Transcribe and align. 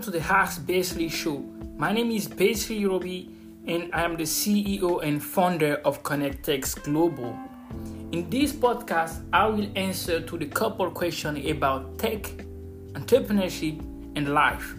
guys, 0.00 0.06
welcome 0.06 0.12
to 0.12 0.18
the 0.18 0.34
Ask 0.34 0.66
Basely 0.66 1.08
show. 1.08 1.38
My 1.76 1.92
name 1.92 2.10
is 2.10 2.28
Basely 2.28 2.84
Robi 2.84 3.28
and 3.66 3.90
I 3.92 4.02
am 4.02 4.16
the 4.16 4.24
CEO 4.24 5.02
and 5.02 5.22
founder 5.22 5.80
of 5.84 6.02
Connectex 6.02 6.82
Global. 6.84 7.36
In 8.12 8.28
this 8.30 8.52
podcast, 8.52 9.22
I 9.32 9.46
will 9.46 9.68
answer 9.76 10.20
to 10.20 10.38
the 10.38 10.46
couple 10.46 10.90
questions 10.90 11.46
about 11.50 11.98
tech, 11.98 12.22
entrepreneurship 12.94 13.80
and 14.16 14.28
life. 14.32 14.74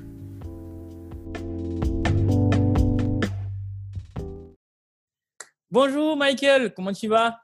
Bonjour 5.69 6.17
Michael, 6.17 6.73
comment 6.73 6.93
tu 6.93 7.07
vas 7.07 7.37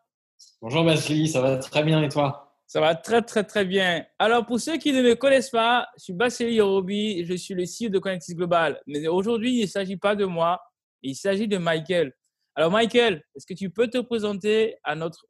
Bonjour 0.61 0.83
Basli, 0.83 1.27
ça 1.27 1.41
va 1.41 1.57
très 1.57 1.83
bien 1.83 2.01
et 2.03 2.09
toi 2.09 2.46
Ça 2.67 2.81
va 2.81 2.95
très 2.95 3.21
très 3.21 3.45
très 3.45 3.63
bien. 3.63 4.05
Alors 4.19 4.45
pour 4.45 4.59
ceux 4.59 4.77
qui 4.77 4.91
ne 4.91 5.01
me 5.01 5.15
connaissent 5.15 5.51
pas, 5.51 5.87
je 5.97 6.03
suis 6.03 6.13
Basili 6.13 6.55
Yorobi, 6.55 7.23
je 7.23 7.33
suis 7.33 7.53
le 7.53 7.63
CEO 7.63 7.89
de 7.89 7.97
Connectis 7.97 8.35
Global. 8.35 8.81
Mais 8.85 9.07
aujourd'hui, 9.07 9.59
il 9.59 9.61
ne 9.61 9.67
s'agit 9.67 9.95
pas 9.95 10.15
de 10.15 10.25
moi, 10.25 10.59
il 11.01 11.15
s'agit 11.15 11.47
de 11.47 11.57
Michael. 11.57 12.13
Alors 12.55 12.69
Michael, 12.69 13.23
est-ce 13.35 13.45
que 13.45 13.53
tu 13.53 13.69
peux 13.69 13.87
te 13.87 13.99
présenter 13.99 14.75
à 14.83 14.95
notre 14.95 15.25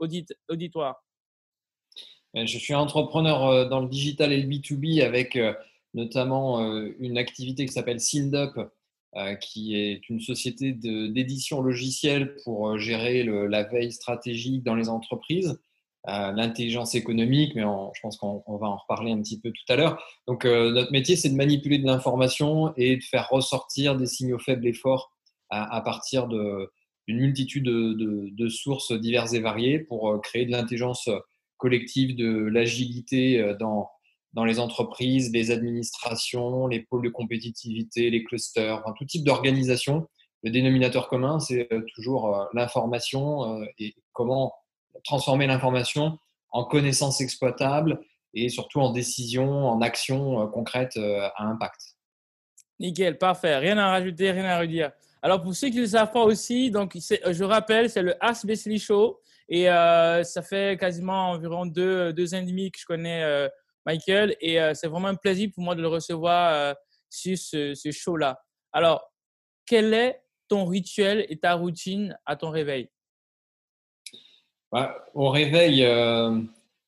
auditoire? 0.49 0.95
Ben, 2.33 2.47
Je 2.47 2.57
suis 2.57 2.73
entrepreneur 2.73 3.45
euh, 3.45 3.69
dans 3.69 3.81
le 3.81 3.87
digital 3.87 4.33
et 4.33 4.41
le 4.41 4.47
B2B 4.47 5.03
avec 5.03 5.35
euh, 5.35 5.53
notamment 5.93 6.63
euh, 6.63 6.95
une 6.97 7.19
activité 7.19 7.67
qui 7.67 7.73
s'appelle 7.73 7.99
SynDup, 7.99 8.57
euh, 9.15 9.35
qui 9.35 9.75
est 9.75 10.09
une 10.09 10.21
société 10.21 10.71
d'édition 10.71 11.61
logicielle 11.61 12.35
pour 12.43 12.79
gérer 12.79 13.23
la 13.23 13.63
veille 13.63 13.91
stratégique 13.91 14.63
dans 14.63 14.75
les 14.75 14.89
entreprises, 14.89 15.59
l'intelligence 16.07 16.95
économique, 16.95 17.53
mais 17.53 17.63
je 17.63 17.99
pense 18.01 18.15
qu'on 18.17 18.41
va 18.47 18.67
en 18.67 18.77
reparler 18.77 19.11
un 19.11 19.21
petit 19.21 19.39
peu 19.39 19.51
tout 19.51 19.73
à 19.73 19.75
l'heure. 19.75 20.01
Donc, 20.25 20.45
notre 20.45 20.91
métier, 20.91 21.17
c'est 21.17 21.29
de 21.29 21.35
manipuler 21.35 21.79
de 21.79 21.85
l'information 21.85 22.73
et 22.77 22.95
de 22.95 23.03
faire 23.03 23.27
ressortir 23.29 23.97
des 23.97 24.07
signaux 24.07 24.39
faibles 24.39 24.65
et 24.65 24.73
forts 24.73 25.11
à, 25.49 25.81
partir 25.81 26.27
d'une 26.27 26.69
multitude 27.07 27.65
de, 27.65 28.47
sources 28.47 28.93
diverses 28.93 29.33
et 29.33 29.41
variées 29.41 29.79
pour 29.79 30.21
créer 30.21 30.45
de 30.45 30.51
l'intelligence 30.51 31.09
collective, 31.57 32.15
de 32.15 32.45
l'agilité 32.47 33.53
dans 33.59 33.89
dans 34.37 34.45
les 34.45 34.59
entreprises, 34.59 35.31
les 35.33 35.49
administrations, 35.49 36.67
les 36.67 36.81
pôles 36.81 37.03
de 37.03 37.09
compétitivité, 37.09 38.11
les 38.11 38.23
clusters, 38.23 38.83
tout 38.95 39.05
type 39.05 39.23
d'organisation. 39.23 40.07
Le 40.43 40.51
dénominateur 40.51 41.07
commun, 41.07 41.39
c'est 41.39 41.73
euh, 41.73 41.81
toujours 41.95 42.35
euh, 42.35 42.45
l'information 42.53 43.61
euh, 43.61 43.65
et 43.79 43.95
comment 44.13 44.53
transformer 45.03 45.47
l'information 45.47 46.17
en 46.51 46.65
connaissances 46.65 47.21
exploitables 47.21 47.99
et 48.33 48.49
surtout 48.49 48.79
en 48.79 48.91
décisions, 48.91 49.67
en 49.67 49.81
actions 49.81 50.47
concrètes 50.47 50.97
à 50.97 51.43
impact. 51.43 51.79
Nickel, 52.79 53.17
parfait. 53.17 53.57
Rien 53.57 53.77
à 53.77 53.89
rajouter, 53.89 54.31
rien 54.31 54.45
à 54.45 54.59
redire. 54.59 54.91
Alors, 55.21 55.41
pour 55.41 55.55
ceux 55.55 55.69
qui 55.69 55.77
ne 55.77 55.81
le 55.81 55.87
savent 55.87 56.11
pas 56.11 56.23
aussi, 56.23 56.69
donc, 56.69 56.95
je 56.95 57.43
rappelle, 57.43 57.89
c'est 57.89 58.03
le 58.03 58.13
Ask 58.23 58.45
Show. 58.77 59.19
Et 59.49 59.65
ça 59.65 60.41
fait 60.43 60.79
quasiment 60.79 61.31
environ 61.31 61.65
deux, 61.65 62.33
ans 62.33 62.37
et 62.37 62.45
demi 62.45 62.71
que 62.71 62.79
je 62.79 62.85
connais 62.85 63.49
Michael, 63.87 64.35
et 64.41 64.59
euh, 64.59 64.73
c'est 64.73 64.87
vraiment 64.87 65.07
un 65.07 65.15
plaisir 65.15 65.49
pour 65.55 65.63
moi 65.63 65.73
de 65.73 65.81
le 65.81 65.87
recevoir 65.87 66.53
euh, 66.53 66.73
sur 67.09 67.37
ce, 67.37 67.89
show-là. 67.89 68.43
Alors, 68.73 69.13
quel 69.65 69.93
est 69.93 70.21
ton 70.49 70.65
rituel 70.65 71.25
et 71.29 71.39
ta 71.39 71.53
routine 71.53 72.17
à 72.25 72.35
ton 72.35 72.49
réveil? 72.49 72.89
Bah, 74.71 75.05
Au 75.13 75.29
réveil, 75.29 75.83
euh, 75.83 76.39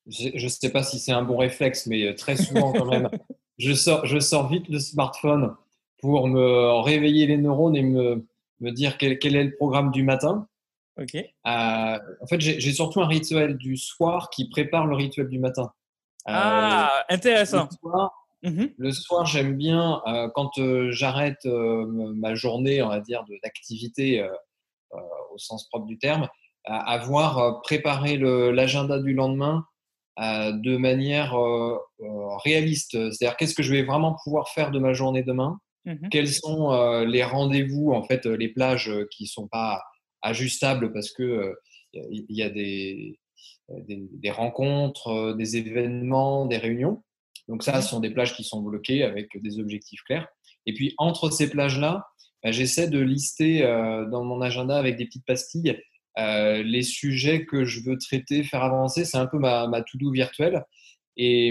je 0.06 0.42
ne 0.42 0.48
sais 0.48 0.70
pas 0.70 0.82
si 0.82 0.98
c'est 0.98 1.12
un 1.12 1.22
bon 1.22 1.36
réflexe, 1.36 1.86
mais 1.86 2.14
très 2.14 2.36
souvent 2.36 2.72
quand 2.72 2.86
même, 2.86 3.08
je, 3.58 3.72
sors, 3.72 4.06
je 4.06 4.18
sors 4.18 4.48
vite 4.48 4.68
le 4.68 4.78
smartphone 4.78 5.54
pour 5.98 6.28
me 6.28 6.80
réveiller 6.80 7.26
les 7.26 7.36
neurones 7.36 7.76
et 7.76 7.82
me, 7.82 8.26
me 8.60 8.70
dire 8.70 8.98
quel, 8.98 9.18
quel, 9.18 9.36
est 9.36 9.44
le 9.44 9.56
programme 9.56 9.90
du 9.90 10.02
matin. 10.02 10.46
Ok. 10.98 11.16
en 11.44 12.26
fait, 12.28 12.40
j'ai 12.40 12.72
surtout 12.72 13.00
un 13.00 13.06
rituel 13.06 13.56
du 13.56 13.76
soir 13.76 14.28
qui 14.28 14.48
prépare 14.48 14.86
le 14.86 14.96
rituel 14.96 15.28
du 15.28 15.38
matin. 15.38 15.72
Ah, 16.26 16.90
euh, 17.10 17.14
intéressant. 17.14 17.68
Mhm. 18.42 18.72
Le 18.78 18.92
soir, 18.92 19.26
j'aime 19.26 19.56
bien 19.56 20.00
euh, 20.06 20.28
quand 20.34 20.58
euh, 20.58 20.90
j'arrête 20.92 21.44
ma 21.44 22.34
journée, 22.34 22.82
on 22.82 22.88
va 22.88 23.00
dire, 23.00 23.24
d'activité 23.42 24.26
au 25.32 25.38
sens 25.38 25.68
propre 25.68 25.86
du 25.86 25.98
terme, 25.98 26.28
avoir 26.64 27.62
préparé 27.62 28.16
l'agenda 28.18 28.98
du 28.98 29.14
lendemain 29.14 29.64
de 30.18 30.76
manière 30.76 31.34
réaliste. 32.44 32.92
C'est-à-dire, 32.92 33.36
qu'est-ce 33.36 33.54
que 33.54 33.62
je 33.62 33.72
vais 33.72 33.82
vraiment 33.82 34.16
pouvoir 34.22 34.50
faire 34.50 34.70
de 34.70 34.78
ma 34.78 34.92
journée 34.92 35.22
demain? 35.22 35.58
Mhm. 35.86 36.08
Quels 36.10 36.28
sont 36.28 37.02
les 37.04 37.24
rendez-vous, 37.24 37.92
en 37.92 38.02
fait, 38.02 38.26
les 38.26 38.48
plages 38.48 38.90
qui 39.10 39.24
ne 39.24 39.28
sont 39.28 39.48
pas 39.48 39.82
ajustables 40.22 40.92
parce 40.92 41.12
que 41.12 41.54
il 41.92 42.24
y, 42.28 42.42
a 42.42 42.50
des, 42.50 43.18
des, 43.88 44.30
rencontres, 44.30 45.08
euh, 45.08 45.34
des 45.34 45.56
événements, 45.56 46.46
des 46.46 46.58
réunions. 46.58 47.02
Donc 47.48 47.62
ça, 47.62 47.80
ce 47.82 47.88
sont 47.88 48.00
des 48.00 48.10
plages 48.10 48.34
qui 48.34 48.44
sont 48.44 48.62
bloquées 48.62 49.02
avec 49.02 49.28
des 49.42 49.58
objectifs 49.58 50.02
clairs. 50.02 50.28
Et 50.66 50.74
puis 50.74 50.94
entre 50.98 51.30
ces 51.30 51.50
plages-là, 51.50 52.06
bah, 52.42 52.52
j'essaie 52.52 52.88
de 52.88 53.00
lister 53.00 53.64
euh, 53.64 54.06
dans 54.06 54.24
mon 54.24 54.40
agenda 54.40 54.78
avec 54.78 54.96
des 54.96 55.06
petites 55.06 55.26
pastilles 55.26 55.80
euh, 56.18 56.62
les 56.62 56.82
sujets 56.82 57.44
que 57.44 57.64
je 57.64 57.80
veux 57.82 57.98
traiter, 57.98 58.42
faire 58.42 58.62
avancer. 58.62 59.04
C'est 59.04 59.18
un 59.18 59.26
peu 59.26 59.38
ma, 59.38 59.66
ma 59.68 59.82
to-do 59.82 60.10
virtuelle. 60.10 60.64
Et, 61.16 61.48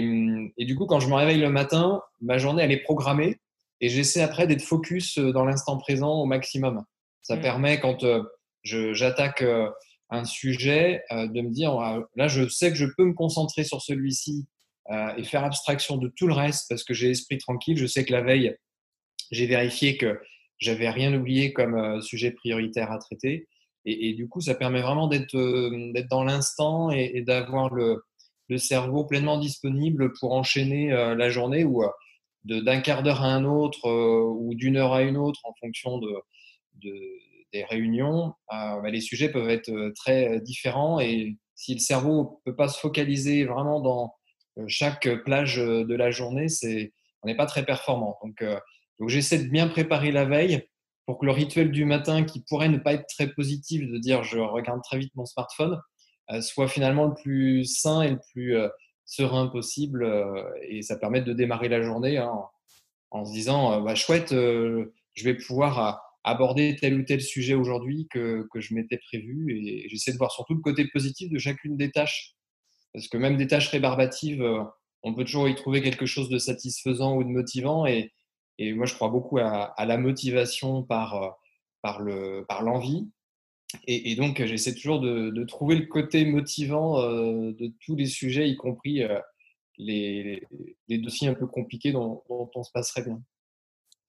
et, 0.56 0.64
du 0.64 0.74
coup, 0.74 0.86
quand 0.86 1.00
je 1.00 1.08
me 1.08 1.14
réveille 1.14 1.40
le 1.40 1.50
matin, 1.50 2.00
ma 2.20 2.38
journée, 2.38 2.62
elle 2.62 2.72
est 2.72 2.82
programmée 2.82 3.38
et 3.80 3.88
j'essaie 3.88 4.22
après 4.22 4.46
d'être 4.46 4.62
focus 4.62 5.18
dans 5.18 5.44
l'instant 5.44 5.78
présent 5.78 6.12
au 6.14 6.26
maximum. 6.26 6.84
Ça 7.22 7.36
mmh. 7.36 7.40
permet, 7.40 7.80
quand 7.80 8.04
j'attaque 8.64 9.44
un 10.10 10.24
sujet, 10.24 11.02
euh, 11.12 11.28
de 11.28 11.40
me 11.40 11.50
dire, 11.50 11.72
là, 12.16 12.28
je 12.28 12.48
sais 12.48 12.70
que 12.70 12.76
je 12.76 12.86
peux 12.96 13.04
me 13.04 13.14
concentrer 13.14 13.64
sur 13.64 13.80
celui-ci 13.80 14.46
euh, 14.90 15.14
et 15.16 15.24
faire 15.24 15.44
abstraction 15.44 15.96
de 15.96 16.08
tout 16.08 16.26
le 16.26 16.34
reste 16.34 16.66
parce 16.68 16.84
que 16.84 16.94
j'ai 16.94 17.08
l'esprit 17.08 17.38
tranquille. 17.38 17.78
Je 17.78 17.86
sais 17.86 18.04
que 18.04 18.12
la 18.12 18.22
veille, 18.22 18.56
j'ai 19.30 19.46
vérifié 19.46 19.96
que 19.96 20.20
j'avais 20.58 20.90
rien 20.90 21.14
oublié 21.14 21.52
comme 21.52 21.76
euh, 21.76 22.00
sujet 22.00 22.32
prioritaire 22.32 22.90
à 22.90 22.98
traiter. 22.98 23.46
Et, 23.84 24.12
du 24.14 24.28
coup, 24.28 24.40
ça 24.40 24.54
permet 24.54 24.82
vraiment 24.82 25.08
d'être 25.08 25.36
dans 26.10 26.24
l'instant 26.24 26.90
et, 26.90 27.22
d'avoir 27.22 27.72
le, 27.72 28.02
cerveau 28.56 29.04
pleinement 29.04 29.38
disponible 29.38 30.12
pour 30.18 30.32
enchaîner 30.32 30.90
la 30.90 31.30
journée 31.30 31.64
ou 31.64 31.84
d'un 32.44 32.80
quart 32.80 33.02
d'heure 33.02 33.22
à 33.22 33.32
un 33.32 33.44
autre 33.44 33.88
ou 33.88 34.54
d'une 34.54 34.76
heure 34.76 34.92
à 34.92 35.02
une 35.02 35.16
autre 35.16 35.40
en 35.44 35.54
fonction 35.60 35.98
de, 35.98 36.12
de 36.82 36.92
des 37.52 37.64
réunions, 37.64 38.34
euh, 38.52 38.80
bah, 38.80 38.90
les 38.90 39.00
sujets 39.00 39.30
peuvent 39.30 39.50
être 39.50 39.70
euh, 39.70 39.92
très 39.94 40.28
euh, 40.28 40.40
différents 40.40 41.00
et 41.00 41.36
si 41.54 41.74
le 41.74 41.80
cerveau 41.80 42.40
ne 42.46 42.50
peut 42.50 42.56
pas 42.56 42.68
se 42.68 42.78
focaliser 42.78 43.44
vraiment 43.44 43.80
dans 43.80 44.14
chaque 44.66 45.08
plage 45.24 45.56
de 45.56 45.94
la 45.94 46.10
journée, 46.10 46.46
on 47.22 47.26
n'est 47.26 47.36
pas 47.36 47.44
très 47.44 47.66
performant. 47.66 48.18
Donc 48.22 48.42
j'essaie 49.08 49.38
de 49.38 49.48
bien 49.48 49.68
préparer 49.68 50.10
la 50.10 50.24
veille 50.24 50.66
pour 51.06 51.18
que 51.18 51.26
le 51.26 51.32
rituel 51.32 51.70
du 51.70 51.84
matin, 51.84 52.24
qui 52.24 52.40
pourrait 52.48 52.68
ne 52.68 52.78
pas 52.78 52.94
être 52.94 53.06
très 53.06 53.32
positif, 53.32 53.88
de 53.88 53.98
dire 53.98 54.22
je 54.22 54.38
regarde 54.38 54.80
très 54.82 54.98
vite 54.98 55.12
mon 55.14 55.26
smartphone, 55.26 55.80
soit 56.40 56.68
finalement 56.68 57.06
le 57.06 57.14
plus 57.14 57.64
sain 57.64 58.02
et 58.02 58.10
le 58.10 58.20
plus 58.32 58.56
serein 59.06 59.48
possible. 59.48 60.06
et 60.68 60.82
ça 60.82 60.96
permet 60.96 61.22
de 61.22 61.32
démarrer 61.32 61.68
la 61.68 61.82
journée 61.82 62.20
en 63.10 63.24
se 63.24 63.32
disant 63.32 63.80
bah, 63.80 63.96
chouette, 63.96 64.30
je 64.30 65.24
vais 65.24 65.34
pouvoir 65.34 66.00
aborder 66.24 66.76
tel 66.76 67.00
ou 67.00 67.02
tel 67.02 67.20
sujet 67.20 67.54
aujourd'hui 67.54 68.06
que, 68.10 68.46
que, 68.52 68.60
je 68.60 68.74
m'étais 68.74 68.98
prévu 68.98 69.56
et 69.56 69.88
j'essaie 69.88 70.12
de 70.12 70.18
voir 70.18 70.30
surtout 70.30 70.54
le 70.54 70.60
côté 70.60 70.86
positif 70.92 71.30
de 71.30 71.38
chacune 71.38 71.76
des 71.76 71.90
tâches. 71.90 72.34
Parce 72.92 73.08
que 73.08 73.16
même 73.16 73.36
des 73.36 73.46
tâches 73.46 73.68
rébarbatives, 73.68 74.42
euh, 74.42 74.62
on 75.02 75.14
peut 75.14 75.24
toujours 75.24 75.48
y 75.48 75.54
trouver 75.54 75.80
quelque 75.82 76.06
chose 76.06 76.28
de 76.28 76.38
satisfaisant 76.38 77.16
ou 77.16 77.24
de 77.24 77.28
motivant. 77.28 77.86
Et, 77.86 78.12
et 78.60 78.74
moi, 78.74 78.84
je 78.84 78.94
crois 78.94 79.08
beaucoup 79.08 79.38
à, 79.38 79.74
la 79.78 79.96
motivation 79.96 80.82
par, 80.82 81.22
euh, 81.22 81.30
par, 81.80 82.02
le, 82.02 82.44
par 82.46 82.62
l'envie. 82.62 83.08
Et, 83.86 84.12
et, 84.12 84.16
donc, 84.16 84.44
j'essaie 84.44 84.74
toujours 84.74 85.00
de, 85.00 85.44
trouver 85.44 85.76
le 85.76 85.86
côté 85.86 86.26
motivant 86.26 87.00
euh, 87.00 87.52
de 87.52 87.72
tous 87.80 87.96
les 87.96 88.06
sujets, 88.06 88.50
y 88.50 88.56
compris 88.56 89.02
les, 89.78 90.42
les, 90.88 90.98
dossiers 90.98 91.28
un 91.28 91.34
peu 91.34 91.46
compliqués 91.46 91.92
dont, 91.92 92.22
on 92.28 92.62
se 92.62 92.70
passerait 92.70 93.02
bien. 93.02 93.22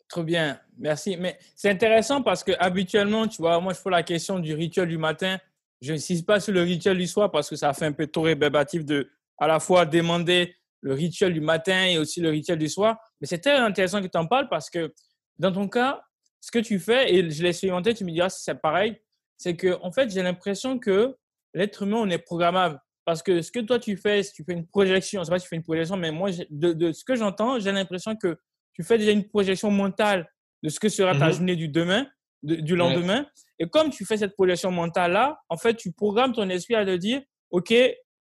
Trop 0.09 0.23
bien, 0.23 0.59
merci. 0.77 1.15
Mais 1.15 1.39
c'est 1.55 1.69
intéressant 1.69 2.21
parce 2.21 2.43
que 2.43 2.51
habituellement, 2.59 3.29
tu 3.29 3.41
vois, 3.41 3.61
moi 3.61 3.71
je 3.71 3.79
pose 3.79 3.93
la 3.93 4.03
question 4.03 4.39
du 4.39 4.53
rituel 4.53 4.89
du 4.89 4.97
matin. 4.97 5.39
Je 5.79 5.93
n'insiste 5.93 6.25
pas 6.25 6.41
sur 6.41 6.53
le 6.53 6.61
rituel 6.63 6.97
du 6.97 7.07
soir 7.07 7.31
parce 7.31 7.49
que 7.49 7.55
ça 7.55 7.71
fait 7.71 7.85
un 7.85 7.93
peu 7.93 8.07
trop 8.07 8.23
rébarbatif 8.23 8.83
de 8.83 9.09
à 9.37 9.47
la 9.47 9.61
fois 9.61 9.85
demander 9.85 10.53
le 10.81 10.93
rituel 10.93 11.33
du 11.33 11.41
matin 11.41 11.85
et 11.85 11.97
aussi 11.97 12.21
le 12.21 12.29
rituel 12.29 12.57
du 12.57 12.69
soir. 12.69 12.97
Mais 13.19 13.27
c'est 13.27 13.39
très 13.39 13.57
intéressant 13.57 14.01
que 14.01 14.07
tu 14.07 14.17
en 14.17 14.27
parles 14.27 14.49
parce 14.49 14.69
que 14.69 14.93
dans 15.37 15.51
ton 15.51 15.67
cas, 15.67 16.01
ce 16.39 16.51
que 16.51 16.59
tu 16.59 16.79
fais, 16.79 17.13
et 17.13 17.29
je 17.29 17.43
l'ai 17.43 17.49
expérimenté, 17.49 17.93
tu 17.93 18.03
me 18.03 18.11
diras 18.11 18.29
si 18.29 18.43
c'est 18.43 18.59
pareil, 18.59 18.99
c'est 19.37 19.55
que 19.55 19.79
en 19.81 19.91
fait, 19.91 20.09
j'ai 20.09 20.23
l'impression 20.23 20.79
que 20.79 21.15
l'être 21.53 21.83
humain, 21.83 21.97
on 21.97 22.09
est 22.09 22.17
programmable. 22.17 22.79
Parce 23.05 23.23
que 23.23 23.41
ce 23.41 23.51
que 23.51 23.59
toi 23.59 23.79
tu 23.79 23.97
fais, 23.97 24.21
si 24.23 24.33
tu 24.33 24.43
fais 24.43 24.53
une 24.53 24.67
projection, 24.67 25.19
je 25.19 25.21
ne 25.21 25.25
sais 25.25 25.31
pas 25.31 25.39
si 25.39 25.43
tu 25.43 25.49
fais 25.49 25.55
une 25.55 25.63
projection, 25.63 25.97
mais 25.97 26.11
moi, 26.11 26.29
de, 26.49 26.73
de 26.73 26.91
ce 26.91 27.03
que 27.03 27.15
j'entends, 27.15 27.59
j'ai 27.59 27.71
l'impression 27.71 28.15
que 28.15 28.37
tu 28.73 28.83
fais 28.83 28.97
déjà 28.97 29.11
une 29.11 29.27
projection 29.27 29.71
mentale 29.71 30.29
de 30.63 30.69
ce 30.69 30.79
que 30.79 30.89
sera 30.89 31.17
ta 31.17 31.27
mhm. 31.27 31.33
journée 31.33 31.55
du 31.55 31.67
demain, 31.67 32.07
du 32.43 32.75
lendemain. 32.75 33.25
Et 33.59 33.67
comme 33.67 33.89
tu 33.89 34.05
fais 34.05 34.17
cette 34.17 34.33
projection 34.33 34.71
mentale-là, 34.71 35.39
en 35.49 35.57
fait, 35.57 35.75
tu 35.75 35.91
programmes 35.91 36.33
ton 36.33 36.49
esprit 36.49 36.75
à 36.75 36.85
te 36.85 36.95
dire, 36.95 37.21
OK, 37.49 37.73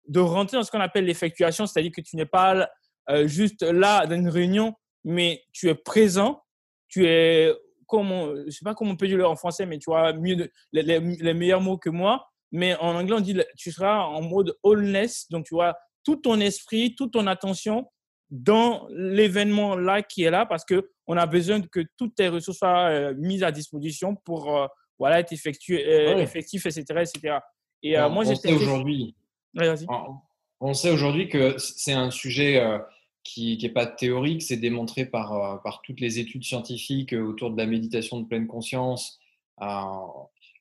de 0.09 0.21
rentrer 0.21 0.57
dans 0.57 0.63
ce 0.63 0.71
qu'on 0.71 0.81
appelle 0.81 1.05
l'effectuation, 1.05 1.67
c'est-à-dire 1.67 1.93
que 1.93 2.01
tu 2.01 2.17
n'es 2.17 2.27
pas 2.27 2.69
euh, 3.11 3.27
juste 3.27 3.63
là 3.63 4.07
dans 4.07 4.17
une 4.17 4.29
réunion, 4.29 4.75
mais 5.05 5.43
tu 5.53 5.69
es 5.69 5.75
présent, 5.75 6.43
tu 6.89 7.07
es, 7.07 7.53
comment, 7.87 8.35
je 8.47 8.51
sais 8.51 8.65
pas 8.65 8.75
comment 8.75 8.93
on 8.93 8.97
peut 8.97 9.07
dire 9.07 9.29
en 9.29 9.37
français, 9.37 9.67
mais 9.67 9.79
tu 9.79 9.91
vois 9.91 10.13
mieux 10.13 10.51
les, 10.73 10.83
les, 10.83 11.35
meilleurs 11.35 11.61
mots 11.61 11.79
que 11.79 11.91
moi. 11.91 12.27
Mais 12.53 12.77
en 12.77 12.95
anglais, 12.95 13.17
on 13.17 13.21
dit, 13.21 13.39
tu 13.57 13.73
seras 13.73 14.05
en 14.05 14.23
mode 14.23 14.57
wholeness, 14.63 15.27
donc 15.31 15.47
tu 15.47 15.55
vois 15.55 15.77
tout 16.05 16.17
ton 16.17 16.41
esprit, 16.41 16.95
toute 16.95 17.13
ton 17.13 17.27
attention 17.27 17.87
dans 18.31 18.87
l'événement 18.91 19.77
là 19.77 20.03
qui 20.03 20.23
est 20.23 20.31
là 20.31 20.47
parce 20.47 20.65
que 20.65 20.91
on 21.07 21.17
a 21.17 21.27
besoin 21.27 21.61
que 21.61 21.81
toutes 21.97 22.15
tes 22.15 22.29
ressources 22.29 22.59
soient 22.59 22.89
euh, 22.89 23.15
mises 23.17 23.43
à 23.43 23.53
disposition 23.53 24.17
pour 24.17 24.57
euh, 24.57 24.67
voilà 24.99 25.21
être 25.21 25.33
effectué, 25.33 25.83
effectif, 26.21 26.67
etc., 26.67 26.85
etc. 26.91 27.39
Et 27.83 27.97
moi, 28.09 28.25
j'ai 28.25 28.55
aujourd'hui. 28.55 29.15
On 30.61 30.75
sait 30.75 30.91
aujourd'hui 30.91 31.29
que 31.29 31.57
c'est 31.59 31.93
un 31.93 32.11
sujet 32.11 32.61
qui 33.25 33.59
n'est 33.61 33.71
pas 33.71 33.87
théorique, 33.87 34.43
c'est 34.43 34.59
démontré 34.59 35.07
par, 35.07 35.33
euh, 35.33 35.57
par 35.57 35.81
toutes 35.83 36.01
les 36.01 36.19
études 36.19 36.45
scientifiques 36.45 37.15
euh, 37.15 37.27
autour 37.27 37.51
de 37.51 37.57
la 37.57 37.67
méditation 37.67 38.21
de 38.21 38.27
pleine 38.27 38.47
conscience. 38.47 39.19
Euh, 39.63 39.67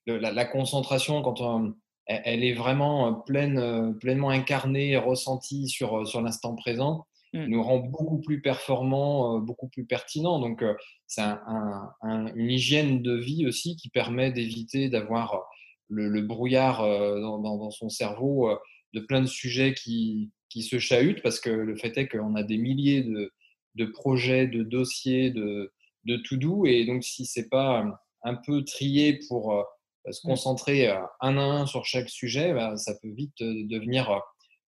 la, 0.07 0.45
concentration, 0.45 1.21
quand 1.21 1.41
on, 1.41 1.75
elle 2.07 2.43
est 2.43 2.53
vraiment 2.53 3.13
pleine, 3.13 3.97
pleinement 3.99 4.29
incarnée 4.29 4.91
et 4.91 4.97
ressentie 4.97 5.67
sur, 5.69 6.05
sur 6.07 6.21
l'instant 6.21 6.55
présent, 6.55 7.05
mmh. 7.33 7.45
nous 7.45 7.63
rend 7.63 7.77
beaucoup 7.77 8.19
plus 8.19 8.41
performants, 8.41 9.39
beaucoup 9.39 9.69
plus 9.69 9.85
pertinents. 9.85 10.39
Donc, 10.39 10.61
c'est 11.07 11.21
une 11.21 12.51
hygiène 12.51 13.01
de 13.01 13.15
vie 13.15 13.47
aussi 13.47 13.77
qui 13.77 13.87
permet 13.87 14.33
d'éviter 14.33 14.89
d'avoir 14.89 15.45
le, 15.87 16.21
brouillard 16.21 16.81
dans, 16.81 17.39
dans, 17.39 17.71
son 17.71 17.87
cerveau 17.87 18.49
de 18.93 18.99
plein 18.99 19.21
de 19.21 19.27
sujets 19.27 19.73
qui, 19.73 20.31
qui 20.49 20.63
se 20.63 20.79
chahutent 20.79 21.21
parce 21.23 21.39
que 21.39 21.49
le 21.49 21.75
fait 21.75 21.97
est 21.97 22.07
qu'on 22.07 22.35
a 22.35 22.43
des 22.43 22.57
milliers 22.57 23.01
de, 23.01 23.31
de, 23.75 23.85
projets, 23.85 24.47
de 24.47 24.63
dossiers, 24.63 25.31
de, 25.31 25.73
de 26.05 26.17
to-do. 26.17 26.65
Et 26.65 26.85
donc, 26.85 27.03
si 27.03 27.25
c'est 27.25 27.49
pas 27.49 27.85
un 28.23 28.35
peu 28.35 28.63
trié 28.63 29.19
pour 29.27 29.53
euh, 29.53 29.63
se 30.11 30.25
mmh. 30.25 30.29
concentrer 30.29 30.89
euh, 30.89 31.01
un 31.21 31.37
à 31.37 31.41
un 31.41 31.65
sur 31.65 31.85
chaque 31.85 32.09
sujet, 32.09 32.53
bah, 32.53 32.77
ça 32.77 32.93
peut 33.01 33.11
vite 33.11 33.41
euh, 33.41 33.63
devenir 33.65 34.21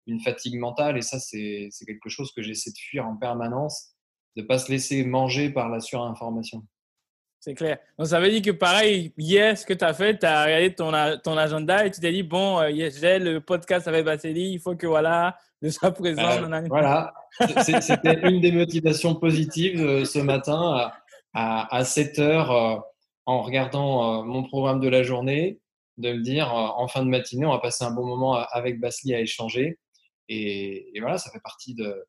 une 0.07 0.19
fatigue 0.19 0.57
mentale. 0.57 0.97
Et 0.97 1.01
ça, 1.01 1.19
c'est 1.19 1.69
quelque 1.85 2.09
chose 2.09 2.31
que 2.31 2.41
j'essaie 2.41 2.71
de 2.71 2.77
fuir 2.77 3.05
en 3.05 3.15
permanence, 3.15 3.95
de 4.35 4.41
ne 4.41 4.47
pas 4.47 4.59
se 4.59 4.71
laisser 4.71 5.03
manger 5.05 5.49
par 5.49 5.69
la 5.69 5.79
surinformation. 5.79 6.65
C'est 7.45 7.53
clair. 7.53 7.77
Donc, 7.99 8.07
ça 8.07 8.19
veut 8.19 8.31
dire 8.31 8.41
que 8.41 8.49
pareil, 8.49 9.13
hier, 9.19 9.55
ce 9.55 9.67
que 9.67 9.75
tu 9.75 9.85
as 9.85 9.93
fait, 9.93 10.17
tu 10.17 10.25
as 10.25 10.45
regardé 10.45 10.73
ton, 10.73 10.91
ton 11.23 11.37
agenda 11.37 11.85
et 11.85 11.91
tu 11.91 11.99
t'es 11.99 12.11
dit, 12.11 12.23
bon, 12.23 12.59
j'ai 12.73 13.19
le 13.19 13.39
podcast 13.39 13.87
avec 13.87 14.03
Vassili, 14.03 14.53
il 14.53 14.59
faut 14.59 14.75
que 14.75 14.87
voilà, 14.87 15.37
de 15.61 15.69
sa 15.69 15.91
présence. 15.91 16.39
Euh, 16.39 16.61
voilà, 16.67 17.13
c'était 17.61 18.19
une 18.27 18.41
des 18.41 18.51
motivations 18.51 19.13
positives 19.13 19.79
euh, 19.79 20.05
ce 20.05 20.17
matin 20.17 20.91
à, 21.35 21.83
7 21.83 22.17
heures 22.17 22.51
euh, 22.51 22.79
en 23.27 23.43
regardant 23.43 24.23
mon 24.23 24.41
programme 24.41 24.79
de 24.79 24.89
la 24.89 25.03
journée, 25.03 25.59
de 25.97 26.13
me 26.13 26.23
dire 26.23 26.51
en 26.51 26.87
fin 26.87 27.03
de 27.03 27.09
matinée, 27.09 27.45
on 27.45 27.51
va 27.51 27.59
passer 27.59 27.83
un 27.83 27.91
bon 27.91 28.07
moment 28.07 28.33
avec 28.53 28.79
Basli 28.79 29.13
à 29.13 29.19
échanger. 29.19 29.77
Et, 30.29 30.91
voilà, 30.99 31.19
ça 31.19 31.29
fait 31.29 31.41
partie 31.43 31.75
de, 31.75 32.07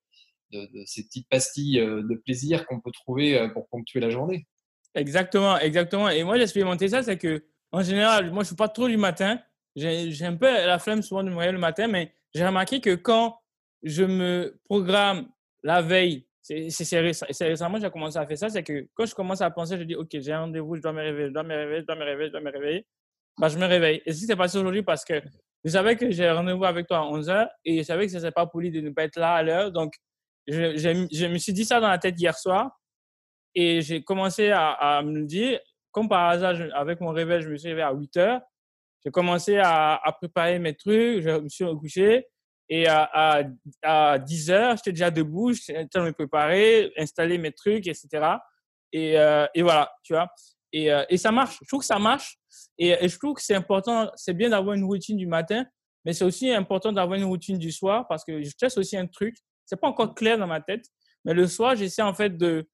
de, 0.52 0.82
ces 0.86 1.04
petites 1.04 1.28
pastilles 1.28 1.76
de 1.76 2.14
plaisir 2.24 2.66
qu'on 2.66 2.80
peut 2.80 2.90
trouver 2.90 3.50
pour 3.52 3.68
ponctuer 3.68 4.00
la 4.00 4.08
journée. 4.08 4.46
Exactement, 4.96 5.58
exactement. 5.58 6.08
Et 6.08 6.25
moi, 6.25 6.37
j'ai 6.37 6.43
expérimenté 6.43 6.88
ça, 6.88 7.02
c'est 7.02 7.19
que 7.19 7.44
en 7.70 7.82
général, 7.82 8.26
moi, 8.26 8.37
je 8.37 8.38
ne 8.38 8.44
suis 8.44 8.56
pas 8.56 8.69
trop 8.69 8.88
du 8.88 8.96
matin. 8.96 9.38
J'ai 9.76 10.25
un 10.25 10.37
peu 10.37 10.46
la 10.46 10.78
flemme 10.78 11.02
souvent 11.02 11.22
de 11.22 11.28
me 11.28 11.34
réveiller 11.34 11.52
le 11.52 11.58
matin, 11.58 11.87
mais 11.87 12.12
j'ai 12.34 12.46
remarqué 12.46 12.81
que 12.81 12.94
quand 12.94 13.38
je 13.82 14.04
me 14.04 14.58
programme 14.64 15.28
la 15.62 15.82
veille, 15.82 16.26
c'est 16.40 17.00
récemment 17.40 17.78
j'ai 17.78 17.90
commencé 17.90 18.19
à 18.19 18.26
faire 18.26 18.38
ça, 18.38 18.48
c'est 18.48 18.62
que 18.62 18.88
quand 18.94 19.04
je 19.04 19.14
commence 19.14 19.43
à 19.43 19.50
penser, 19.50 19.76
je 19.76 19.82
dis, 19.82 19.94
OK, 19.94 20.08
j'ai 20.12 20.32
un 20.32 20.40
rendez-vous, 20.40 20.76
je 20.76 20.81
dois 20.81 20.93
me 20.93 21.02
réveiller, 21.02 21.28
je 21.28 21.32
dois 21.32 21.42
me 21.42 21.54
réveiller, 21.54 21.81
je 21.81 21.87
dois 21.87 21.96
me 21.96 22.04
réveiller, 22.04 22.28
je 22.28 22.32
dois 22.32 22.40
me 22.40 22.50
réveiller. 22.50 22.87
Bah, 23.38 23.49
je 23.49 23.58
me 23.58 23.66
réveille. 23.66 24.00
Et 24.06 24.12
si 24.14 24.25
c'est 24.25 24.37
passé 24.37 24.56
aujourd'hui 24.56 24.82
parce 24.82 25.04
que 25.04 25.20
je 25.64 25.70
savais 25.70 25.96
que 25.96 26.10
j'ai 26.10 26.26
un 26.26 26.34
rendez-vous 26.37 26.64
avec 26.64 26.87
toi 26.87 26.99
à 26.99 27.02
11h 27.02 27.49
et 27.66 27.78
je 27.78 27.82
savais 27.82 28.06
que 28.06 28.12
ce 28.12 28.16
n'était 28.16 28.31
pas 28.31 28.46
poli 28.46 28.70
de 28.70 28.81
ne 28.81 28.90
pas 28.90 29.04
être 29.04 29.19
là 29.19 29.34
à 29.34 29.42
l'heure. 29.42 29.72
Donc, 29.72 29.94
je, 30.46 31.26
me 31.26 31.38
suis 31.38 31.52
dit 31.52 31.64
ça 31.66 31.81
dans 31.81 31.88
la 31.88 31.99
tête 31.99 32.19
hier 32.19 32.38
soir 32.38 32.70
et 33.58 33.80
j'ai 33.80 34.04
commencé 34.04 34.50
à, 34.50 34.72
à, 34.72 35.02
me 35.02 35.24
dire, 35.24 35.58
comme 35.90 36.10
par 36.10 36.28
hasard, 36.28 36.56
avec 36.74 37.00
mon 37.00 37.08
réveil, 37.08 37.40
je 37.40 37.48
me 37.48 37.56
suis 37.56 37.68
réveillé 37.68 37.86
à 37.86 37.94
8h. 37.94 38.42
J'ai 39.02 39.10
commencé 39.10 39.56
à, 39.56 39.98
préparer 40.18 40.58
mes 40.58 40.74
trucs, 40.74 41.22
je 41.22 41.40
me 41.40 41.48
suis 41.48 41.64
recouché. 41.64 42.26
Et 42.68 42.86
à, 42.86 43.48
à, 43.82 44.18
10 44.18 44.50
heures, 44.50 44.76
j'étais 44.76 44.92
déjà 44.92 45.10
debout, 45.10 45.54
j'étais 45.54 45.78
en 45.78 45.86
train 45.86 46.00
de 46.00 46.06
me 46.08 46.12
préparer, 46.12 46.92
installer 46.98 47.38
mes 47.38 47.50
trucs, 47.50 47.86
etc. 47.86 48.08
Et, 48.92 49.18
euh, 49.18 49.46
et 49.54 49.62
voilà, 49.62 49.90
tu 50.02 50.12
vois. 50.12 50.28
Et, 50.70 50.92
euh, 50.92 51.04
et, 51.08 51.16
ça 51.16 51.32
marche. 51.32 51.56
Je 51.62 51.66
trouve 51.66 51.80
que 51.80 51.86
ça 51.86 51.98
marche. 51.98 52.36
Et, 52.76 53.08
je 53.08 53.18
trouve 53.18 53.36
que 53.36 53.42
c'est 53.42 53.54
important, 53.54 54.10
c'est 54.16 54.34
bien 54.34 54.50
d'avoir 54.50 54.74
une 54.74 54.84
routine 54.84 55.16
du 55.16 55.26
matin, 55.26 55.64
mais 56.04 56.12
c'est 56.12 56.25
aussi 56.25 56.50
important 56.50 56.92
d'avoir 56.92 57.18
une 57.18 57.25
routine 57.25 57.56
du 57.56 57.72
soir 57.72 58.06
parce 58.06 58.22
que 58.22 58.42
je 58.42 58.50
teste 58.54 58.76
aussi 58.76 58.98
un 58.98 59.06
truc. 59.06 59.34
C'est 59.64 59.80
pas 59.80 59.88
encore 59.88 60.14
clair 60.14 60.36
dans 60.36 60.46
ma 60.46 60.60
tête, 60.60 60.84
mais 61.25 61.32
le 61.32 61.46
soir, 61.46 61.75
j'essaie 61.75 62.02
en 62.02 62.12
fait 62.12 62.36
de, 62.36 62.68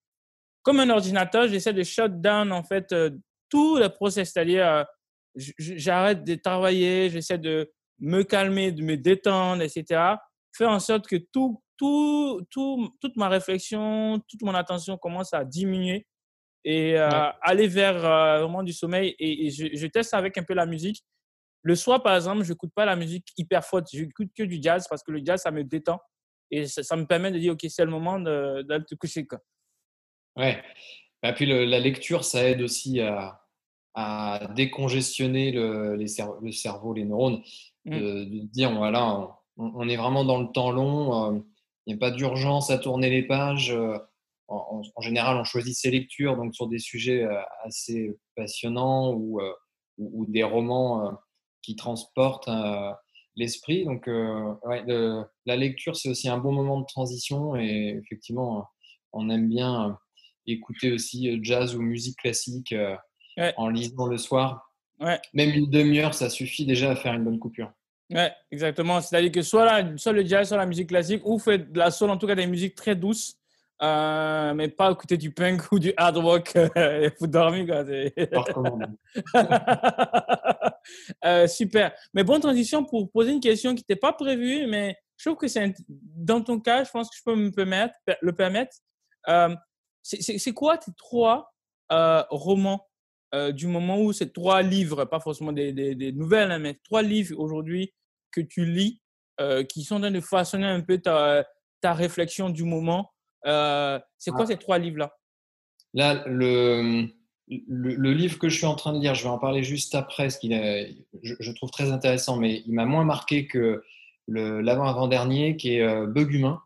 comme 0.62 0.81
un 0.81 0.90
ordinateur, 0.90 1.49
j'essaie 1.49 1.73
de 1.73 1.83
shut 1.83 2.21
down 2.21 2.52
en 2.52 2.62
fait 2.62 2.92
euh, 2.92 3.11
tout 3.49 3.76
le 3.76 3.88
process, 3.88 4.33
c'est-à-dire 4.33 4.87
j'arrête 5.35 6.25
de 6.25 6.35
travailler, 6.35 7.11
j'essaie 7.11 7.38
de 7.38 7.71
me 7.99 8.23
calmer, 8.23 8.73
de 8.73 8.83
me 8.83 8.97
détendre, 8.97 9.62
etc. 9.62 10.16
Faire 10.57 10.71
en 10.71 10.81
sorte 10.81 11.07
que 11.07 11.16
tout, 11.16 11.62
tout, 11.76 12.42
tout, 12.50 12.95
toute 13.00 13.16
ma 13.16 13.28
réflexion, 13.28 14.21
toute 14.28 14.42
mon 14.42 14.54
attention 14.54 14.97
commence 14.99 15.33
à 15.33 15.45
diminuer 15.45 16.07
et 16.64 16.99
euh, 16.99 17.09
aller 17.40 17.66
vers 17.66 18.04
euh, 18.04 18.40
vraiment 18.40 18.62
du 18.62 18.73
sommeil. 18.73 19.14
Et, 19.19 19.50
je, 19.50 19.87
teste 19.87 20.14
avec 20.14 20.37
un 20.38 20.42
peu 20.42 20.54
la 20.54 20.66
musique. 20.66 21.02
Le 21.62 21.75
soir, 21.75 22.02
par 22.02 22.16
exemple, 22.16 22.42
je 22.42 22.52
n'écoute 22.52 22.73
pas 22.75 22.85
la 22.85 22.97
musique 22.97 23.28
hyper 23.37 23.64
forte. 23.64 23.88
Je 23.92 24.02
n'écoute 24.02 24.31
que 24.37 24.42
du 24.42 24.59
jazz 24.61 24.87
parce 24.88 25.02
que 25.02 25.12
le 25.12 25.21
jazz, 25.25 25.42
ça 25.42 25.50
me 25.50 25.64
détend. 25.64 26.00
Et 26.50 26.66
ça, 26.66 26.97
me 26.97 27.07
permet 27.07 27.31
de 27.31 27.38
dire, 27.38 27.54
OK, 27.54 27.64
c'est 27.69 27.85
le 27.85 27.90
moment 27.90 28.21
d'aller 28.21 28.85
te 28.85 28.95
coucher. 28.95 29.26
Quoi. 29.26 29.38
Ouais. 30.36 30.58
Et 31.24 31.28
bah, 31.28 31.32
puis 31.32 31.46
la 31.46 31.78
lecture, 31.78 32.24
ça 32.24 32.48
aide 32.48 32.62
aussi 32.62 33.00
à, 33.00 33.42
à 33.94 34.48
décongestionner 34.54 35.52
le, 35.52 35.94
les 35.96 36.06
le 36.40 36.52
cerveau, 36.52 36.94
les 36.94 37.04
neurones. 37.04 37.42
Mmh. 37.84 37.98
de, 37.98 38.24
dire 38.52 38.72
voilà, 38.76 39.28
on, 39.56 39.88
est 39.88 39.96
vraiment 39.96 40.24
dans 40.24 40.40
le 40.40 40.52
temps 40.52 40.70
long, 40.70 41.34
euh, 41.34 41.38
il 41.86 41.94
n'y 41.94 41.98
a 41.98 41.98
pas 41.98 42.12
d'urgence 42.12 42.70
à 42.70 42.78
tourner 42.78 43.10
les 43.10 43.24
pages. 43.24 43.72
Euh, 43.72 43.98
en, 44.48 44.82
général, 45.00 45.36
on 45.38 45.44
choisit 45.44 45.74
ses 45.74 45.90
lectures 45.90 46.36
donc 46.36 46.54
sur 46.54 46.68
des 46.68 46.78
sujets 46.78 47.24
euh, 47.24 47.40
assez 47.64 48.16
passionnants 48.36 49.14
ou, 49.14 49.40
ou, 49.98 50.26
des 50.26 50.42
romans 50.42 51.10
qui 51.62 51.74
transportent 51.74 52.50
l'esprit. 53.34 53.84
Donc, 53.86 54.06
la 54.06 55.56
lecture, 55.56 55.96
c'est 55.96 56.10
aussi 56.10 56.28
un 56.28 56.36
bon 56.36 56.52
moment 56.52 56.80
de 56.80 56.86
transition 56.86 57.56
et 57.56 57.98
effectivement, 58.02 58.66
on 59.12 59.30
aime 59.30 59.48
bien 59.48 59.98
écouter 60.46 60.92
aussi 60.92 61.38
jazz 61.42 61.75
ou 61.75 61.82
musique 61.82 62.18
classique 62.18 62.75
en 63.56 63.68
lisant 63.68 64.06
le 64.06 64.18
soir. 64.18 64.72
Même 65.34 65.50
une 65.50 65.70
demi-heure, 65.70 66.14
ça 66.14 66.30
suffit 66.30 66.64
déjà 66.64 66.92
à 66.92 66.96
faire 66.96 67.14
une 67.14 67.25
bonne 67.25 67.38
coupure. 67.38 67.72
Ouais, 68.11 68.32
exactement. 68.50 69.00
C'est-à-dire 69.00 69.32
que 69.32 69.42
soit, 69.42 69.64
la, 69.64 69.96
soit 69.96 70.12
le 70.12 70.25
jazz, 70.25 70.49
soit 70.49 70.58
la 70.58 70.66
musique 70.66 70.88
classique, 70.88 71.22
ou 71.25 71.38
faites 71.38 71.72
de 71.72 71.78
la 71.78 71.90
soul, 71.90 72.11
en 72.11 72.18
tout 72.18 72.26
cas 72.26 72.34
des 72.34 72.46
musiques 72.46 72.75
très 72.75 72.94
douces, 72.94 73.38
euh, 73.82 74.54
mais 74.54 74.68
pas 74.68 74.92
écouter 74.92 75.16
du 75.16 75.32
punk 75.32 75.72
ou 75.72 75.78
du 75.78 75.94
hard 75.96 76.18
rock 76.18 76.52
il 76.76 77.11
faut 77.18 77.26
dormir. 77.26 77.66
Quoi. 77.66 77.84
euh, 81.25 81.46
super. 81.49 81.92
Mais 82.14 82.22
bonne 82.22 82.40
transition 82.40 82.84
pour 82.84 83.11
poser 83.11 83.32
une 83.32 83.40
question 83.40 83.75
qui 83.75 83.80
n'était 83.80 83.96
pas 83.96 84.12
prévue, 84.12 84.66
mais 84.68 84.96
je 85.16 85.28
trouve 85.28 85.38
que 85.38 85.49
c'est 85.49 85.75
dans 85.88 86.42
ton 86.42 86.61
cas, 86.61 86.84
je 86.84 86.90
pense 86.90 87.08
que 87.08 87.16
je 87.16 87.22
peux 87.25 87.34
me 87.34 87.50
permettre, 87.50 87.94
le 88.20 88.32
permettre. 88.32 88.76
Euh, 89.28 89.54
c'est 90.02 90.52
quoi 90.52 90.78
tes 90.78 90.92
trois 90.97 91.52
euh, 91.92 92.23
romans 92.30 92.88
euh, 93.35 93.52
du 93.52 93.66
moment 93.66 94.00
où 94.00 94.12
ces 94.12 94.30
trois 94.30 94.62
livres, 94.62 95.04
pas 95.04 95.21
forcément 95.21 95.52
des, 95.52 95.73
des, 95.73 96.12
nouvelles, 96.12 96.50
hein, 96.50 96.59
mais 96.59 96.75
trois 96.85 97.02
livres 97.02 97.38
aujourd'hui 97.38 97.94
que 98.30 98.40
tu 98.40 98.64
lis, 98.64 99.00
euh, 99.40 99.64
qui 99.64 99.85
sont 99.85 99.97
en 99.97 100.00
train 100.00 100.11
de 100.11 100.21
façonner 100.21 100.66
un 100.66 100.80
peu 100.80 100.99
ta, 100.99 101.47
ta 101.80 101.94
réflexion 101.94 102.50
du 102.50 102.64
moment. 102.64 103.12
C'est 103.44 104.30
quoi 104.30 104.42
ah. 104.42 104.47
ces 104.47 104.56
trois 104.56 104.78
livres-là? 104.78 105.16
Là, 105.94 106.25
le, 106.26 107.09
le, 107.49 108.12
livre 108.12 108.38
que 108.38 108.49
je 108.49 108.56
suis 108.56 108.66
en 108.66 108.76
train 108.76 108.92
de 108.92 108.99
lire, 108.99 109.14
je 109.14 109.23
vais 109.25 109.28
en 109.28 109.38
parler 109.38 109.62
juste 109.62 109.94
après, 109.94 110.30
ce 110.30 110.38
qu'il 110.38 110.52
je, 111.23 111.35
je, 111.38 111.52
trouve 111.52 111.71
très 111.71 111.90
intéressant, 111.90 112.37
mais 112.37 112.62
il 112.66 112.73
m'a 112.73 112.87
moins 112.87 113.04
marqué 113.04 113.47
que 113.47 113.82
l'avant-avant-dernier, 114.28 115.56
qui 115.56 115.76
est 115.76 116.06
Bug 116.06 116.32
Humain. 116.32 116.62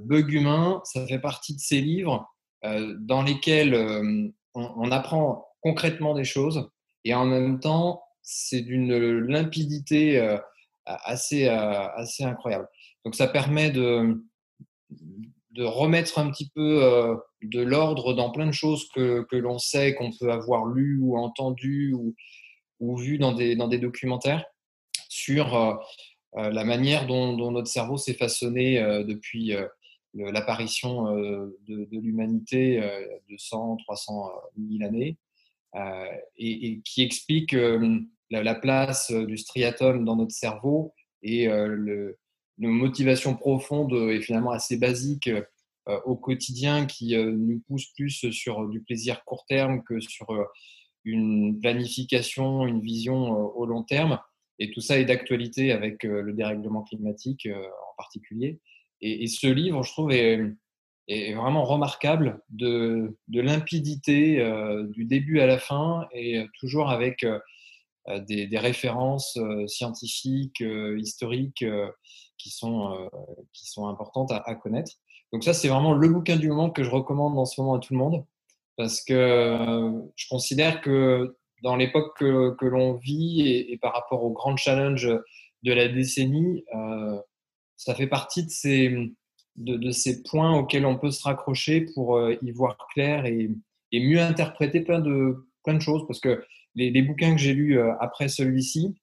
Bug 0.00 0.32
Humain, 0.32 0.80
ça 0.84 1.06
fait 1.06 1.18
partie 1.18 1.54
de 1.54 1.60
ces 1.60 1.80
livres 1.80 2.26
dans 2.62 3.22
lesquels 3.22 3.74
on, 4.54 4.90
apprend 4.90 5.46
concrètement 5.60 6.14
des 6.14 6.24
choses 6.24 6.68
et 7.04 7.14
en 7.14 7.24
même 7.24 7.60
temps, 7.60 8.02
c'est 8.22 8.60
d'une 8.60 9.18
limpidité 9.20 10.36
assez, 10.84 11.46
assez 11.48 12.24
incroyable. 12.24 12.68
Donc 13.04 13.14
ça 13.14 13.28
permet 13.28 13.70
de, 13.70 14.24
de 15.50 15.64
remettre 15.64 16.18
un 16.18 16.30
petit 16.30 16.50
peu 16.54 17.16
de 17.42 17.62
l'ordre 17.62 18.14
dans 18.14 18.30
plein 18.30 18.46
de 18.46 18.52
choses 18.52 18.88
que, 18.94 19.24
que 19.30 19.36
l'on 19.36 19.58
sait, 19.58 19.94
qu'on 19.94 20.10
peut 20.18 20.30
avoir 20.30 20.66
lu 20.66 20.98
ou 21.00 21.16
entendu 21.16 21.94
ou, 21.94 22.14
ou 22.80 22.96
vu 22.96 23.18
dans 23.18 23.32
des, 23.32 23.56
dans 23.56 23.68
des 23.68 23.78
documentaires 23.78 24.44
sur 25.08 25.78
la 26.36 26.64
manière 26.64 27.06
dont, 27.06 27.50
notre 27.50 27.68
cerveau 27.68 27.96
s'est 27.96 28.14
façonné 28.14 28.78
depuis 29.04 29.54
l'apparition 30.14 31.14
de, 31.14 31.56
de 31.68 31.98
l'humanité 31.98 32.80
de 33.28 33.36
100, 33.36 33.78
300 33.78 34.30
000 34.58 34.84
années 34.84 35.16
et, 36.36 36.80
qui 36.84 37.02
explique 37.02 37.56
la, 38.30 38.54
place 38.54 39.10
du 39.10 39.36
striatum 39.36 40.04
dans 40.04 40.16
notre 40.16 40.34
cerveau 40.34 40.94
et 41.22 41.48
nos 41.48 42.70
motivations 42.70 43.34
profondes 43.34 43.94
et 44.10 44.20
finalement 44.20 44.50
assez 44.50 44.76
basiques 44.76 45.30
au 46.04 46.16
quotidien 46.16 46.86
qui 46.86 47.16
nous 47.16 47.62
poussent 47.66 47.92
plus 47.94 48.30
sur 48.30 48.68
du 48.68 48.82
plaisir 48.82 49.24
court 49.24 49.44
terme 49.46 49.82
que 49.84 50.00
sur 50.00 50.26
une 51.04 51.60
planification, 51.60 52.66
une 52.66 52.80
vision 52.80 53.30
au 53.56 53.64
long 53.64 53.82
terme. 53.84 54.18
Et 54.58 54.70
tout 54.70 54.80
ça 54.80 54.98
est 54.98 55.04
d'actualité 55.04 55.72
avec 55.72 56.02
le 56.04 56.32
dérèglement 56.32 56.82
climatique 56.82 57.46
en 57.46 57.94
particulier. 57.96 58.60
Et, 59.00 59.26
ce 59.26 59.46
livre, 59.46 59.82
je 59.82 59.92
trouve, 59.92 60.12
est, 60.12 60.40
vraiment 61.34 61.64
remarquable 61.64 62.40
de, 62.48 63.16
de 63.28 63.40
limpidité 63.40 64.42
du 64.88 65.04
début 65.04 65.40
à 65.40 65.46
la 65.46 65.58
fin 65.58 66.08
et 66.12 66.46
toujours 66.58 66.88
avec 66.88 67.26
des, 68.26 68.46
des, 68.46 68.58
références 68.58 69.38
scientifiques, 69.66 70.64
historiques 70.96 71.64
qui, 72.38 72.50
sont, 72.50 73.10
qui 73.52 73.66
sont 73.66 73.88
importantes 73.88 74.32
à, 74.32 74.54
connaître. 74.54 74.92
Donc 75.32 75.44
ça, 75.44 75.52
c'est 75.52 75.68
vraiment 75.68 75.92
le 75.92 76.08
bouquin 76.08 76.36
du 76.36 76.48
moment 76.48 76.70
que 76.70 76.82
je 76.82 76.90
recommande 76.90 77.38
en 77.38 77.44
ce 77.44 77.60
moment 77.60 77.74
à 77.74 77.78
tout 77.78 77.92
le 77.92 77.98
monde 77.98 78.24
parce 78.76 79.02
que 79.02 79.58
je 80.14 80.28
considère 80.28 80.80
que 80.80 81.36
dans 81.62 81.76
l'époque 81.76 82.16
que, 82.18 82.64
l'on 82.66 82.94
vit 82.94 83.48
et, 83.68 83.78
par 83.78 83.92
rapport 83.92 84.22
aux 84.22 84.32
grands 84.32 84.56
challenges 84.56 85.10
de 85.62 85.72
la 85.72 85.88
décennie, 85.88 86.64
euh, 86.74 87.18
ça 87.76 87.94
fait 87.94 88.06
partie 88.06 88.44
de 88.44 88.50
ces, 89.90 90.22
points 90.22 90.56
auxquels 90.56 90.86
on 90.86 90.98
peut 90.98 91.10
se 91.10 91.22
raccrocher 91.22 91.86
pour 91.94 92.16
euh, 92.16 92.36
y 92.42 92.50
voir 92.52 92.76
clair 92.92 93.26
et, 93.26 93.50
mieux 93.92 94.20
interpréter 94.20 94.82
plein 94.82 95.00
de, 95.00 95.36
choses. 95.80 96.06
Parce 96.06 96.20
que 96.20 96.44
les, 96.74 97.02
bouquins 97.02 97.32
que 97.32 97.40
j'ai 97.40 97.54
lus 97.54 97.78
euh, 97.78 97.92
après 98.00 98.28
celui-ci, 98.28 98.94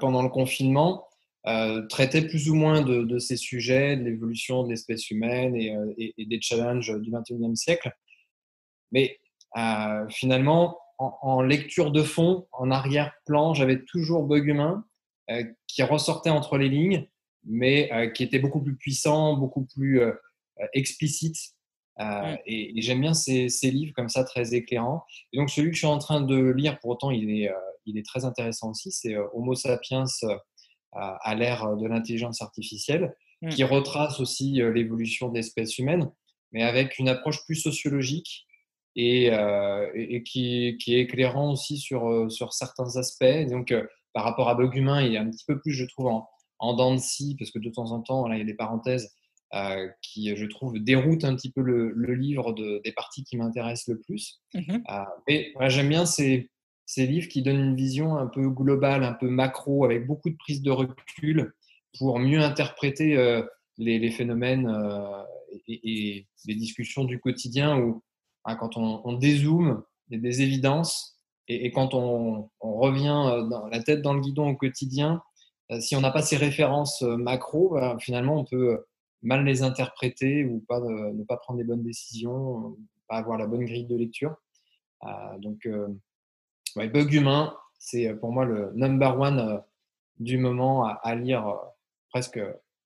pendant 0.00 0.22
le 0.22 0.30
confinement, 0.30 1.06
traitaient 1.90 2.26
plus 2.26 2.48
ou 2.50 2.54
moins 2.54 2.82
de, 2.82 3.02
de 3.02 3.18
ces 3.18 3.36
sujets, 3.36 3.96
de 3.96 4.02
l'évolution 4.02 4.64
de 4.64 4.70
l'espèce 4.70 5.10
humaine 5.10 5.54
et, 5.54 6.14
et, 6.16 6.26
des 6.26 6.40
challenges 6.40 6.92
du 7.00 7.10
21e 7.10 7.54
siècle. 7.54 7.92
Mais 8.90 9.20
finalement, 10.08 10.78
en, 10.98 11.42
lecture 11.42 11.90
de 11.90 12.02
fond, 12.02 12.46
en 12.52 12.70
arrière-plan, 12.70 13.54
j'avais 13.54 13.84
toujours 13.84 14.24
Bug 14.24 14.46
Humain 14.46 14.84
euh, 15.30 15.44
qui 15.66 15.82
ressortait 15.82 16.30
entre 16.30 16.56
les 16.56 16.68
lignes, 16.68 17.08
mais 17.44 17.92
euh, 17.92 18.08
qui 18.08 18.22
était 18.22 18.38
beaucoup 18.38 18.62
plus 18.62 18.76
puissant, 18.76 19.36
beaucoup 19.36 19.66
plus 19.66 20.00
euh, 20.00 20.12
explicite. 20.72 21.36
Et, 22.46 22.72
j'aime 22.76 23.00
bien 23.00 23.14
ces, 23.14 23.48
livres 23.64 23.92
comme 23.94 24.08
ça, 24.08 24.24
très 24.24 24.54
éclairants. 24.54 25.04
Et 25.32 25.38
donc, 25.38 25.50
celui 25.50 25.68
que 25.70 25.74
je 25.74 25.80
suis 25.80 25.86
en 25.86 25.98
train 25.98 26.20
de 26.20 26.50
lire, 26.50 26.78
pour 26.78 26.90
autant, 26.90 27.10
il 27.10 27.30
est, 27.30 27.50
il 27.86 27.96
est 27.98 28.04
très 28.04 28.24
intéressant 28.24 28.70
aussi, 28.70 28.92
c'est 28.92 29.16
Homo 29.32 29.54
sapiens 29.54 30.04
à 30.92 31.34
l'ère 31.34 31.76
de 31.76 31.86
l'intelligence 31.86 32.42
artificielle, 32.42 33.16
mm. 33.40 33.48
qui 33.48 33.64
retrace 33.64 34.20
aussi 34.20 34.60
l'évolution 34.74 35.30
de 35.30 35.36
l'espèce 35.36 35.78
humaine, 35.78 36.10
mais 36.52 36.62
avec 36.62 36.98
une 36.98 37.08
approche 37.08 37.44
plus 37.46 37.56
sociologique 37.56 38.46
euh, 38.98 39.90
et, 39.94 40.16
et, 40.16 40.22
qui, 40.22 40.76
qui, 40.80 40.94
est 40.94 41.00
éclairant 41.00 41.52
aussi 41.52 41.76
sur, 41.76 42.08
euh, 42.08 42.28
sur 42.30 42.54
certains 42.54 42.96
aspects. 42.96 43.48
Donc, 43.50 43.72
euh, 43.72 43.84
par 44.14 44.24
rapport 44.24 44.48
à 44.48 44.54
Bug 44.54 44.74
Humain, 44.74 45.02
il 45.02 45.14
est 45.14 45.18
un 45.18 45.30
petit 45.30 45.44
peu 45.46 45.60
plus, 45.60 45.72
je 45.72 45.84
trouve, 45.84 46.06
en, 46.06 46.28
en 46.58 46.74
dents 46.74 46.94
de 46.94 47.00
scie, 47.00 47.36
parce 47.38 47.50
que 47.50 47.58
de 47.58 47.68
temps 47.68 47.92
en 47.92 48.00
temps, 48.00 48.26
là, 48.26 48.36
il 48.36 48.38
y 48.38 48.42
a 48.42 48.46
des 48.46 48.54
parenthèses 48.54 49.14
qui, 50.02 50.36
je 50.36 50.44
trouve, 50.44 50.78
déroutent 50.78 51.24
un 51.24 51.34
petit 51.34 51.50
peu 51.50 51.62
le, 51.62 51.90
le 51.94 52.14
livre 52.14 52.52
de, 52.52 52.82
des 52.84 52.92
parties 52.92 53.24
qui 53.24 53.38
m'intéressent 53.38 53.94
le 53.94 54.00
plus. 54.00 54.42
Mmh 54.52 54.78
mais 55.26 55.54
j'aime 55.68 55.88
bien 55.88 56.04
ces, 56.04 56.50
ces 56.84 57.06
livres 57.06 57.28
qui 57.28 57.40
donnent 57.40 57.60
une 57.60 57.76
vision 57.76 58.18
un 58.18 58.26
peu 58.26 58.50
globale, 58.50 59.02
un 59.02 59.14
peu 59.14 59.28
macro, 59.30 59.86
avec 59.86 60.06
beaucoup 60.06 60.28
de 60.28 60.36
prise 60.36 60.60
de 60.60 60.70
recul 60.70 61.54
pour 61.98 62.18
mieux 62.18 62.40
interpréter 62.40 63.16
les, 63.78 63.98
les, 63.98 64.10
phénomènes 64.10 64.70
et, 65.68 65.80
et, 65.84 66.26
les 66.46 66.54
discussions 66.54 67.04
du 67.04 67.18
quotidien 67.18 67.78
où 67.78 68.02
Hein, 68.46 68.54
quand 68.54 68.76
on, 68.76 69.12
dézoome, 69.14 69.82
des 70.08 70.42
évidences. 70.42 71.18
Et, 71.48 71.70
quand 71.72 71.94
on, 71.94 72.48
revient 72.60 73.22
euh, 73.26 73.42
dans 73.42 73.66
la 73.66 73.82
tête 73.82 74.02
dans 74.02 74.14
le 74.14 74.20
guidon 74.20 74.48
au 74.50 74.56
quotidien, 74.56 75.22
euh, 75.72 75.80
si 75.80 75.96
on 75.96 76.00
n'a 76.00 76.12
pas 76.12 76.22
ces 76.22 76.36
références 76.36 77.02
euh, 77.02 77.16
macro, 77.16 77.70
bah, 77.70 77.96
finalement, 78.00 78.36
on 78.36 78.44
peut 78.44 78.84
mal 79.22 79.44
les 79.44 79.62
interpréter 79.62 80.44
ou 80.44 80.64
ne 80.70 81.24
pas 81.24 81.36
prendre 81.38 81.58
les 81.58 81.64
bonnes 81.64 81.82
décisions, 81.82 82.76
pas 83.08 83.16
avoir 83.16 83.36
la 83.36 83.46
bonne 83.46 83.64
grille 83.64 83.86
de 83.86 83.96
lecture. 83.96 84.36
donc, 85.38 85.68
Bug 86.76 87.12
Humain, 87.12 87.56
c'est 87.78 88.14
pour 88.14 88.30
moi 88.30 88.44
le 88.44 88.72
number 88.74 89.18
one 89.18 89.62
du 90.20 90.38
moment 90.38 90.84
à, 90.84 91.14
lire 91.16 91.58
presque 92.10 92.40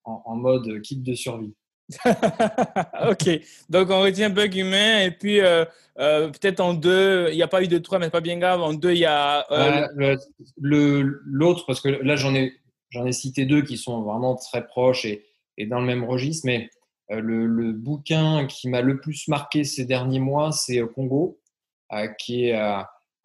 en, 0.05 0.37
mode 0.37 0.81
kit 0.81 0.97
de 0.97 1.15
survie. 1.15 1.55
ok, 3.11 3.41
donc 3.69 3.91
on 3.91 4.01
retient 4.01 4.31
bug 4.31 4.55
humain 4.55 5.01
et 5.01 5.11
puis 5.11 5.41
euh, 5.41 5.65
euh, 5.99 6.29
peut-être 6.29 6.61
en 6.61 6.75
deux, 6.75 7.29
il 7.31 7.37
n'y 7.37 7.43
a 7.43 7.49
pas 7.49 7.63
eu 7.63 7.69
de 7.69 7.79
trois, 7.79 7.99
mais 7.99 8.11
pas 8.11 8.21
bien 8.21 8.39
grave. 8.39 8.63
En 8.63 8.73
deux, 8.73 8.93
il 8.93 8.99
y 8.99 9.07
a 9.07 9.47
euh, 9.51 10.17
l'autre 10.57 11.65
parce 11.67 11.81
que 11.81 11.89
là 11.89 12.17
j'en 12.17 12.35
ai 12.35 12.53
j'en 12.91 13.07
ai 13.07 13.13
cité 13.13 13.45
deux 13.45 13.63
qui 13.63 13.77
sont 13.77 14.03
vraiment 14.03 14.37
très 14.37 14.67
proches 14.67 15.05
et, 15.05 15.25
et 15.57 15.67
dans 15.67 15.81
le 15.81 15.87
même 15.87 16.05
registre, 16.05 16.47
mais 16.47 16.71
le, 17.09 17.73
bouquin 17.73 18.47
qui 18.47 18.69
m'a 18.69 18.83
le 18.83 19.01
plus 19.01 19.27
marqué 19.29 19.65
ces 19.65 19.85
derniers 19.85 20.21
mois, 20.21 20.53
c'est 20.53 20.81
Congo, 20.95 21.41
qui 22.19 22.47
est 22.47 22.55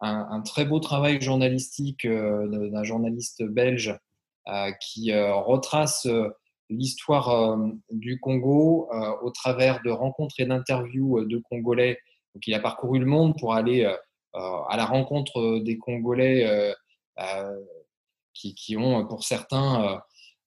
un, 0.00 0.42
très 0.44 0.64
beau 0.64 0.80
travail 0.80 1.20
journalistique 1.20 2.06
d'un 2.06 2.82
journaliste 2.82 3.44
belge 3.44 3.96
qui 4.80 5.12
retrace 5.14 6.08
l'histoire 6.68 7.30
euh, 7.30 7.56
du 7.90 8.18
Congo 8.20 8.88
euh, 8.92 9.12
au 9.22 9.30
travers 9.30 9.82
de 9.82 9.90
rencontres 9.90 10.34
et 10.38 10.46
d'interviews 10.46 11.18
euh, 11.18 11.26
de 11.26 11.38
Congolais. 11.38 11.98
Donc, 12.34 12.46
il 12.46 12.54
a 12.54 12.60
parcouru 12.60 12.98
le 12.98 13.06
monde 13.06 13.38
pour 13.38 13.54
aller 13.54 13.90
à 14.34 14.76
la 14.76 14.84
rencontre 14.84 15.60
des 15.60 15.78
Congolais 15.78 16.74
qui, 18.34 18.54
qui, 18.54 18.76
ont, 18.76 19.06
pour 19.06 19.24
certains, 19.24 20.02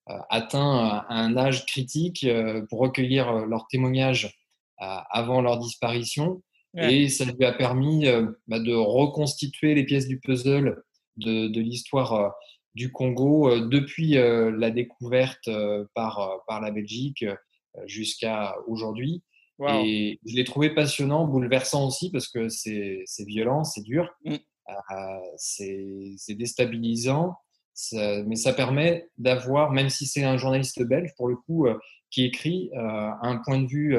atteint 0.06 1.04
un 1.10 1.36
âge 1.36 1.66
critique 1.66 2.28
pour 2.70 2.82
recueillir 2.82 3.48
leurs 3.48 3.66
témoignages 3.66 4.40
avant 4.78 5.42
leur 5.42 5.58
disparition. 5.58 6.44
Et 6.78 7.10
ça 7.10 7.26
lui 7.26 7.44
a 7.44 7.54
permis 7.54 8.06
bah, 8.48 8.60
de 8.60 8.76
reconstituer 8.76 9.74
les 9.74 9.84
pièces 9.84 10.08
du 10.08 10.20
puzzle 10.20 10.84
de, 11.18 11.48
de 11.48 11.60
l'histoire 11.60 12.36
du 12.76 12.92
Congo 12.92 13.50
euh, 13.50 13.68
depuis 13.68 14.18
euh, 14.18 14.52
la 14.52 14.72
découverte 14.72 15.48
euh, 15.48 15.86
par, 15.94 16.44
par 16.48 16.62
la 16.62 16.72
Belgique 16.72 17.26
jusqu'à 17.86 18.56
aujourd'hui. 18.68 19.24
Et 19.84 20.22
je 20.26 20.36
l'ai 20.38 20.46
trouvé 20.46 20.74
passionnant, 20.74 21.26
bouleversant 21.28 21.86
aussi, 21.86 22.10
parce 22.12 22.30
que 22.30 22.48
c'est 22.48 23.04
violent, 23.28 23.66
c'est 23.66 23.82
dur, 23.82 24.10
mm. 24.24 24.38
c'est 25.36 26.16
déstabilisant, 26.30 27.36
mais 27.94 28.38
ça 28.38 28.54
permet 28.54 29.10
d'avoir, 29.18 29.74
même 29.74 29.90
si 29.90 30.06
c'est 30.06 30.24
un 30.24 30.38
journaliste 30.38 30.82
belge, 30.84 31.12
pour 31.18 31.28
le 31.28 31.36
coup, 31.36 31.68
qui 32.10 32.24
écrit 32.24 32.72
un 32.74 33.42
point 33.44 33.62
de 33.62 33.68
vue 33.68 33.98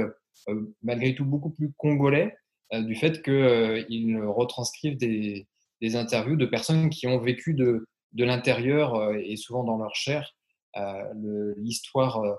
malgré 0.83 1.15
tout 1.15 1.27
beaucoup 1.27 1.51
plus 1.51 1.73
congolais, 1.77 2.35
du 2.73 2.95
fait 2.95 3.23
qu'il 3.23 4.19
retranscrivent 4.19 4.97
des, 4.97 5.47
des, 5.83 5.95
interviews 5.95 6.37
de 6.37 6.47
personnes 6.47 6.89
qui 6.89 7.07
ont 7.07 7.19
vécu 7.19 7.53
de, 7.53 7.87
de 8.13 8.25
l'intérieur 8.25 8.95
euh, 8.95 9.15
et 9.23 9.37
souvent 9.37 9.65
dans 9.65 9.79
leur 9.79 9.95
chair 9.95 10.35
euh, 10.77 11.55
l'histoire 11.57 12.23
euh, 12.23 12.35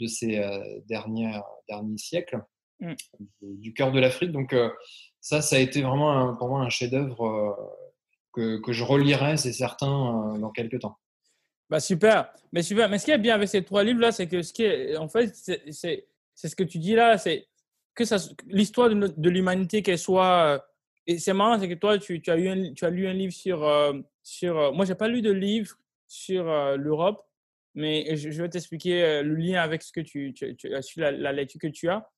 de 0.00 0.06
ces 0.06 0.40
derniers, 0.86 1.38
derniers 1.68 1.98
siècles 1.98 2.42
mm. 2.80 2.94
du, 3.42 3.72
cœur 3.72 3.92
de 3.92 4.00
l'Afrique. 4.00 4.32
Donc 4.32 4.54
ça, 5.20 5.42
ça 5.42 5.56
a 5.56 5.58
été 5.60 5.82
vraiment 5.82 6.18
un, 6.18 6.34
pour 6.34 6.48
moi 6.48 6.60
un 6.60 6.70
chef-d'œuvre 6.70 7.56
que, 8.32 8.58
que, 8.58 8.72
je 8.72 8.82
relirai, 8.82 9.36
c'est 9.36 9.52
certain, 9.52 10.36
dans 10.38 10.50
quelques 10.50 10.80
temps. 10.80 10.98
Bah 11.70 11.78
super, 11.78 12.32
mais 12.52 12.62
super. 12.62 12.88
Mais 12.88 12.98
ce 12.98 13.04
qui 13.04 13.12
est 13.12 13.18
bien 13.18 13.36
avec 13.36 13.48
ces 13.48 13.62
trois 13.62 13.84
livres 13.84 14.00
là, 14.00 14.10
c'est 14.10 14.26
que 14.26 14.42
ce 14.42 14.52
qui 14.52 14.64
est, 14.64 14.96
en 14.96 15.08
fait, 15.08 15.32
c'est 15.36 16.04
ce 16.34 16.56
que 16.56 16.64
tu 16.64 16.78
dis 16.78 16.96
là, 16.96 17.16
c'est 17.16 17.46
que 17.94 18.02
l'histoire 18.46 18.88
de, 18.88 19.30
l'humanité, 19.30 19.82
qu'elle 19.82 19.98
soit. 19.98 20.66
Et 21.06 21.18
c'est 21.18 21.32
marrant, 21.32 21.58
c'est 21.58 21.68
que 21.68 21.74
toi, 21.74 21.98
tu, 21.98 22.20
tu, 22.20 22.30
as 22.30 22.36
tu 22.36 22.90
lu 22.90 23.06
un 23.08 23.12
livre 23.12 23.32
sur. 23.32 23.68
sur 24.22 24.72
moi, 24.72 24.84
j'ai 24.84 24.94
pas 24.94 25.08
lu 25.08 25.20
de 25.20 25.32
livre 25.32 25.74
sur 26.06 26.44
l'Europe, 26.76 27.26
mais 27.74 28.16
je, 28.16 28.28
vais 28.40 28.48
t'expliquer 28.48 29.22
le 29.22 29.34
lien 29.34 29.60
avec 29.60 29.82
ce 29.82 29.90
que 29.90 30.00
tu, 30.00 30.32
tu, 30.32 30.56
su, 30.80 31.00
la, 31.00 31.32
lecture 31.32 31.60
que 31.60 31.66
tu 31.66 31.88
as. 31.88 32.08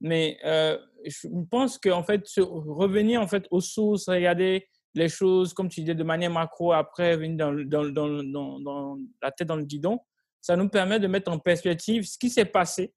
mais 0.00 0.38
je 0.42 1.28
pense 1.50 1.78
qu'en 1.78 2.02
fait, 2.02 2.26
revenir 2.38 3.20
en 3.20 3.26
fait 3.26 3.46
aux 3.50 3.60
sources, 3.60 4.08
regarder 4.08 4.66
les 4.94 5.08
choses, 5.08 5.54
comme 5.54 5.68
tu 5.68 5.80
disais, 5.80 5.94
de 5.94 6.04
manière 6.04 6.30
macro, 6.30 6.72
après 6.72 7.16
venir 7.16 7.36
dans, 7.36 7.84
dans, 7.84 8.22
dans, 8.22 8.60
dans, 8.60 8.98
la 9.22 9.30
tête 9.30 9.48
dans 9.48 9.56
le 9.56 9.64
guidon, 9.64 9.98
ça 10.40 10.56
nous 10.56 10.68
permet 10.68 10.98
de 11.00 11.06
mettre 11.06 11.30
en 11.30 11.38
perspective 11.38 12.04
ce 12.04 12.18
qui 12.18 12.28
s'est 12.28 12.44
passé, 12.44 12.92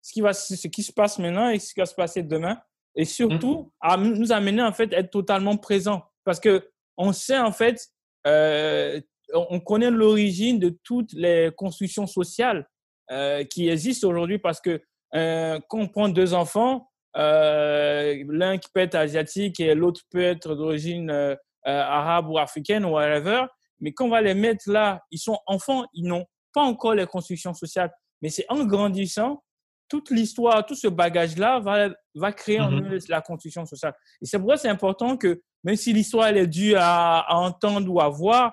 ce 0.00 0.12
qui, 0.12 0.20
va, 0.20 0.32
ce 0.32 0.68
qui 0.68 0.82
se 0.82 0.92
passe 0.92 1.18
maintenant 1.18 1.48
et 1.48 1.58
ce 1.58 1.72
qui 1.72 1.80
va 1.80 1.86
se 1.86 1.94
passer 1.94 2.22
demain. 2.22 2.60
Et 2.94 3.04
surtout, 3.04 3.72
mmh. 3.82 3.88
à 3.88 3.96
nous 3.96 4.32
amener 4.32 4.62
en 4.62 4.72
fait 4.72 4.92
à 4.92 4.98
être 4.98 5.10
totalement 5.10 5.56
présent. 5.56 6.02
Parce 6.24 6.40
que 6.40 6.68
on 6.96 7.12
sait 7.12 7.38
en 7.38 7.52
fait, 7.52 7.88
euh, 8.26 9.00
on 9.34 9.60
connaît 9.60 9.90
l'origine 9.90 10.58
de 10.58 10.78
toutes 10.84 11.12
les 11.14 11.50
constructions 11.56 12.06
sociales 12.06 12.68
euh, 13.10 13.44
qui 13.44 13.68
existent 13.68 14.08
aujourd'hui 14.08 14.38
parce 14.38 14.60
que 14.60 14.80
euh, 15.14 15.58
quand 15.68 15.78
on 15.78 15.88
prend 15.88 16.08
deux 16.08 16.34
enfants, 16.34 16.88
l'un 17.14 18.56
qui 18.58 18.70
peut 18.72 18.80
être 18.80 18.94
asiatique 18.94 19.60
et 19.60 19.74
l'autre 19.74 20.00
peut 20.10 20.22
être 20.22 20.54
d'origine 20.54 21.36
arabe 21.64 22.30
ou 22.30 22.38
africaine 22.38 22.86
ou 22.86 22.90
whatever. 22.90 23.44
Mais 23.80 23.92
quand 23.92 24.06
on 24.06 24.10
va 24.10 24.22
les 24.22 24.32
mettre 24.34 24.70
là, 24.70 25.02
ils 25.10 25.18
sont 25.18 25.38
enfants, 25.46 25.84
ils 25.92 26.06
n'ont 26.06 26.24
pas 26.54 26.62
encore 26.62 26.94
les 26.94 27.06
constructions 27.06 27.52
sociales. 27.52 27.92
Mais 28.22 28.30
c'est 28.30 28.46
en 28.48 28.64
grandissant, 28.64 29.42
toute 29.88 30.10
l'histoire, 30.10 30.64
tout 30.64 30.74
ce 30.74 30.88
bagage-là 30.88 31.60
va, 31.60 31.90
va 32.14 32.32
créer 32.32 32.60
en 32.60 32.70
mm-hmm. 32.70 32.94
eux 32.94 32.98
la 33.08 33.20
construction 33.20 33.66
sociale. 33.66 33.94
Et 34.20 34.26
c'est 34.26 34.38
pourquoi 34.38 34.56
c'est 34.56 34.68
important 34.68 35.16
que, 35.16 35.42
même 35.64 35.76
si 35.76 35.92
l'histoire 35.92 36.28
elle 36.28 36.38
est 36.38 36.46
due 36.46 36.74
à, 36.74 37.18
à, 37.20 37.34
entendre 37.36 37.92
ou 37.92 38.00
à 38.00 38.08
voir, 38.08 38.52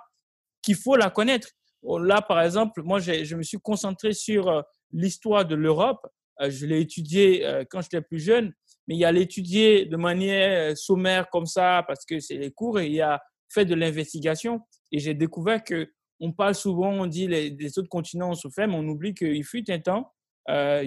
qu'il 0.61 0.75
faut 0.75 0.95
la 0.95 1.09
connaître. 1.09 1.47
Là, 1.83 2.21
par 2.21 2.41
exemple, 2.41 2.81
moi, 2.83 2.99
je 2.99 3.35
me 3.35 3.43
suis 3.43 3.59
concentré 3.59 4.11
sur 4.13 4.63
l'histoire 4.91 5.45
de 5.45 5.55
l'Europe 5.55 6.05
euh, 6.41 6.49
je 6.49 6.65
l'ai 6.65 6.81
étudié 6.81 7.45
euh, 7.45 7.63
quand 7.69 7.81
j'étais 7.81 8.01
plus 8.01 8.19
jeune, 8.19 8.53
mais 8.87 8.95
il 8.95 8.99
y 8.99 9.05
a 9.05 9.11
l'étudier 9.11 9.85
de 9.85 9.97
manière 9.97 10.71
euh, 10.71 10.75
sommaire 10.75 11.29
comme 11.29 11.45
ça 11.45 11.83
parce 11.87 12.05
que 12.05 12.19
c'est 12.19 12.37
les 12.37 12.51
cours 12.51 12.79
et 12.79 12.87
il 12.87 12.93
y 12.93 13.01
a 13.01 13.19
fait 13.49 13.65
de 13.65 13.75
l'investigation. 13.75 14.61
Et 14.91 14.99
j'ai 14.99 15.13
découvert 15.13 15.63
que 15.63 15.91
on 16.21 16.33
parle 16.33 16.55
souvent, 16.55 16.91
on 16.91 17.07
dit 17.07 17.27
les, 17.27 17.49
les 17.49 17.79
autres 17.79 17.89
continents 17.89 18.31
ont 18.31 18.35
souffert, 18.35 18.67
mais 18.67 18.75
on 18.75 18.87
oublie 18.87 19.13
qu'il 19.13 19.43
fut 19.45 19.69
un 19.71 19.79
temps, 19.79 19.99
euh, 19.99 20.18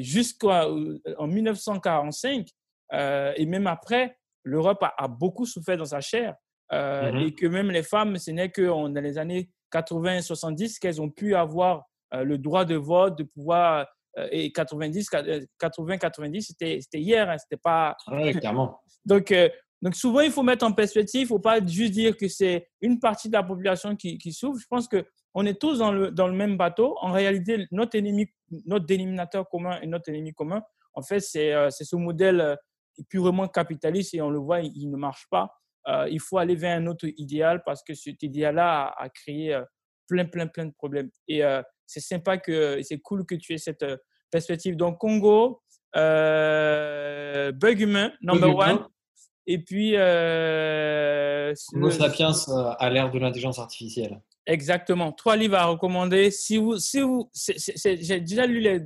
jusqu'en 0.01 1.27
1945 1.27 2.47
euh, 2.95 3.33
et 3.37 3.47
même 3.47 3.67
après, 3.67 4.17
l'Europe 4.45 4.83
a, 4.83 5.09
beaucoup 5.09 5.47
souffert 5.47 5.77
dans 5.77 5.85
sa 5.85 6.01
chair 6.01 6.35
euh, 6.73 7.11
mm-hmm. 7.11 7.27
et 7.27 7.35
que 7.35 7.47
même 7.47 7.71
les 7.71 7.83
femmes, 7.83 8.17
ce 8.19 8.31
n'est 8.31 8.51
que 8.51 8.63
dans 8.63 9.01
les 9.01 9.19
années 9.19 9.51
80-70 9.73 10.79
qu'elles 10.79 11.01
ont 11.01 11.11
pu 11.11 11.35
avoir 11.35 11.85
le 12.13 12.37
droit 12.37 12.67
de 12.67 12.75
vote, 12.75 13.17
de 13.17 13.23
pouvoir 13.23 13.87
euh, 14.19 14.29
et 14.31 14.53
90, 14.53 15.09
80, 15.59 15.99
90, 15.99 16.55
c'était 16.59 16.81
hier, 16.95 17.31
hein, 17.31 17.39
c'était 17.39 17.61
pas. 17.63 17.97
Oui, 18.11 18.33
clairement. 18.35 18.79
donc, 19.05 19.33
euh, 19.33 19.49
donc, 19.81 19.97
souvent, 19.97 20.21
il 20.21 20.31
faut 20.31 20.43
mettre 20.43 20.65
en 20.65 20.73
perspective, 20.73 21.23
il 21.23 21.25
ne 21.25 21.29
faut 21.29 21.39
pas 21.39 21.65
juste 21.65 21.93
dire 21.93 22.17
que 22.17 22.29
c'est 22.29 22.69
une 22.81 23.01
partie 23.01 23.29
de 23.29 23.33
la 23.33 23.43
population 23.43 23.97
qui, 23.97 24.19
qui 24.19 24.33
souffre. 24.33 24.61
Je 24.61 24.67
pense 24.69 24.87
qu'on 25.33 25.47
est 25.47 25.61
tous 25.61 25.79
dans 25.79 25.93
le, 25.93 26.11
dans 26.11 26.29
le 26.29 26.35
même 26.35 26.57
bateau. 26.57 26.97
En 27.01 27.13
réalité, 27.13 27.67
notre, 27.71 27.97
ennemi, 27.97 28.29
notre 28.67 28.87
dénominateur 28.87 29.49
commun 29.49 29.81
et 29.81 29.87
notre 29.87 30.11
ennemi 30.11 30.33
commun, 30.33 30.63
en 30.95 31.03
fait, 31.03 31.21
c'est 31.21 31.55
euh, 31.55 31.71
ce 31.71 31.97
modèle 31.97 32.57
purement 33.09 33.49
capitaliste 33.49 34.15
et 34.15 34.21
on 34.21 34.31
le 34.31 34.39
voit, 34.39 34.61
il, 34.61 34.91
ne 34.91 34.97
marche 34.97 35.27
pas. 35.31 35.51
il 36.11 36.21
faut 36.21 36.37
aller 36.37 36.55
vers 36.55 36.77
un 36.77 36.87
autre 36.87 37.07
idéal 37.17 37.63
parce 37.65 37.83
que 37.83 37.95
cet 37.95 38.23
idéal-là 38.23 38.85
a, 38.85 39.05
a, 39.05 39.09
créé 39.09 39.59
plein, 40.07 40.27
plein, 40.27 40.47
plein 40.47 40.67
de 40.67 40.73
problèmes. 40.73 41.11
Et 41.27 41.43
c'est 41.93 42.01
sympa 42.01 42.39
que 42.39 42.81
c'est 42.83 42.99
cool 43.01 43.27
que 43.27 43.35
tu 43.35 43.53
aies 43.53 43.59
cette 43.59 43.83
euh, 43.83 43.97
perspective. 44.31 44.77
Donc, 44.77 44.99
Congo, 44.99 45.63
euh, 45.97 47.53
Bug 47.53 47.81
Humain, 47.81 48.13
number 48.23 48.55
one. 48.57 48.87
Et 49.47 49.59
puis. 49.59 49.93
Euh, 49.97 51.53
Homo 51.75 51.91
sapiens 51.91 52.33
euh, 52.49 52.73
à 52.79 52.91
l'ère 52.91 53.11
de 53.11 53.19
l'intelligence 53.19 53.59
artificielle. 53.59 54.21
Exactement. 54.47 55.13
Trois 55.13 55.37
livres 55.37 55.57
à 55.57 55.67
recommander. 55.67 56.31
Si 56.31 56.57
vous, 56.57 56.79
si 56.79 57.01
vous, 57.01 57.31
j'ai 57.35 58.21
déjà 58.21 58.47
lu 58.47 58.61
les, 58.61 58.79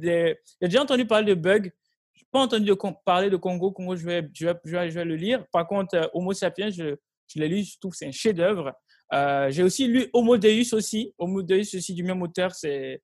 j'ai 0.61 0.69
déjà 0.69 0.83
entendu 0.83 1.07
parler 1.07 1.35
de 1.35 1.41
Bug. 1.41 1.73
Je 2.15 2.23
n'ai 2.23 2.29
pas 2.31 2.41
entendu 2.41 2.67
de, 2.67 2.77
parler 3.05 3.31
de 3.31 3.37
Congo. 3.37 3.71
Congo, 3.73 3.97
je 3.97 4.05
vais, 4.05 4.29
je 4.35 4.47
vais, 4.47 4.55
je 4.65 4.95
vais, 4.95 5.05
le 5.05 5.17
lire. 5.17 5.45
Par 5.53 5.67
contre, 5.67 6.11
Homo 6.13 6.33
sapiens, 6.33 6.71
je, 6.71 6.97
je 7.27 7.41
l'ai 7.41 7.49
lu. 7.49 7.65
Je 7.65 7.79
trouve 7.79 7.93
que 7.93 7.99
c'est 7.99 8.07
un 8.07 8.13
chef-d'œuvre. 8.13 8.73
Euh, 9.13 9.51
j'ai 9.51 9.63
aussi 9.63 9.87
lu 9.87 10.09
Homo 10.13 10.37
Deus 10.37 10.75
aussi. 10.75 11.15
Homo 11.19 11.43
Deus 11.43 11.75
aussi 11.75 11.95
du 11.95 12.03
même 12.03 12.23
auteur. 12.23 12.53
C'est 12.55 13.01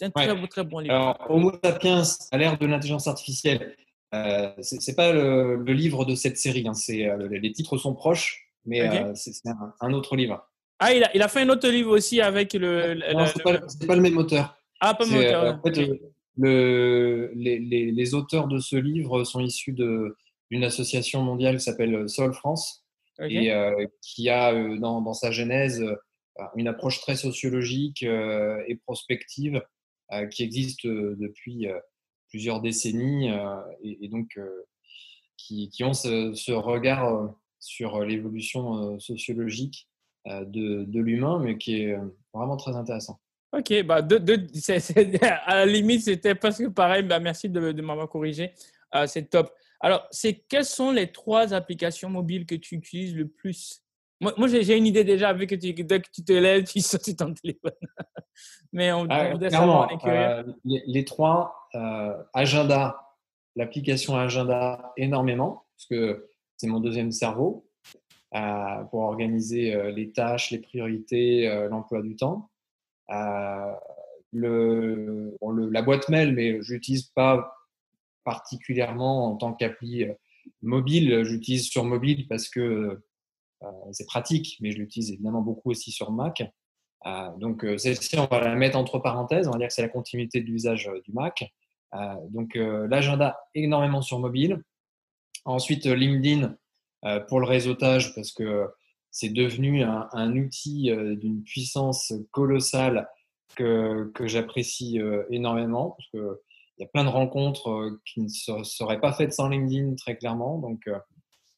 un 0.00 0.10
très, 0.10 0.48
très 0.48 0.64
bon 0.64 0.78
livre. 0.78 0.94
Alors, 0.94 1.26
Homo 1.28 1.52
sapiens 1.62 2.02
à 2.30 2.38
l'ère 2.38 2.58
de 2.58 2.66
l'intelligence 2.66 3.06
artificielle. 3.06 3.76
Euh, 4.14 4.50
c'est 4.60 4.94
pas 4.94 5.12
le, 5.12 5.62
livre 5.64 6.04
de 6.04 6.14
cette 6.14 6.38
série. 6.38 6.66
Hein. 6.66 6.74
C'est 6.74 7.08
euh, 7.08 7.28
les 7.28 7.52
titres 7.52 7.78
sont 7.78 7.94
proches, 7.94 8.48
mais 8.64 8.80
euh, 8.82 9.12
c'est 9.14 9.32
un, 9.80 9.92
autre 9.92 10.16
livre. 10.16 10.46
Ah, 10.78 10.92
il 10.92 11.04
a, 11.04 11.14
il 11.14 11.22
a, 11.22 11.28
fait 11.28 11.42
un 11.42 11.48
autre 11.48 11.68
livre 11.68 11.90
aussi 11.92 12.20
avec 12.20 12.52
le. 12.52 12.94
non, 13.14 13.26
c'est 13.26 13.42
pas, 13.42 13.58
pas, 13.86 13.96
le 13.96 14.02
même 14.02 14.18
auteur. 14.18 14.56
Ah, 14.80 14.94
pas 14.94 15.04
le 15.04 15.10
même 15.10 15.20
auteur. 15.20 15.58
En 15.58 15.62
fait, 15.62 15.88
le, 16.36 17.30
les, 17.34 17.58
les, 17.58 17.90
les, 17.90 18.14
auteurs 18.14 18.48
de 18.48 18.58
ce 18.58 18.76
livre 18.76 19.24
sont 19.24 19.40
issus 19.40 19.72
d'une 19.72 20.64
association 20.64 21.22
mondiale 21.22 21.56
qui 21.56 21.64
s'appelle 21.64 22.08
Sol 22.08 22.32
France 22.32 22.82
et 23.20 23.52
euh, 23.52 23.86
qui 24.00 24.28
a 24.28 24.52
euh, 24.52 24.78
dans, 24.78 25.00
dans, 25.00 25.14
sa 25.14 25.30
genèse 25.30 25.82
euh, 25.82 25.96
une 26.56 26.68
approche 26.68 27.00
très 27.00 27.16
sociologique 27.16 28.02
et 28.02 28.80
prospective 28.86 29.62
qui 30.30 30.42
existe 30.42 30.86
depuis 30.86 31.66
plusieurs 32.32 32.62
décennies 32.62 33.30
et, 33.82 34.08
donc 34.08 34.40
qui, 35.36 35.68
qui, 35.68 35.84
ont 35.84 35.92
ce, 35.92 36.52
regard 36.52 37.34
sur 37.60 38.00
l'évolution 38.00 38.98
sociologique 38.98 39.86
de, 40.26 40.84
de 40.84 41.00
l'humain, 41.00 41.38
mais 41.38 41.58
qui 41.58 41.82
est 41.82 41.96
vraiment 42.32 42.56
très 42.56 42.74
intéressant. 42.74 43.20
Ok, 43.52 43.82
bah 43.82 44.00
de, 44.00 44.16
de, 44.16 44.34
à 45.44 45.56
la 45.56 45.66
limite, 45.66 46.04
c'était 46.04 46.34
presque 46.34 46.70
pareil. 46.70 47.02
Bah, 47.02 47.20
merci 47.20 47.50
de, 47.50 47.82
m'avoir 47.82 48.08
corrigé. 48.08 48.52
c'est 49.06 49.28
top. 49.28 49.52
Alors, 49.80 50.08
c'est 50.10 50.44
quelles 50.48 50.64
sont 50.64 50.90
les 50.90 51.12
trois 51.12 51.52
applications 51.52 52.08
mobiles 52.08 52.46
que 52.46 52.54
tu 52.54 52.76
utilises 52.76 53.14
le 53.14 53.28
plus? 53.28 53.82
Moi, 54.22 54.32
moi 54.38 54.48
j'ai 54.48 54.76
une 54.76 54.86
idée 54.86 55.04
déjà, 55.04 55.32
vu 55.32 55.46
que 55.46 55.54
tu, 55.54 55.74
dès 55.74 56.00
que 56.00 56.08
tu 56.12 56.24
te 56.24 56.32
lèves, 56.32 56.64
tu 56.64 56.80
sautes 56.80 57.04
sur 57.04 57.16
ton 57.16 57.34
téléphone. 57.34 57.72
Mais 58.72 58.92
on, 58.92 59.06
ah, 59.10 59.36
clairement, 59.36 59.88
euh, 60.06 60.42
les, 60.64 61.04
trois, 61.04 61.68
euh, 61.74 62.14
agenda, 62.32 63.14
l'application 63.56 64.16
agenda 64.16 64.92
énormément, 64.96 65.66
parce 65.76 65.86
que 65.86 66.28
c'est 66.56 66.68
mon 66.68 66.80
deuxième 66.80 67.12
cerveau 67.12 67.68
euh, 68.34 68.84
pour 68.90 69.00
organiser 69.00 69.92
les 69.92 70.12
tâches, 70.12 70.50
les 70.50 70.58
priorités, 70.58 71.46
l'emploi 71.68 72.00
du 72.00 72.16
temps. 72.16 72.48
Le, 74.34 75.36
le, 75.42 75.68
la 75.70 75.82
boîte 75.82 76.08
mail, 76.08 76.32
mais 76.32 76.62
je 76.62 76.72
n'utilise 76.72 77.02
pas 77.02 77.52
particulièrement 78.24 79.26
en 79.26 79.36
tant 79.36 79.52
qu'appli 79.52 80.04
euh, 80.04 80.14
mobile. 80.62 81.24
J'utilise 81.24 81.68
sur 81.68 81.84
mobile 81.84 82.26
parce 82.28 82.48
que 82.48 82.60
euh, 82.60 83.04
c'est 83.92 84.06
pratique, 84.06 84.56
mais 84.60 84.70
je 84.72 84.78
l'utilise 84.78 85.12
évidemment 85.12 85.42
beaucoup 85.42 85.70
aussi 85.70 85.90
sur 85.90 86.12
Mac. 86.12 86.42
Euh, 87.06 87.28
donc 87.38 87.64
celle-ci, 87.78 88.18
on 88.18 88.26
va 88.26 88.40
la 88.40 88.54
mettre 88.54 88.76
entre 88.76 88.98
parenthèses, 88.98 89.48
on 89.48 89.52
va 89.52 89.58
dire 89.58 89.68
que 89.68 89.74
c'est 89.74 89.82
la 89.82 89.88
continuité 89.88 90.40
de 90.40 90.46
l'usage 90.46 90.90
du 91.04 91.12
Mac. 91.12 91.52
donc 92.30 92.54
l'agenda 92.54 93.38
énormément 93.54 94.02
sur 94.02 94.18
mobile. 94.18 94.62
Ensuite 95.44 95.86
LinkedIn 95.86 96.56
pour 97.28 97.40
le 97.40 97.46
réseautage 97.46 98.14
parce 98.14 98.32
que 98.32 98.68
c'est 99.10 99.30
devenu 99.30 99.82
un, 99.82 100.36
outil 100.36 100.90
d'une 101.16 101.42
puissance 101.42 102.12
colossale 102.30 103.08
que, 103.56 104.10
que 104.14 104.26
j'apprécie 104.26 105.00
énormément 105.30 105.96
parce 105.98 106.08
que 106.10 106.40
il 106.78 106.82
y 106.82 106.84
a 106.84 106.88
plein 106.88 107.04
de 107.04 107.10
rencontres 107.10 107.70
euh, 107.70 108.00
qui 108.04 108.22
ne 108.22 108.28
seraient 108.28 109.00
pas 109.00 109.12
faites 109.12 109.32
sans 109.32 109.48
LinkedIn, 109.48 109.94
très 109.94 110.16
clairement. 110.16 110.58
Donc, 110.58 110.86
euh, 110.88 110.98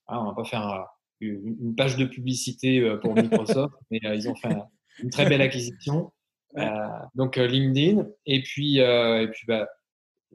on 0.09 0.25
ne 0.25 0.29
va 0.29 0.35
pas 0.35 0.45
faire 0.45 0.87
une 1.21 1.75
page 1.77 1.97
de 1.97 2.05
publicité 2.05 2.81
euh, 2.81 2.97
pour 2.97 3.15
Microsoft, 3.15 3.75
mais 3.91 4.01
ils 4.03 4.29
ont 4.29 4.35
fait 4.35 4.55
une 5.03 5.11
très 5.11 5.27
belle 5.27 5.43
acquisition. 5.43 6.13
donc, 7.15 7.37
LinkedIn. 7.37 8.07
Et 8.27 8.43
puis, 8.43 8.79
et 8.79 9.29
puis 9.33 9.47
bah, 9.47 9.69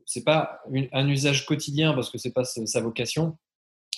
c'est 0.05 0.23
pas 0.23 0.59
un 0.91 1.07
usage 1.07 1.45
quotidien 1.45 1.93
parce 1.93 2.09
que 2.09 2.17
c'est 2.17 2.33
pas 2.33 2.43
sa 2.43 2.81
vocation. 2.81 3.37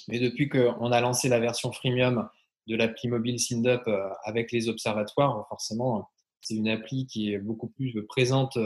Mais 0.07 0.19
depuis 0.19 0.49
qu'on 0.49 0.91
a 0.91 1.01
lancé 1.01 1.29
la 1.29 1.39
version 1.39 1.71
freemium 1.71 2.27
de 2.67 2.75
l'appli 2.75 3.09
mobile 3.09 3.39
SynDup 3.39 3.89
avec 4.23 4.51
les 4.51 4.69
observatoires, 4.69 5.47
forcément, 5.49 6.09
c'est 6.41 6.55
une 6.55 6.69
appli 6.69 7.07
qui 7.07 7.33
est 7.33 7.39
beaucoup 7.39 7.69
plus 7.69 8.05
présente 8.07 8.57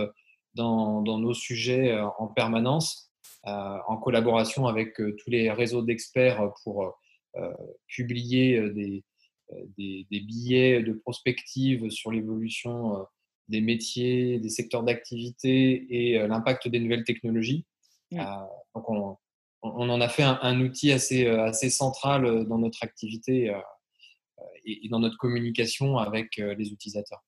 dans, 0.56 1.02
nos 1.02 1.34
sujets 1.34 1.92
euh, 1.92 2.08
en 2.18 2.28
permanence. 2.28 3.12
en 3.44 3.98
collaboration 3.98 4.66
avec 4.68 4.96
tous 4.96 5.30
les 5.30 5.52
réseaux 5.52 5.84
d'experts 5.84 6.52
pour 6.64 6.98
publier 7.88 8.70
des, 8.72 9.04
des, 9.78 10.20
billets 10.22 10.82
de 10.82 10.94
prospective 10.94 11.90
sur 11.90 12.12
l'évolution 12.12 13.06
des 13.48 13.62
métiers, 13.62 14.40
des 14.40 14.50
secteurs 14.50 14.84
d'activité 14.84 15.86
et 15.90 16.28
l'impact 16.28 16.68
des 16.68 16.80
nouvelles 16.80 17.04
technologies. 17.04 17.66
donc 18.12 18.90
on, 18.90 19.18
on, 19.62 19.90
en 19.90 20.02
a 20.02 20.10
fait 20.10 20.24
un, 20.24 20.62
outil 20.62 20.92
assez, 20.92 21.28
assez 21.28 21.70
central 21.70 22.46
dans 22.48 22.58
notre 22.58 22.84
activité 22.84 23.56
et, 24.66 24.90
dans 24.90 25.00
notre 25.00 25.18
communication 25.18 25.98
avec 25.98 26.38
les 26.38 26.72
utilisateurs. 26.72 27.24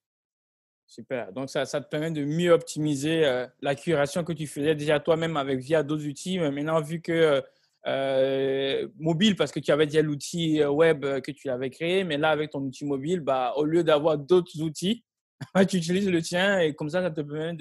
Super. 0.88 1.34
Donc, 1.34 1.50
ça, 1.50 1.65
ça, 1.65 1.82
te 1.82 1.89
permet 1.89 2.12
de 2.12 2.24
mieux 2.24 2.52
optimiser 2.52 3.46
la 3.62 3.76
curation 3.76 4.24
que 4.24 4.34
tu 4.34 4.48
faisais 4.48 4.74
déjà 4.74 5.00
toi-même 5.00 5.38
avec 5.38 5.60
via 5.60 5.84
d'autres 5.84 6.08
outils. 6.08 6.39
Mais 6.39 6.50
maintenant, 6.50 6.82
vu 6.82 7.02
que 7.02 7.43
euh, 7.88 8.88
mobile 9.00 9.36
parce 9.38 9.52
que 9.52 9.62
tu 9.62 9.71
avais 9.71 9.86
déjà 9.86 10.02
l'outil 10.02 10.62
euh, 10.62 10.69
web 10.69 11.06
euh, 11.06 11.21
que 11.21 11.32
tu 11.32 11.50
avais 11.50 11.69
créé, 11.69 12.04
mais 12.04 12.17
là, 12.17 12.32
avec 12.32 12.52
ton 12.52 12.60
outil 12.60 12.86
mobile, 12.86 13.21
bah, 13.21 13.54
au 13.56 13.63
lieu 13.63 13.84
d'avoir 13.84 14.17
d'autres 14.17 14.62
outils, 14.62 15.06
tu 15.69 15.78
utilises 15.78 16.10
le 16.10 16.21
tien 16.21 16.60
et 16.60 16.73
comme 16.73 16.89
ça, 16.89 17.02
ça 17.02 17.12
te 17.12 17.21
permet 17.21 17.56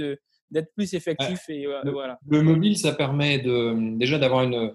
d'être 0.51 0.73
plus 0.75 0.95
effectif. 0.95 1.49
Et, 1.49 1.63
le, 1.63 1.93
voilà. 1.93 2.19
le 2.27 2.43
mobile, 2.43 2.77
ça 2.77 2.93
permet 2.93 3.39
de, 3.39 3.97
déjà 3.97 4.19
d'avoir 4.19 4.43
une, 4.43 4.75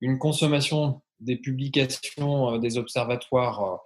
une 0.00 0.18
consommation 0.18 1.02
des 1.18 1.36
publications 1.36 2.58
des 2.58 2.76
observatoires 2.76 3.80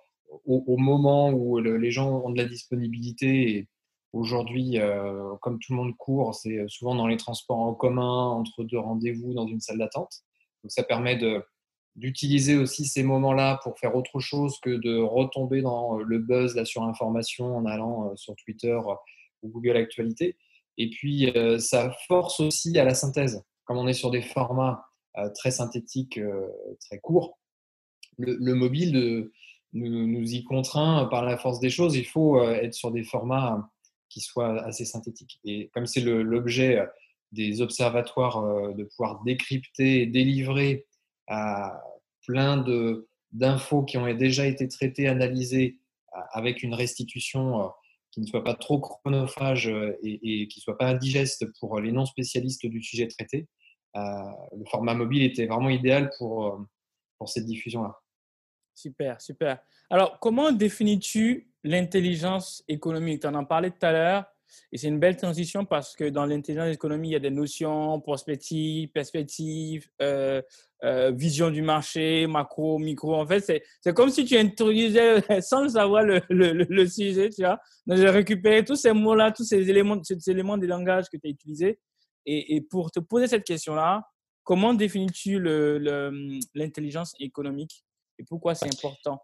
au, 0.44 0.77
moment 0.77 1.31
où 1.31 1.59
les 1.59 1.90
gens 1.90 2.23
ont 2.25 2.31
de 2.31 2.37
la 2.37 2.47
disponibilité. 2.47 3.51
Et 3.51 3.68
aujourd'hui, 4.12 4.79
comme 5.40 5.59
tout 5.59 5.73
le 5.73 5.77
monde 5.77 5.97
court, 5.97 6.35
c'est 6.35 6.64
souvent 6.68 6.97
dans 6.97 7.07
les 7.07 7.16
transports 7.16 7.61
en 7.61 7.75
commun, 7.75 8.27
entre 8.27 8.64
deux 8.64 8.79
rendez-vous, 8.79 9.35
dans 9.35 9.47
une 9.47 9.61
salle 9.61 9.79
d'attente. 9.79 10.25
Donc 10.62 10.73
ça 10.73 10.83
permet 10.83 11.18
d'utiliser 11.97 12.57
aussi 12.57 12.85
ces 12.87 13.03
moments-là 13.03 13.61
pour 13.62 13.79
faire 13.79 13.94
autre 13.97 14.21
chose 14.21 14.59
que 14.61 14.71
de 14.71 14.99
retomber 14.99 15.62
dans 15.62 15.97
le 15.97 16.18
buzz, 16.18 16.55
la 16.55 16.64
surinformation 16.64 17.57
en 17.57 17.66
allant 17.66 18.11
euh, 18.11 18.16
sur 18.16 18.35
Twitter 18.37 18.73
euh, 18.73 18.94
ou 19.42 19.49
Google 19.49 19.77
Actualité. 19.77 20.37
Et 20.77 20.90
puis, 20.90 21.31
euh, 21.31 21.59
ça 21.59 21.92
force 22.07 22.40
aussi 22.40 22.79
à 22.79 22.85
la 22.85 22.94
synthèse. 22.94 23.42
Comme 23.64 23.79
on 23.79 23.88
est 23.88 23.92
sur 23.92 24.11
des 24.11 24.23
formats 24.23 24.85
très 25.35 25.51
synthétiques, 25.51 26.21
très 26.81 27.01
courts, 27.01 27.38
le, 28.16 28.55
mobile 28.55 29.31
nous, 29.73 30.33
y 30.33 30.44
contraint 30.44 31.07
par 31.07 31.25
la 31.25 31.37
force 31.37 31.61
des 31.61 31.68
choses. 31.68 31.97
Il 31.97 32.07
faut 32.07 32.40
être 32.42 32.73
sur 32.73 32.92
des 32.92 33.03
formats 33.03 33.68
qui 34.09 34.21
soient 34.21 34.62
assez 34.62 34.85
synthétiques. 34.85 35.38
Et 35.44 35.68
comme 35.75 35.87
c'est 35.87 36.01
l'objet 36.01 36.87
des 37.33 37.61
observatoires 37.61 38.38
euh, 38.38 38.73
de 38.75 38.85
pouvoir 38.85 39.23
décrypter 39.25 40.03
et 40.03 40.07
délivrer 40.07 40.87
plein 42.27 42.64
d'infos 43.33 43.85
qui 43.85 43.99
ont 43.99 44.14
déjà 44.14 44.47
été 44.47 44.67
traitées, 44.67 45.09
analysées 45.09 45.79
avec 46.33 46.62
une 46.62 46.75
restitution 46.75 47.61
euh, 47.61 47.69
qui 48.11 48.21
ne 48.21 48.27
soit 48.27 48.45
pas 48.45 48.55
trop 48.55 48.81
chronophage 48.81 49.69
euh, 49.69 49.99
et, 50.03 50.49
qui 50.49 50.61
ne 50.61 50.62
soit 50.62 50.79
pas 50.79 50.88
indigeste 50.88 51.47
pour 51.61 51.81
les 51.81 51.93
non 51.93 52.07
spécialistes 52.07 52.67
du 52.67 52.83
sujet 52.83 53.07
traité. 53.07 53.47
le 53.95 54.64
format 54.71 54.95
mobile 54.95 55.23
était 55.23 55.47
vraiment 55.47 55.69
idéal 55.69 56.11
pour, 56.19 56.67
pour 57.19 57.29
cette 57.29 57.47
diffusion-là. 57.47 57.95
Super, 58.75 59.21
super. 59.21 59.59
Alors, 59.91 60.21
comment 60.21 60.53
définis-tu 60.53 61.51
l'intelligence 61.64 62.62
économique? 62.69 63.23
Tu 63.23 63.27
en 63.27 63.35
as 63.35 63.45
parlé 63.45 63.71
tout 63.71 63.85
à 63.85 63.93
l'heure. 63.93 64.25
Et 64.72 64.78
c'est 64.78 64.88
une 64.88 64.98
belle 64.98 65.16
transition 65.16 65.64
parce 65.64 65.96
que 65.96 66.08
dans 66.08 66.26
l'intelligence 66.26 66.74
économique, 66.74 67.11
il 67.11 67.12
y 67.14 67.16
a 67.16 67.20
des 67.20 67.30
notions 67.30 68.00
prospective, 68.00 68.90
perspective, 68.90 69.88
euh, 70.02 70.42
euh, 70.84 71.11
vision 71.11 71.50
du 71.50 71.62
marché, 71.62 72.26
macro, 72.26 72.78
micro. 72.78 73.14
En 73.14 73.26
fait, 73.26 73.62
c'est 73.80 73.94
comme 73.94 74.11
si 74.11 74.24
tu 74.24 74.37
introduisais 74.37 75.20
sans 75.40 75.68
savoir 75.68 76.02
le, 76.02 76.20
le, 76.28 76.52
le, 76.52 76.87
sujet, 76.87 77.30
tu 77.30 77.42
vois. 77.42 77.58
Donc, 77.87 77.98
j'ai 77.98 78.11
récupéré 78.11 78.64
tous 78.64 78.76
ces 78.76 78.92
mots-là, 78.92 79.32
tous 79.32 79.44
ces 79.44 79.68
éléments, 79.68 80.02
ces 80.02 80.30
éléments 80.30 80.58
des 80.58 80.66
langages 80.66 81.06
que 81.11 81.16
tu 81.16 81.26
as 81.26 81.30
utilisés. 81.30 81.78
Et, 82.26 82.56
et, 82.56 82.61
pour 82.61 82.90
te 82.90 83.00
poser 83.00 83.26
cette 83.26 83.44
question-là, 83.44 84.02
comment 84.44 84.74
définis-tu 84.74 85.40
l'intelligence 86.54 87.14
économique 87.20 87.84
et 88.18 88.24
pourquoi 88.24 88.54
c'est 88.54 88.66
important? 88.66 89.20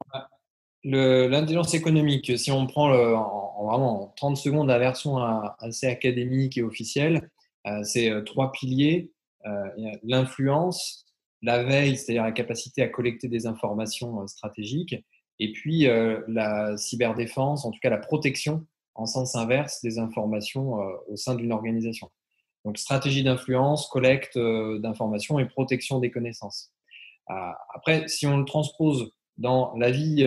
L'intelligence 0.84 1.72
économique, 1.72 2.38
si 2.38 2.50
on 2.50 2.66
prend 2.66 2.92
en, 2.92 3.66
vraiment 3.66 4.12
30 4.16 4.36
secondes 4.36 4.68
la 4.68 4.78
version 4.78 5.16
assez 5.16 5.86
académique 5.86 6.58
et 6.58 6.62
officielle, 6.62 7.30
euh, 7.66 7.82
c'est 7.82 8.10
euh, 8.10 8.22
trois 8.22 8.52
piliers. 8.52 9.10
Euh, 9.46 9.68
l'influence, 10.02 11.06
la 11.42 11.62
veille, 11.62 11.96
c'est-à-dire 11.96 12.24
la 12.24 12.32
capacité 12.32 12.82
à 12.82 12.88
collecter 12.88 13.28
des 13.28 13.46
informations 13.46 14.26
stratégiques, 14.26 14.96
et 15.38 15.52
puis 15.52 15.86
la 16.28 16.76
cyberdéfense, 16.76 17.64
en 17.64 17.72
tout 17.72 17.80
cas 17.82 17.90
la 17.90 17.98
protection 17.98 18.64
en 18.94 19.04
sens 19.04 19.34
inverse 19.34 19.82
des 19.82 19.98
informations 19.98 20.78
au 21.08 21.16
sein 21.16 21.34
d'une 21.34 21.52
organisation. 21.52 22.10
Donc 22.64 22.78
stratégie 22.78 23.24
d'influence, 23.24 23.88
collecte 23.88 24.38
d'informations 24.38 25.38
et 25.40 25.44
protection 25.44 25.98
des 25.98 26.12
connaissances. 26.12 26.72
Après, 27.26 28.06
si 28.06 28.26
on 28.28 28.38
le 28.38 28.44
transpose 28.44 29.10
dans 29.38 29.74
la 29.76 29.90
vie 29.90 30.24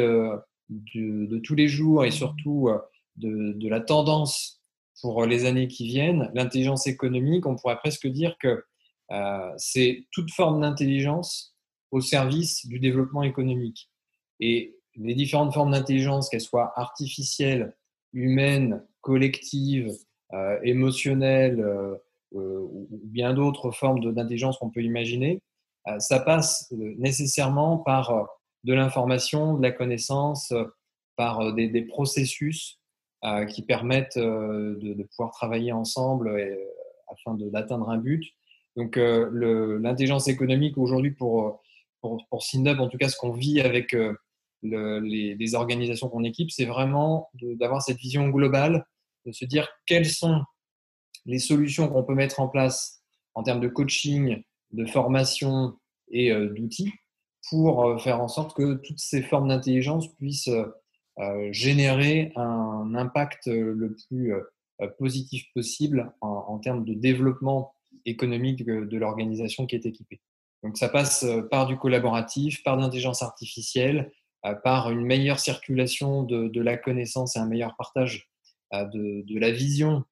de, 0.70 1.38
tous 1.40 1.56
les 1.56 1.68
jours 1.68 2.06
et 2.06 2.12
surtout 2.12 2.70
euh, 2.70 2.80
de, 3.16 3.70
la 3.70 3.80
tendance 3.80 4.62
pour 5.02 5.26
les 5.26 5.46
années 5.46 5.68
qui 5.68 5.88
viennent, 5.88 6.32
l'intelligence 6.34 6.88
économique, 6.88 7.46
on 7.46 7.56
pourrait 7.56 7.78
presque 7.78 8.08
dire 8.08 8.36
que 8.40 8.64
euh, 9.12 9.52
c'est 9.58 10.08
toute 10.12 10.32
forme 10.32 10.62
d'intelligence 10.62 11.56
au 11.92 12.02
service 12.02 12.66
du 12.66 12.80
développement 12.80 13.24
économique. 13.24 13.90
Et 14.40 14.76
les 14.96 15.14
différentes 15.14 15.54
formes 15.54 15.72
d'intelligence, 15.72 16.30
qu'elles 16.30 16.42
soient 16.42 16.74
artificielles, 16.76 17.76
humaines, 18.14 18.84
collectives, 19.02 19.94
euh, 20.34 20.60
émotionnelles 20.64 21.66
ou 22.34 22.90
bien 23.04 23.34
d'autres 23.34 23.72
formes 23.72 24.14
d'intelligence 24.14 24.58
qu'on 24.58 24.70
peut 24.70 24.84
imaginer, 24.84 25.42
ça 26.00 26.20
passe 26.20 26.70
nécessairement 26.72 27.78
par 27.78 28.28
de 28.64 28.74
l'information, 28.74 29.56
de 29.56 29.64
la 29.64 29.72
connaissance 29.72 30.52
euh, 30.52 30.66
par 31.16 31.40
euh, 31.42 31.52
des, 31.54 31.82
processus 31.84 32.80
euh, 33.24 33.46
qui 33.46 33.64
permettent 33.64 34.18
de, 34.18 35.04
pouvoir 35.16 35.32
travailler 35.32 35.72
ensemble 35.72 36.40
afin 37.12 37.36
d'atteindre 37.36 37.90
un 37.90 37.98
but. 37.98 38.24
Donc 38.76 38.96
l'intelligence 38.96 40.28
économique 40.28 40.78
aujourd'hui 40.78 41.12
pour, 41.12 41.64
pour, 42.02 42.24
en 42.30 42.88
tout 42.90 42.98
cas 43.00 43.10
ce 43.10 43.18
qu'on 43.18 43.32
vit 43.32 43.60
avec 43.60 43.96
les, 44.62 45.56
organisations 45.56 46.10
qu'on 46.10 46.24
équipe, 46.24 46.52
c'est 46.52 46.66
vraiment 46.66 47.30
d'avoir 47.42 47.82
cette 47.82 47.98
vision 47.98 48.30
globale, 48.30 48.86
de 49.26 49.32
se 49.32 49.46
dire 49.46 49.68
quelles 49.88 50.06
sont 50.06 50.44
les 51.26 51.40
solutions 51.40 51.88
qu'on 51.88 52.04
peut 52.04 52.14
mettre 52.14 52.40
en 52.40 52.50
place 52.50 53.02
en 53.34 53.42
termes 53.42 53.62
de 53.62 53.68
coaching, 53.68 54.44
de 54.72 54.86
formation 54.86 55.74
et 56.12 56.32
d'outils 56.32 56.94
pour 57.50 57.86
euh, 57.86 57.98
faire 57.98 58.22
en 58.22 58.28
sorte 58.28 58.56
que 58.56 58.76
toutes 58.76 59.00
ces 59.00 59.22
formes 59.22 59.50
d'intelligence 59.50 60.14
puissent 60.16 60.48
euh, 60.48 60.66
euh, 61.20 61.50
générer 61.52 62.32
un 62.36 62.94
impact 62.96 63.48
le 63.48 63.96
plus 64.08 64.34
positif 65.00 65.52
possible 65.56 66.14
en, 66.22 66.60
termes 66.60 66.86
de 66.86 66.94
développement 66.94 67.74
économique 68.06 68.64
de, 68.64 68.98
l'organisation 68.98 69.66
qui 69.66 69.76
est 69.76 69.88
équipée. 69.88 70.22
Donc 70.62 70.78
ça 70.78 70.88
passe 70.88 71.26
par 71.50 71.66
du 71.66 71.76
collaboratif, 71.76 72.62
par 72.62 72.76
l'intelligence 72.76 73.24
artificielle, 73.24 74.12
par 74.64 74.92
une 74.92 75.04
meilleure 75.04 75.40
circulation 75.40 76.22
de, 76.22 76.62
la 76.62 76.78
connaissance 76.78 77.36
et 77.36 77.40
un 77.40 77.48
meilleur 77.48 77.76
partage 77.76 78.30
de, 78.72 79.24
de 79.26 79.40
la 79.40 79.50
vision 79.50 80.04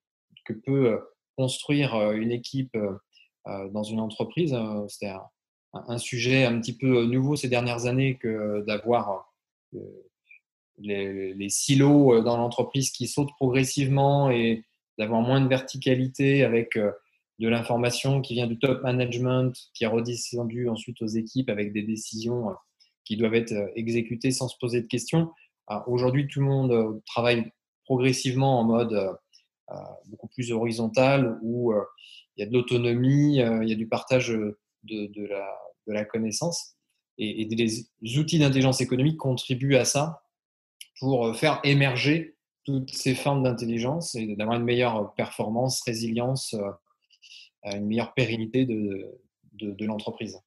que 0.45 0.53
peut 0.53 0.99
construire 1.37 2.13
une 2.13 2.31
équipe 2.31 2.75
dans 3.45 3.83
une 3.83 3.99
entreprise. 3.99 4.57
C'est 4.87 5.11
un 5.87 5.97
sujet 5.97 6.45
un 6.45 6.59
petit 6.59 6.73
peu 6.73 7.05
nouveau 7.05 7.35
ces 7.35 7.49
dernières 7.49 7.85
années 7.85 8.15
que 8.15 8.63
d'avoir 8.65 9.31
euh, 9.75 9.79
les, 10.77 11.49
silos 11.49 12.13
euh, 12.13 12.21
dans 12.21 12.37
l'entreprise 12.37 12.91
qui 12.91 13.07
sautent 13.07 13.33
progressivement 13.37 14.29
et 14.29 14.63
d'avoir 14.97 15.21
moins 15.21 15.41
de 15.41 15.47
verticalité 15.47 16.43
avec 16.43 16.75
euh, 16.75 16.91
de 17.39 17.47
l'information 17.47 18.21
qui 18.21 18.33
vient 18.33 18.47
du 18.47 18.57
top 18.57 18.81
management, 18.83 19.53
qui 19.73 19.83
est 19.83 19.87
redescendue 19.87 20.69
ensuite 20.69 21.01
aux 21.01 21.07
équipes 21.07 21.49
avec 21.49 21.73
des 21.73 21.83
décisions 21.83 22.55
qui 23.03 23.17
doivent 23.17 23.35
être 23.35 23.53
exécutées 23.75 24.31
sans 24.31 24.47
se 24.47 24.57
poser 24.57 24.81
de 24.81 24.87
questions. 24.87 25.31
Aujourd'hui, 25.85 26.27
tout 26.27 26.39
le 26.39 26.45
monde 26.45 27.01
travaille 27.05 27.51
progressivement 27.83 28.61
en 28.61 28.63
mode 28.63 29.17
beaucoup 30.05 30.29
plus 30.29 30.53
horizontal 30.53 31.37
où 31.41 31.73
il 32.37 32.41
y 32.41 32.43
a 32.43 32.45
de 32.45 32.53
l'autonomie, 32.53 33.35
il 33.35 33.67
y 33.67 33.73
a 33.73 33.75
du 33.75 33.87
partage 33.87 34.33
de, 34.85 35.27
la, 35.87 36.05
connaissance. 36.05 36.75
Et, 37.17 37.45
les 37.45 38.17
outils 38.17 38.39
d'intelligence 38.39 38.81
économique 38.81 39.17
contribuent 39.17 39.75
à 39.75 39.85
ça 39.85 40.23
pour 40.99 41.27
euh, 41.27 41.33
faire 41.33 41.59
émerger 41.63 42.37
toutes 42.63 42.91
ces 42.91 43.15
formes 43.15 43.43
d'intelligence 43.43 44.15
et 44.15 44.35
d'avoir 44.35 44.57
une 44.57 44.63
meilleure 44.63 45.13
performance, 45.13 45.81
résilience, 45.83 46.55
euh, 46.55 47.71
une 47.71 47.85
meilleure 47.85 48.13
pérennité 48.13 48.65
de, 48.65 49.85
l'entreprise. 49.85 50.39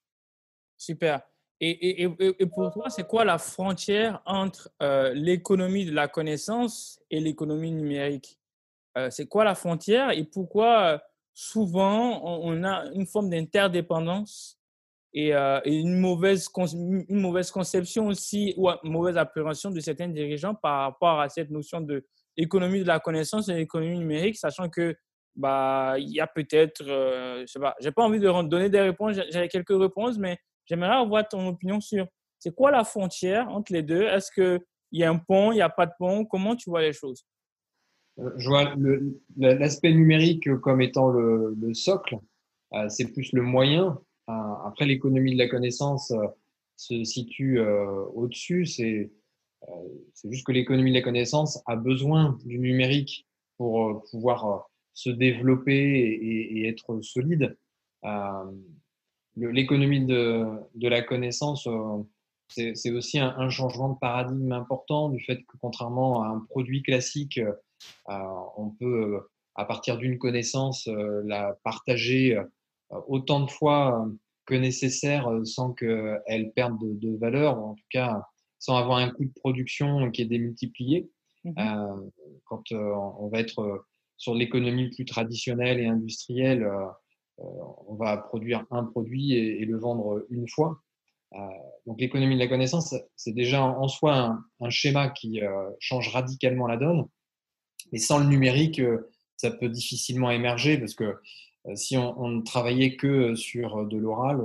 Super. 0.76 1.22
Et, 1.60 2.02
et, 2.02 2.46
pour 2.46 2.70
toi, 2.70 2.88
c'est 2.88 3.06
quoi 3.06 3.24
la 3.24 3.38
frontière 3.38 4.22
entre 4.26 4.70
l'économie 5.14 5.86
de 5.86 5.92
la 5.92 6.06
connaissance 6.06 7.00
et 7.10 7.18
l'économie 7.18 7.72
numérique? 7.72 8.38
C'est 9.10 9.26
quoi 9.26 9.44
la 9.44 9.56
frontière 9.56 10.10
et 10.10 10.22
pourquoi 10.22 11.02
souvent 11.40 12.20
on, 12.24 12.64
a 12.64 12.86
une 12.94 13.06
forme 13.06 13.30
d'interdépendance 13.30 14.58
et, 15.12 15.32
une, 15.32 16.00
mauvaise, 16.00 16.48
une 16.74 17.20
mauvaise 17.20 17.52
conception 17.52 18.08
aussi 18.08 18.54
ou 18.56 18.68
une 18.68 18.90
mauvaise 18.90 19.16
appréhension 19.16 19.70
de 19.70 19.78
certains 19.78 20.08
dirigeants 20.08 20.56
par 20.56 20.80
rapport 20.80 21.20
à 21.20 21.28
cette 21.28 21.50
notion 21.50 21.80
de 21.80 22.04
économie 22.36 22.80
de 22.80 22.88
la 22.88 22.98
connaissance 22.98 23.48
et 23.48 23.54
l'économie 23.54 23.98
numérique, 24.00 24.36
sachant 24.36 24.68
que 24.68 24.96
bah, 25.36 25.94
il 25.98 26.10
y 26.10 26.18
a 26.18 26.26
peut-être, 26.26 26.82
euh, 26.82 27.42
je 27.42 27.52
sais 27.52 27.60
pas, 27.60 27.76
j'ai 27.80 27.92
pas 27.92 28.02
envie 28.02 28.18
de 28.18 28.48
donner 28.48 28.68
des 28.68 28.80
réponses, 28.80 29.16
j'ai 29.30 29.46
quelques 29.46 29.78
réponses, 29.78 30.18
mais 30.18 30.38
j'aimerais 30.66 30.96
avoir 30.96 31.26
ton 31.28 31.46
opinion 31.46 31.80
sur 31.80 32.04
c'est 32.40 32.52
quoi 32.52 32.72
la 32.72 32.82
frontière 32.82 33.48
entre 33.48 33.72
les 33.72 33.84
deux? 33.84 34.02
Est-ce 34.02 34.32
qu'il 34.32 34.60
y 34.90 35.04
a 35.04 35.10
un 35.10 35.18
pont, 35.18 35.52
il 35.52 35.56
n'y 35.56 35.60
a 35.60 35.68
pas 35.68 35.86
de 35.86 35.92
pont? 36.00 36.24
Comment 36.24 36.56
tu 36.56 36.68
vois 36.68 36.82
les 36.82 36.92
choses? 36.92 37.24
euh, 37.24 37.37
Je 38.36 38.48
vois 38.48 38.74
l'aspect 39.36 39.92
numérique 39.92 40.52
comme 40.60 40.80
étant 40.80 41.10
le, 41.10 41.74
socle, 41.74 42.18
euh, 42.74 42.88
c'est 42.88 43.12
plus 43.12 43.32
le 43.32 43.42
moyen. 43.42 43.98
après, 44.26 44.86
l'économie 44.86 45.32
de 45.32 45.38
la 45.38 45.48
connaissance 45.48 46.12
se 46.76 47.04
situe 47.04 47.60
au-dessus, 47.60 48.66
c'est 48.66 49.10
juste 50.24 50.46
que 50.46 50.52
l'économie 50.52 50.90
de 50.90 50.96
la 50.96 51.02
connaissance 51.02 51.62
a 51.66 51.76
besoin 51.76 52.38
du 52.44 52.58
numérique 52.58 53.26
pour 53.56 54.04
pouvoir 54.10 54.68
se 54.98 55.10
développer 55.10 55.74
et, 55.74 56.68
être 56.68 57.00
solide. 57.02 57.56
Euh, 58.04 58.44
l'économie 59.36 60.04
de, 60.04 60.88
la 60.88 61.02
connaissance, 61.02 61.68
euh, 61.68 62.02
c'est 62.48 62.90
aussi 62.90 63.20
un, 63.20 63.48
changement 63.50 63.90
de 63.90 63.98
paradigme 63.98 64.50
important 64.50 65.08
du 65.08 65.20
fait 65.20 65.36
que 65.36 65.56
contrairement 65.60 66.24
à 66.24 66.28
un 66.28 66.40
produit 66.40 66.82
classique, 66.82 67.38
euh, 67.38 67.52
on 68.06 68.70
peut, 68.78 69.20
à 69.54 69.64
partir 69.64 69.98
d'une 69.98 70.18
connaissance, 70.18 70.88
la 71.24 71.56
partager 71.64 72.40
autant 72.90 73.40
de 73.40 73.50
fois 73.50 74.08
que 74.46 74.54
nécessaire 74.54 75.30
sans 75.44 75.72
qu'elle 75.72 76.52
perde 76.54 76.78
de, 76.80 77.16
valeur, 77.16 77.58
ou 77.58 77.70
en 77.70 77.74
tout 77.74 77.86
cas 77.90 78.22
sans 78.58 78.76
avoir 78.76 78.98
un 78.98 79.10
coût 79.10 79.24
de 79.24 79.32
production 79.32 80.10
qui 80.10 80.22
est 80.22 80.26
démultiplié. 80.26 81.10
Mmh 81.44 81.52
quand 82.50 82.72
on 82.72 83.28
va 83.28 83.40
être 83.40 83.84
sur 84.18 84.34
l'économie 84.34 84.90
plus 84.90 85.04
traditionnelle 85.04 85.80
et 85.80 85.86
industrielle, 85.86 86.64
euh, 86.64 86.86
euh, 87.38 87.44
on 87.86 87.94
va 87.94 88.16
produire 88.18 88.66
un 88.70 88.84
produit 88.84 89.32
et, 89.32 89.64
le 89.64 89.78
vendre 89.78 90.26
une 90.28 90.48
fois. 90.48 90.80
Euh, 91.34 91.38
donc 91.86 92.00
l'économie 92.00 92.34
de 92.34 92.40
la 92.40 92.48
connaissance, 92.48 92.94
c'est 93.16 93.32
déjà 93.32 93.62
en 93.62 93.86
soi 93.86 94.36
un, 94.60 94.70
schéma 94.70 95.08
qui 95.08 95.40
change 95.78 96.08
radicalement 96.08 96.66
la 96.66 96.76
donne. 96.76 97.06
Mais 97.92 97.98
sans 97.98 98.18
le 98.18 98.26
numérique, 98.26 98.80
ça 99.36 99.50
peut 99.50 99.68
difficilement 99.68 100.30
émerger 100.30 100.78
parce 100.78 100.94
que 100.94 101.16
si 101.74 101.96
on, 101.96 102.28
ne 102.28 102.42
travaillait 102.42 102.96
que 102.96 103.34
sur 103.34 103.86
de 103.86 103.96
l'oral 103.96 104.40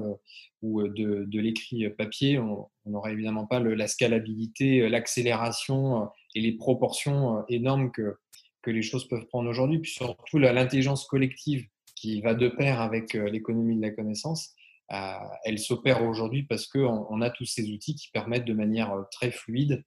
ou 0.62 0.88
de, 0.88 1.40
l'écrit 1.40 1.90
papier, 1.90 2.40
on 2.40 2.70
n'aurait 2.86 3.14
évidemment 3.14 3.46
pas 3.46 3.60
la 3.60 3.88
scalabilité, 3.88 4.88
l'accélération 4.90 6.10
et 6.36 6.42
les 6.42 6.54
proportions 6.54 7.46
énormes 7.48 7.92
que, 7.92 8.18
que 8.64 8.72
les 8.72 8.82
choses 8.82 9.08
peuvent 9.08 9.28
prendre 9.28 9.50
aujourd'hui, 9.50 9.80
puis 9.80 9.92
surtout 9.92 10.40
l'intelligence 10.40 11.06
collective 11.06 11.68
qui 11.96 12.22
va 12.22 12.34
de 12.34 12.48
pair 12.48 12.82
avec 12.82 13.14
euh, 13.16 13.30
l'économie 13.30 13.76
de 13.76 13.82
la 13.82 13.92
connaissance, 13.92 14.54
euh, 14.92 15.14
elle 15.46 15.60
s'opère 15.60 16.04
aujourd'hui 16.04 16.44
parce 16.44 16.68
qu'on 16.68 17.06
on 17.10 17.22
a 17.22 17.30
tous 17.30 17.46
ces 17.46 17.72
outils 17.72 17.96
qui 17.96 18.10
permettent 18.12 18.46
de 18.46 18.54
manière 18.54 18.92
euh, 18.94 19.04
très 19.12 19.32
fluide 19.32 19.84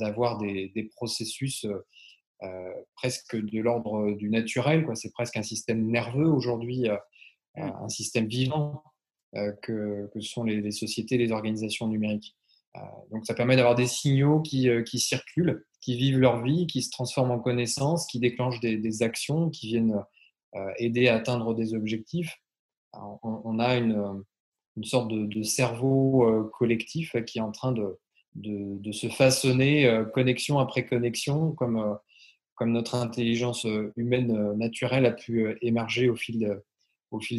d'avoir 0.00 0.38
des, 0.38 0.90
processus 0.96 1.64
presque 2.94 3.36
de 3.36 3.60
l'ordre 3.60 4.12
du 4.12 4.30
naturel. 4.30 4.86
C'est 4.94 5.12
presque 5.12 5.36
un 5.36 5.42
système 5.42 5.86
nerveux 5.86 6.28
aujourd'hui, 6.28 6.88
mmh. 7.56 7.60
un 7.60 7.88
système 7.88 8.26
vivant 8.26 8.82
que, 9.32 10.10
que, 10.12 10.20
sont 10.20 10.44
les, 10.44 10.60
les, 10.60 10.70
sociétés, 10.70 11.18
les 11.18 11.32
organisations 11.32 11.86
numériques. 11.86 12.36
donc 13.10 13.26
ça 13.26 13.34
permet 13.34 13.56
d'avoir 13.56 13.74
des 13.74 13.86
signaux 13.86 14.40
qui, 14.40 14.68
qui 14.86 14.98
circulent 14.98 15.64
qui 15.80 15.96
vivent 15.96 16.18
leur 16.18 16.42
vie, 16.42 16.66
qui 16.66 16.82
se 16.82 16.90
transforment 16.90 17.32
en 17.32 17.38
connaissances, 17.38 18.06
qui 18.06 18.20
déclenchent 18.20 18.60
des, 18.60 19.02
actions, 19.02 19.50
qui 19.50 19.68
viennent 19.68 20.04
euh, 20.54 20.72
aider 20.78 21.08
à 21.08 21.16
atteindre 21.16 21.54
des 21.54 21.74
objectifs. 21.74 22.36
on, 22.92 23.58
a 23.58 23.76
une, 23.76 24.22
une 24.76 24.84
sorte 24.84 25.10
de, 25.10 25.42
cerveau 25.42 26.28
euh, 26.28 26.50
collectif 26.58 27.16
qui 27.26 27.38
est 27.38 27.42
en 27.42 27.52
train 27.52 27.72
de, 27.72 27.98
de, 28.34 28.92
se 28.92 29.08
façonner 29.08 29.86
euh, 29.86 30.04
connexion 30.04 30.58
après 30.58 30.86
connexion, 30.86 31.52
comme, 31.52 31.98
comme 32.60 32.72
notre 32.72 32.94
intelligence 32.94 33.66
humaine 33.96 34.52
naturelle 34.52 35.06
a 35.06 35.12
pu 35.12 35.56
émerger 35.62 36.10
au 36.10 36.14
fil, 36.14 36.60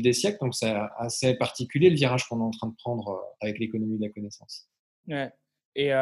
des 0.02 0.14
siècles. 0.14 0.40
Donc 0.42 0.56
c'est 0.56 0.74
assez 0.98 1.36
particulier 1.36 1.92
le 1.92 1.96
virage 1.96 2.28
qu'on 2.28 2.40
est 2.40 2.44
en 2.44 2.50
train 2.50 2.70
de 2.70 2.76
prendre 2.76 3.22
avec 3.40 3.60
l'économie 3.60 4.00
de 4.00 4.06
la 4.06 4.10
connaissance. 4.10 4.68
Ouais. 5.08 5.32
Et 5.76 5.94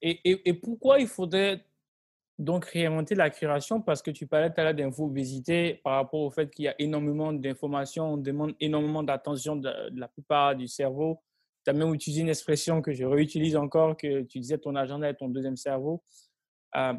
et, 0.00 0.54
pourquoi 0.54 1.00
il 1.00 1.06
faudrait 1.06 1.64
donc 2.38 2.64
réinventer 2.66 3.14
la 3.14 3.28
création 3.28 3.82
Parce 3.82 4.00
que 4.00 4.10
tu 4.10 4.26
parlais 4.26 4.50
tout 4.50 4.60
à 4.60 4.64
l'heure 4.64 4.74
d'infobésité 4.74 5.80
par 5.82 5.94
rapport 5.96 6.20
au 6.20 6.30
fait 6.30 6.50
qu'il 6.50 6.64
y 6.64 6.68
a 6.68 6.74
énormément 6.78 7.32
d'informations, 7.32 8.14
on 8.14 8.16
demande 8.16 8.54
énormément 8.60 9.02
d'attention 9.02 9.56
de, 9.56 9.70
la 9.94 10.08
plupart 10.08 10.56
du 10.56 10.68
cerveau. 10.68 11.18
Tu 11.64 11.70
as 11.70 11.72
même 11.72 11.92
utilisé 11.92 12.22
une 12.22 12.28
expression 12.28 12.80
que 12.80 12.92
je 12.92 13.04
réutilise 13.04 13.56
encore, 13.56 13.96
que 13.98 14.22
tu 14.22 14.38
disais 14.38 14.58
ton 14.58 14.76
agenda 14.76 15.08
est 15.08 15.14
ton 15.14 15.28
deuxième 15.28 15.56
cerveau. 15.56 16.02
Euh, 16.76 16.94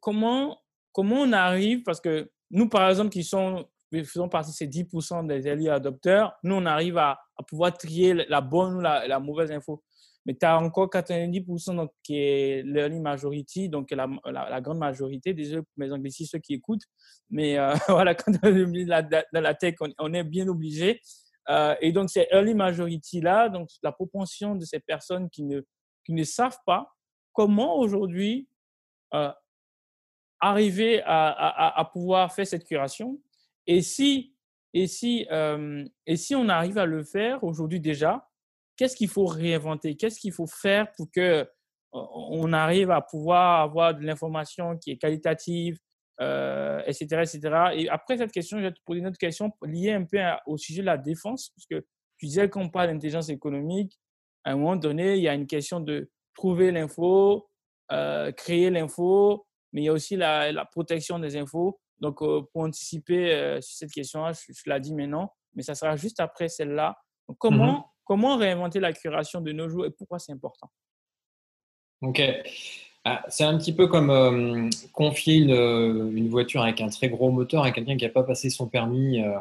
comment, 0.00 0.58
comment 0.92 1.20
on 1.20 1.32
arrive, 1.32 1.82
parce 1.82 2.00
que 2.00 2.30
nous, 2.50 2.68
par 2.68 2.88
exemple, 2.88 3.10
qui 3.10 3.24
sont, 3.24 3.66
faisons 3.92 4.28
partie 4.28 4.50
de 4.50 4.56
ces 4.56 4.66
10% 4.66 5.26
des 5.26 5.46
early 5.46 5.68
adopteurs, 5.68 6.34
nous, 6.42 6.54
on 6.54 6.66
arrive 6.66 6.98
à, 6.98 7.18
pouvoir 7.48 7.76
trier 7.76 8.14
la 8.14 8.40
bonne 8.40 8.76
ou 8.76 8.80
la, 8.80 9.08
la 9.08 9.18
mauvaise 9.18 9.50
info. 9.50 9.82
Mais 10.24 10.34
tu 10.34 10.46
as 10.46 10.56
encore 10.58 10.88
90% 10.88 11.76
donc, 11.76 11.90
qui 12.02 12.16
est 12.16 12.62
l'early 12.64 13.00
majority, 13.00 13.68
donc 13.68 13.90
la, 13.90 14.06
la, 14.26 14.60
grande 14.60 14.78
majorité. 14.78 15.34
Désolé 15.34 15.62
pour 15.62 15.72
mes 15.76 15.90
anglicistes, 15.90 16.32
ceux 16.32 16.38
qui 16.38 16.54
écoutent. 16.54 16.84
Mais 17.30 17.58
euh, 17.58 17.74
voilà, 17.88 18.14
quand 18.14 18.32
on 18.42 18.74
est 18.74 18.84
dans 18.84 19.42
la 19.42 19.54
tech, 19.54 19.74
on, 19.98 20.14
est 20.14 20.24
bien 20.24 20.46
obligé. 20.46 21.00
Euh, 21.48 21.74
et 21.80 21.90
donc, 21.90 22.10
c'est 22.10 22.28
early 22.30 22.54
majority-là, 22.54 23.48
donc 23.48 23.68
la 23.82 23.90
propension 23.90 24.54
de 24.54 24.64
ces 24.64 24.78
personnes 24.78 25.28
qui 25.28 25.42
ne, 25.42 25.60
qui 26.04 26.12
ne 26.12 26.22
savent 26.22 26.58
pas 26.64 26.86
comment 27.32 27.78
aujourd'hui 27.78 28.48
euh, 29.14 29.32
arriver 30.42 31.02
à, 31.06 31.88
pouvoir 31.92 32.34
faire 32.34 32.46
cette 32.46 32.64
curation. 32.64 33.18
Et 33.66 33.80
si, 33.80 34.34
et 34.74 34.86
si, 34.86 35.26
et 36.06 36.16
si 36.16 36.34
on 36.34 36.48
arrive 36.48 36.76
à 36.76 36.84
le 36.84 37.04
faire 37.04 37.42
aujourd'hui 37.44 37.80
déjà, 37.80 38.28
qu'est-ce 38.76 38.96
qu'il 38.96 39.08
faut 39.08 39.24
réinventer? 39.24 39.96
Qu'est-ce 39.96 40.18
qu'il 40.18 40.32
faut 40.32 40.48
faire 40.48 40.92
pour 40.92 41.10
que 41.10 41.48
on 41.92 42.52
arrive 42.52 42.90
à 42.90 43.00
pouvoir 43.02 43.60
avoir 43.60 43.94
de 43.94 44.02
l'information 44.02 44.76
qui 44.78 44.92
est 44.92 44.96
qualitative, 44.96 45.78
etc., 46.18 46.20
euh, 46.22 46.82
etc. 46.86 47.40
Et 47.74 47.88
après 47.88 48.18
cette 48.18 48.32
question, 48.32 48.58
je 48.58 48.64
vais 48.64 48.72
te 48.72 48.80
poser 48.84 49.00
une 49.00 49.06
autre 49.06 49.18
question 49.18 49.50
liée 49.62 49.92
un 49.92 50.04
peu 50.04 50.18
au 50.46 50.56
sujet 50.56 50.80
de 50.80 50.86
la 50.86 50.96
défense, 50.96 51.50
parce 51.50 51.66
que 51.66 51.86
tu 52.18 52.26
disais 52.26 52.48
qu'on 52.48 52.68
parle 52.68 52.88
d'intelligence 52.88 53.28
économique. 53.28 53.98
À 54.44 54.52
un 54.52 54.56
moment 54.56 54.76
donné, 54.76 55.16
il 55.16 55.22
y 55.22 55.28
a 55.28 55.34
une 55.34 55.46
question 55.46 55.80
de 55.80 56.10
trouver 56.34 56.70
l'info, 56.70 57.48
euh, 57.92 58.32
créer 58.32 58.70
l'info, 58.70 59.46
mais 59.72 59.82
il 59.82 59.84
y 59.84 59.88
a 59.88 59.92
aussi 59.92 60.16
la, 60.16 60.64
protection 60.70 61.18
des 61.18 61.36
infos. 61.36 61.80
Donc, 62.00 62.20
euh, 62.22 62.42
pour 62.52 62.62
anticiper 62.62 63.58
sur 63.60 63.76
cette 63.76 63.92
question-là, 63.92 64.32
je, 64.32 64.52
je 64.52 64.70
l'ai 64.70 64.80
dit 64.80 64.94
maintenant, 64.94 65.32
mais 65.54 65.62
ça 65.62 65.74
sera 65.74 65.96
juste 65.96 66.20
après 66.20 66.48
celle-là. 66.48 66.96
Mmh 67.28 67.34
comment, 67.38 67.92
Comment 68.04 68.36
réinventer 68.36 68.80
la 68.80 68.92
curation 68.92 69.40
de 69.40 69.52
nos 69.52 69.68
jours 69.68 69.86
et 69.86 69.90
pourquoi 69.90 70.18
c'est 70.18 70.32
important? 70.32 70.70
Ok. 72.00 72.20
Ah, 73.04 73.24
c'est 73.28 73.44
un 73.44 73.56
petit 73.58 73.74
peu 73.74 73.86
comme 73.88 74.10
euh, 74.10 74.68
confier 74.92 75.36
une, 75.36 76.28
voiture 76.28 76.62
avec 76.62 76.80
un 76.80 76.88
très 76.88 77.08
gros 77.08 77.30
moteur 77.30 77.64
à 77.64 77.70
quelqu'un 77.70 77.96
qui 77.96 78.04
n'a 78.04 78.10
pas 78.10 78.22
passé 78.22 78.50
son 78.50 78.68
permis, 78.68 79.20
euh, 79.20 79.38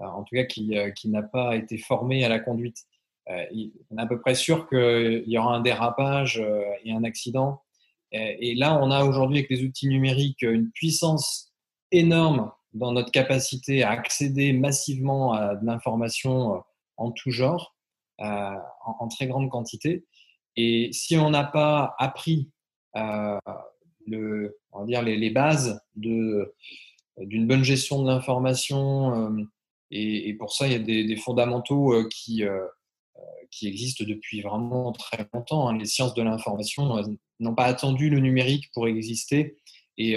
euh, 0.00 0.04
en 0.04 0.22
tout 0.22 0.34
cas 0.34 0.44
qui, 0.44 0.70
n'a 1.06 1.22
pas 1.22 1.56
été 1.56 1.78
formé 1.78 2.24
à 2.24 2.28
la 2.28 2.38
conduite. 2.38 2.84
on 3.26 3.32
est 3.32 3.70
à 3.98 4.06
peu 4.06 4.20
près 4.20 4.34
sûr 4.34 4.68
qu'il 4.68 5.24
y 5.26 5.38
aura 5.38 5.54
un 5.54 5.60
dérapage 5.60 6.42
et 6.84 6.92
un 6.92 7.04
accident. 7.04 7.62
Et, 8.12 8.50
et 8.50 8.54
là, 8.54 8.78
on 8.82 8.90
a 8.90 9.04
aujourd'hui 9.04 9.38
avec 9.38 9.50
les 9.50 9.64
outils 9.64 9.88
numériques 9.88 10.42
une 10.42 10.70
puissance 10.70 11.52
énorme 11.92 12.50
dans 12.72 12.92
notre 12.92 13.10
capacité 13.10 13.82
à 13.82 13.90
accéder 13.90 14.52
massivement 14.52 15.32
à 15.32 15.56
de 15.56 15.66
l'information 15.66 16.62
en 16.96 17.10
tout 17.10 17.30
genre. 17.30 17.74
Euh, 18.20 18.54
en, 18.84 19.08
très 19.08 19.26
grande 19.26 19.48
quantité. 19.48 20.04
Et 20.54 20.90
si 20.92 21.16
on 21.16 21.30
n'a 21.30 21.44
pas 21.44 21.94
appris 21.98 22.50
euh, 22.94 23.38
le, 24.06 24.58
on 24.72 24.80
va 24.80 24.84
dire 24.84 25.00
les, 25.00 25.30
bases 25.30 25.80
d'une 25.94 26.46
bonne 27.46 27.64
gestion 27.64 28.02
de 28.02 28.08
l'information, 28.08 29.48
Et, 29.90 30.34
pour 30.34 30.52
ça, 30.52 30.66
il 30.66 30.72
y 30.72 30.76
a 30.76 30.78
des, 30.80 31.16
fondamentaux 31.16 32.06
qui, 32.10 32.44
qui 33.50 33.66
existent 33.68 34.04
depuis 34.06 34.42
vraiment 34.42 34.92
très 34.92 35.26
longtemps. 35.32 35.68
Hein. 35.68 35.78
Les 35.78 35.86
sciences 35.86 36.14
de 36.14 36.22
l'information 36.22 37.02
n'ont 37.40 37.54
pas 37.54 37.64
attendu 37.64 38.10
le 38.10 38.20
numérique 38.20 38.70
pour 38.72 38.88
exister 38.88 39.56
et, 39.98 40.16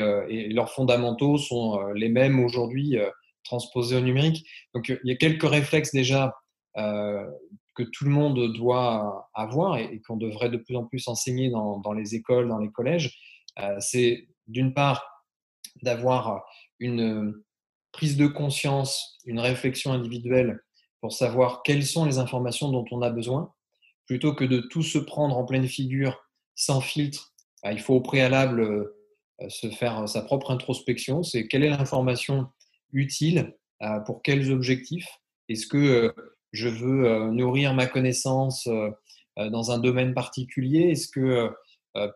leurs 0.50 0.72
fondamentaux 0.72 1.38
sont 1.38 1.80
les 1.94 2.10
mêmes 2.10 2.40
aujourd'hui 2.40 2.96
transposés 3.44 3.98
au 3.98 4.02
numérique. 4.02 4.48
Donc 4.74 4.90
il 4.90 5.10
y 5.10 5.12
a 5.12 5.16
quelques 5.16 5.50
réflexes 5.50 5.92
déjà 5.92 6.34
que 6.76 7.84
tout 7.92 8.06
le 8.06 8.12
monde 8.12 8.54
doit 8.54 9.30
avoir 9.34 9.78
et, 9.78 10.00
qu'on 10.02 10.18
devrait 10.18 10.50
de 10.50 10.58
plus 10.58 10.76
en 10.76 10.86
plus 10.86 11.08
enseigner 11.08 11.50
dans 11.50 11.94
les 11.94 12.16
écoles, 12.16 12.48
dans 12.48 12.60
les 12.60 12.70
collèges. 12.70 13.20
C'est 13.80 14.28
d'une 14.48 14.74
part 14.74 15.04
d'avoir 15.82 16.44
une 16.80 17.34
prise 17.92 18.18
de 18.18 18.28
conscience, 18.28 19.18
une 19.26 19.40
réflexion 19.40 19.94
individuelle 19.94 20.63
pour 21.04 21.12
savoir 21.12 21.64
quelles 21.64 21.86
sont 21.86 22.06
les 22.06 22.18
informations 22.18 22.72
dont 22.72 22.86
on 22.90 23.02
a 23.02 23.10
besoin, 23.10 23.52
plutôt 24.06 24.34
que 24.34 24.46
de 24.46 24.62
tout 24.62 24.84
se 24.84 24.98
prendre 24.98 25.38
en 25.38 25.44
pleine 25.44 25.68
figure 25.68 26.30
sans 26.56 26.80
filtre. 26.80 27.34
Bah, 27.62 27.74
il 27.74 27.82
faut 27.82 27.96
au 27.96 28.00
préalable 28.00 28.62
euh, 28.62 29.50
se 29.50 29.70
faire 29.70 30.08
sa 30.08 30.22
propre 30.22 30.50
introspection. 30.52 31.22
C'est 31.22 31.50
quelle 31.50 31.66
est 31.66 31.70
l'information 31.70 32.48
utile 32.94 33.54
euh, 33.82 34.00
pour 34.00 34.22
quels 34.22 34.50
objectifs? 34.50 35.10
Est-ce 35.50 35.68
que 35.68 35.78
euh, 35.78 36.12
je 36.54 36.70
veux 36.70 37.32
nourrir 37.32 37.74
ma 37.74 37.86
connaissance 37.86 38.70
dans 39.36 39.72
un 39.72 39.80
domaine 39.80 40.14
particulier? 40.14 40.92
Est-ce 40.92 41.10
que 41.10 41.52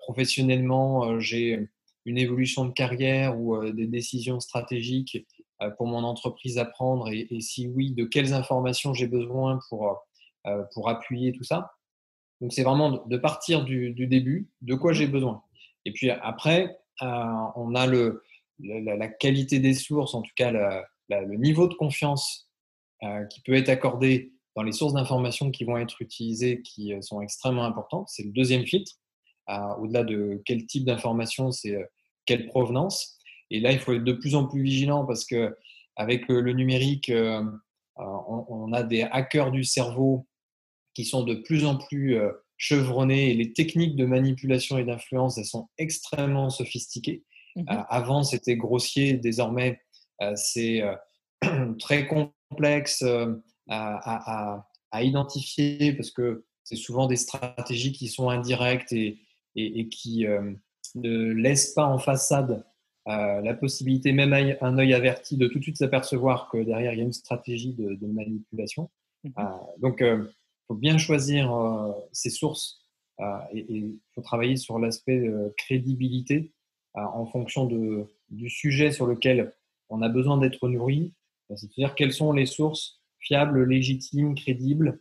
professionnellement 0.04 1.20
j'ai 1.20 1.68
une 2.06 2.18
évolution 2.18 2.64
de 2.64 2.72
carrière 2.72 3.38
ou 3.38 3.70
des 3.70 3.88
décisions 3.88 4.40
stratégiques 4.40 5.28
euh, 5.37 5.37
pour 5.78 5.88
mon 5.88 6.04
entreprise 6.04 6.58
à 6.58 6.66
prendre 6.66 7.10
et, 7.10 7.28
si 7.42 7.68
oui, 7.68 7.92
de 7.92 8.06
quelles 8.06 8.34
informations 8.34 8.94
j'ai 8.94 9.08
besoin 9.08 9.60
pour, 9.70 9.98
euh, 10.46 10.64
pour 10.74 10.90
appuyer 10.90 11.32
tout 11.32 11.44
ça. 11.44 11.74
Donc 12.42 12.54
c'est 12.54 12.64
vraiment 12.64 13.04
de 13.06 13.18
partir 13.18 13.64
du, 13.64 13.94
début, 13.94 14.50
de 14.62 14.76
quoi 14.76 14.94
j'ai 14.94 15.08
besoin. 15.08 15.44
Et 15.86 15.92
puis 15.92 16.12
après, 16.12 16.78
euh, 17.02 17.06
on 17.56 17.74
a 17.74 17.88
le, 17.88 18.24
la, 18.60 19.08
qualité 19.08 19.60
des 19.60 19.74
sources, 19.74 20.14
en 20.14 20.22
tout 20.22 20.34
cas 20.36 20.52
le 21.10 21.36
niveau 21.38 21.68
de 21.68 21.74
confiance 21.74 22.50
qui 23.30 23.42
peut 23.42 23.54
être 23.54 23.70
accordé 23.70 24.34
dans 24.56 24.64
les 24.64 24.72
sources 24.72 24.94
d'informations 24.94 25.52
qui 25.52 25.64
vont 25.64 25.78
être 25.78 26.02
utilisées, 26.02 26.62
qui 26.62 26.94
sont 27.02 27.22
extrêmement 27.22 27.66
importantes. 27.66 28.08
C'est 28.10 28.24
le 28.24 28.32
deuxième 28.32 28.66
filtre. 28.66 28.94
Au-delà 29.80 30.04
de 30.04 30.42
quel 30.46 30.66
type 30.66 30.86
d'information, 30.86 31.52
c'est 31.52 31.78
quelle 32.26 32.48
provenance. 32.48 33.17
Et 33.52 33.60
là, 33.60 33.72
il 33.72 33.80
faut 33.80 33.94
être 33.94 34.04
de 34.04 34.14
plus 34.14 34.36
en 34.36 34.46
plus 34.46 34.62
vigilant 34.62 35.06
parce 35.06 35.26
que 35.26 35.56
avec 35.96 36.28
le, 36.28 36.54
numérique, 36.54 37.10
euh, 37.10 37.42
euh, 38.00 38.04
on, 38.28 38.72
a 38.72 38.84
des 38.84 39.02
hackers 39.02 39.52
du 39.52 39.64
cerveau 39.64 40.28
qui 40.94 41.06
sont 41.06 41.24
de 41.24 41.34
plus 41.34 41.66
en 41.66 41.78
plus 41.78 42.18
euh, 42.18 42.32
chevronnés 42.58 43.32
et 43.32 43.34
les 43.34 43.54
techniques 43.54 43.96
de 43.96 44.06
manipulation 44.06 44.78
et 44.78 44.84
d'influence, 44.84 45.38
elles 45.38 45.46
sont 45.46 45.70
extrêmement 45.78 46.50
sophistiquées. 46.50 47.24
Mmh 47.56 47.64
avant, 47.90 48.22
c'était 48.22 48.56
grossier, 48.56 49.14
désormais, 49.14 49.82
c'est 50.36 50.84
très 51.80 52.06
complexe 52.06 53.04
à, 53.68 54.64
identifier 54.94 55.94
parce 55.94 56.12
que 56.12 56.46
c'est 56.64 56.76
souvent 56.76 57.08
des 57.08 57.16
stratégies 57.16 57.94
qui 57.94 58.10
sont 58.10 58.30
indirectes 58.30 58.94
et, 58.94 59.18
et 59.56 59.90
qui 59.90 60.24
ne 60.94 61.32
laissent 61.32 61.74
pas 61.74 61.86
en 61.86 61.98
façade 61.98 62.64
euh, 63.08 63.40
la 63.42 63.54
possibilité, 63.54 64.12
même 64.12 64.34
un 64.34 64.78
œil 64.78 64.94
averti, 64.94 65.38
de 65.38 65.48
tout 65.48 65.60
de 65.60 65.64
suite 65.64 65.78
s'apercevoir 65.78 66.50
que 66.50 66.58
derrière 66.58 66.92
il 66.92 66.98
y 66.98 67.02
a 67.02 67.06
une 67.06 67.14
stratégie 67.14 67.74
de, 67.74 68.06
manipulation. 68.06 68.90
Mhm. 69.24 69.34
Euh, 69.40 69.44
donc, 69.80 69.98
il 70.02 70.08
euh, 70.08 70.24
faut 70.68 70.76
bien 70.76 70.98
choisir 70.98 71.50
ses 72.12 72.30
sources 72.30 72.84
et 73.54 73.66
il 73.70 73.98
faut 74.14 74.22
travailler 74.22 74.58
sur 74.58 74.78
l'aspect 74.78 75.32
crédibilité 75.58 76.52
en 76.94 77.26
fonction 77.26 77.66
de, 77.66 78.06
du 78.30 78.50
sujet 78.50 78.92
sur 78.92 79.08
lequel 79.08 79.54
on 79.90 80.02
a 80.02 80.10
besoin 80.10 80.38
d'être 80.38 80.68
nourri. 80.68 81.14
C'est-à-dire 81.56 81.96
quelles 81.96 82.12
sont 82.12 82.34
les 82.34 82.46
sources 82.46 83.02
fiables, 83.20 83.64
légitimes, 83.64 84.36
crédibles, 84.36 85.00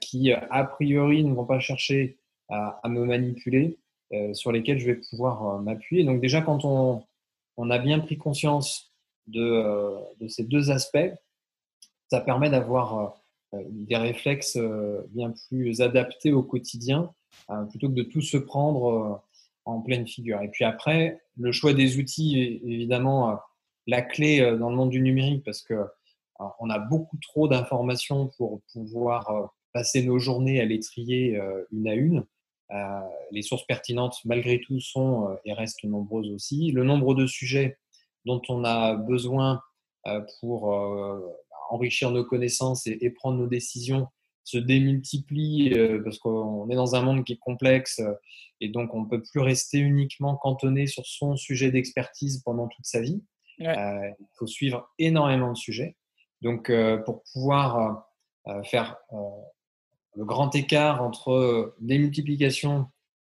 qui 0.00 0.32
a 0.32 0.64
priori 0.64 1.22
ne 1.24 1.34
vont 1.34 1.44
pas 1.44 1.60
chercher 1.60 2.18
à, 2.48 2.80
à 2.82 2.88
me 2.88 3.04
manipuler, 3.04 3.78
sur 4.32 4.50
lesquelles 4.50 4.78
je 4.78 4.86
vais 4.86 5.00
pouvoir 5.10 5.60
m'appuyer. 5.60 6.04
Donc 6.04 6.22
déjà, 6.22 6.40
quand 6.40 6.64
on, 6.64 7.04
on 7.56 7.70
a 7.70 7.78
bien 7.78 7.98
pris 8.00 8.16
conscience 8.16 8.92
de, 9.26 9.40
euh, 9.40 10.28
ces 10.28 10.44
deux 10.44 10.70
aspects, 10.70 11.12
ça 12.08 12.20
permet 12.20 12.50
d'avoir 12.50 13.16
euh, 13.54 13.62
des 13.68 13.96
réflexes 13.96 14.56
euh, 14.56 15.02
bien 15.10 15.32
plus 15.48 15.80
adaptés 15.80 16.32
au 16.32 16.42
quotidien, 16.42 17.12
plutôt 17.70 17.88
que 17.88 17.94
de 17.94 18.02
tout 18.02 18.22
se 18.22 18.38
prendre 18.38 19.22
en 19.66 19.82
pleine 19.82 20.06
figure. 20.06 20.40
Et 20.40 20.48
puis 20.48 20.64
après, 20.64 21.20
le 21.36 21.52
choix 21.52 21.74
des 21.74 21.98
outils 21.98 22.40
est 22.40 22.66
évidemment 22.66 23.38
la 23.86 24.00
clé 24.00 24.40
dans 24.58 24.70
le 24.70 24.76
monde 24.76 24.88
du 24.88 25.02
numérique 25.02 25.44
parce 25.44 25.60
que 25.60 25.74
on 26.38 26.70
a 26.70 26.78
beaucoup 26.78 27.18
trop 27.18 27.46
d'informations 27.46 28.30
pour 28.38 28.62
pouvoir 28.72 29.52
passer 29.74 30.02
nos 30.02 30.18
journées 30.18 30.60
à 30.60 30.64
les 30.64 30.80
trier 30.80 31.38
une 31.72 31.88
à 31.88 31.94
une. 31.94 32.24
Euh, 32.72 33.00
les 33.30 33.42
sources 33.42 33.64
pertinentes, 33.66 34.18
malgré 34.24 34.60
tout, 34.60 34.80
sont 34.80 35.28
euh, 35.28 35.36
et 35.44 35.52
restent 35.52 35.84
nombreuses 35.84 36.30
aussi. 36.30 36.72
Le 36.72 36.82
nombre 36.82 37.14
de 37.14 37.26
sujets 37.26 37.78
dont 38.24 38.42
on 38.48 38.64
a 38.64 38.94
besoin 38.94 39.62
euh, 40.06 40.20
pour 40.40 40.68
enrichir 41.70 42.10
nos 42.10 42.24
connaissances 42.24 42.86
et, 42.86 43.10
prendre 43.10 43.38
nos 43.38 43.46
décisions 43.46 44.08
se 44.44 44.58
démultiplie 44.58 45.74
parce 46.04 46.18
qu'on 46.18 46.68
est 46.70 46.76
dans 46.76 46.94
un 46.94 47.02
monde 47.02 47.24
qui 47.24 47.32
est 47.32 47.38
complexe 47.38 48.00
et 48.60 48.68
donc 48.68 48.94
on 48.94 49.00
ne 49.00 49.08
peut 49.08 49.20
plus 49.20 49.40
rester 49.40 49.78
uniquement 49.78 50.36
cantonné 50.36 50.86
sur 50.86 51.04
son 51.04 51.34
sujet 51.34 51.72
d'expertise 51.72 52.42
pendant 52.44 52.68
toute 52.68 52.84
sa 52.84 53.00
vie. 53.00 53.20
il 53.58 54.14
faut 54.38 54.46
suivre 54.46 54.88
énormément 55.00 55.50
de 55.52 55.56
sujets. 55.56 55.96
Donc 56.42 56.70
pour 57.04 57.24
pouvoir 57.32 58.06
faire 58.64 58.96
le 60.16 60.24
grand 60.24 60.54
écart 60.54 61.02
entre 61.02 61.74
des 61.80 61.98
multiplications 61.98 62.86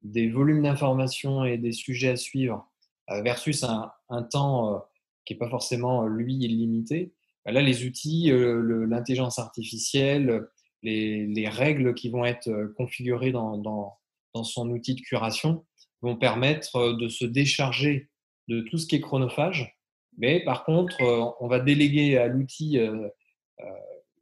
des 0.06 0.30
volumes 0.30 0.64
d'informations 0.64 1.44
et 1.44 1.58
des 1.58 1.72
sujets 1.72 2.10
à 2.10 2.16
suivre 2.16 2.70
euh, 3.10 3.22
versus 3.22 3.64
un, 3.64 3.92
temps 4.32 4.74
euh, 4.74 4.78
qui 5.26 5.34
n'est 5.34 5.40
pas 5.40 5.50
forcément, 5.50 6.06
euh, 6.06 6.08
lui, 6.08 6.36
illimité. 6.36 7.14
Bah 7.44 7.52
là, 7.52 7.62
les 7.62 7.86
outils, 7.86 8.32
l'intelligence 8.32 9.38
artificielle, 9.38 10.48
les, 10.82 11.48
règles 11.48 11.94
qui 11.94 12.10
vont 12.10 12.26
être 12.26 12.74
configurées 12.76 13.32
dans, 13.32 13.58
dans, 13.58 14.44
son 14.44 14.68
outil 14.72 14.96
de 14.96 15.02
curation 15.02 15.64
vont 16.02 16.16
permettre 16.16 16.94
de 16.94 17.08
se 17.08 17.24
décharger 17.24 18.10
de 18.48 18.62
tout 18.62 18.80
ce 18.80 18.88
qui 18.88 18.96
est 18.96 19.00
chronophage. 19.00 19.78
Mais 20.18 20.44
par 20.44 20.66
contre, 20.66 20.98
on 21.40 21.48
va 21.48 21.60
déléguer 21.60 22.18
à 22.18 22.28
l'outil 22.28 22.80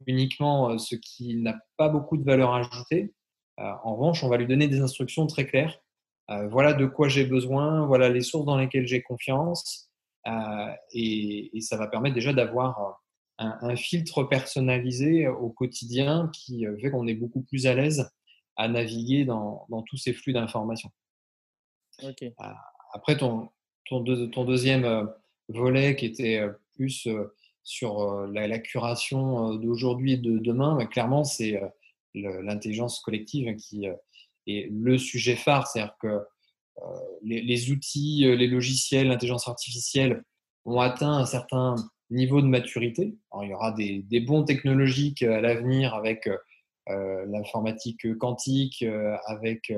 uniquement 0.06 0.78
ce 0.78 0.96
qui 0.96 1.36
n'a 1.36 1.58
pas 1.76 1.88
beaucoup 1.88 2.16
de 2.16 2.24
valeur 2.24 2.54
ajoutée. 2.54 3.14
En 3.56 3.94
revanche, 3.94 4.24
on 4.24 4.28
va 4.28 4.36
lui 4.36 4.46
donner 4.46 4.68
des 4.68 4.80
instructions 4.80 5.26
très 5.26 5.46
claires. 5.46 5.78
Voilà 6.28 6.72
de 6.72 6.86
quoi 6.86 7.08
j'ai 7.08 7.24
besoin, 7.24 7.86
voilà 7.86 8.08
les 8.08 8.22
sources 8.22 8.46
dans 8.46 8.56
lesquelles 8.56 8.86
j'ai 8.86 9.02
confiance. 9.02 9.90
Et, 10.92 11.50
ça 11.60 11.76
va 11.76 11.86
permettre 11.86 12.14
déjà 12.14 12.32
d'avoir 12.32 13.00
un, 13.38 13.76
filtre 13.76 14.24
personnalisé 14.24 15.28
au 15.28 15.50
quotidien 15.50 16.30
qui 16.32 16.66
fait 16.80 16.90
qu'on 16.90 17.06
est 17.06 17.14
beaucoup 17.14 17.42
plus 17.42 17.66
à 17.66 17.74
l'aise 17.74 18.10
à 18.56 18.68
naviguer 18.68 19.24
dans, 19.24 19.66
tous 19.86 19.96
ces 19.96 20.12
flux 20.12 20.32
d'informations. 20.32 20.90
Après, 22.92 23.16
ton, 23.16 23.48
ton, 23.86 24.04
ton, 24.28 24.44
deuxième 24.44 25.08
volet 25.48 25.94
qui 25.96 26.06
était 26.06 26.42
plus 26.74 27.06
sur 27.64 28.02
euh, 28.02 28.30
la, 28.32 28.58
curation 28.58 29.54
euh, 29.54 29.58
d'aujourd'hui 29.58 30.12
et 30.12 30.16
de 30.18 30.38
demain, 30.38 30.76
bah, 30.76 30.86
clairement, 30.86 31.24
c'est 31.24 31.56
euh, 31.56 32.42
l'intelligence 32.42 33.00
collective 33.00 33.56
qui 33.56 33.86
est 34.46 34.68
le 34.70 34.98
sujet 34.98 35.34
phare. 35.34 35.66
C'est-à-dire 35.66 35.96
que 36.00 36.20
les, 37.22 37.70
outils, 37.70 38.24
les 38.24 38.46
logiciels, 38.46 39.08
l'intelligence 39.08 39.48
artificielle 39.48 40.22
ont 40.64 40.80
atteint 40.80 41.12
un 41.12 41.26
certain 41.26 41.74
niveau 42.10 42.40
de 42.40 42.46
maturité. 42.46 43.16
il 43.42 43.48
y 43.48 43.54
aura 43.54 43.72
des, 43.72 44.20
bons 44.20 44.44
technologiques 44.44 45.22
à 45.22 45.40
l'avenir 45.40 45.94
avec 45.94 46.28
l'informatique 46.86 48.16
quantique, 48.18 48.84
avec 49.26 49.72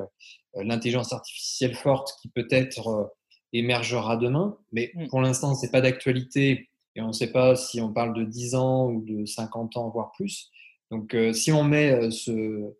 l'intelligence 0.55 1.13
artificielle 1.13 1.75
forte 1.75 2.13
qui 2.21 2.29
peut-être 2.29 3.15
émergera 3.55 4.19
demain. 4.19 4.59
Mais 4.73 4.91
mmh. 4.95 5.09
pour 5.09 5.23
l'instant, 5.23 5.55
ce 5.55 5.65
n'est 5.65 5.73
pas 5.73 5.81
d'actualité 5.81 6.69
et 6.97 7.03
on 7.03 7.09
ne 7.09 7.13
sait 7.13 7.31
pas 7.31 7.55
si 7.55 7.81
on 7.81 7.93
parle 7.93 8.15
de 8.15 8.25
10 8.25 8.55
ans 8.55 8.91
ou 8.91 9.03
de 9.05 9.27
50 9.27 9.77
ans, 9.77 9.91
voire 9.91 10.13
plus. 10.13 10.51
Donc, 10.91 11.15
euh, 11.15 11.33
si 11.33 11.53
on 11.53 11.63
met 11.63 11.93
euh, 11.93 12.11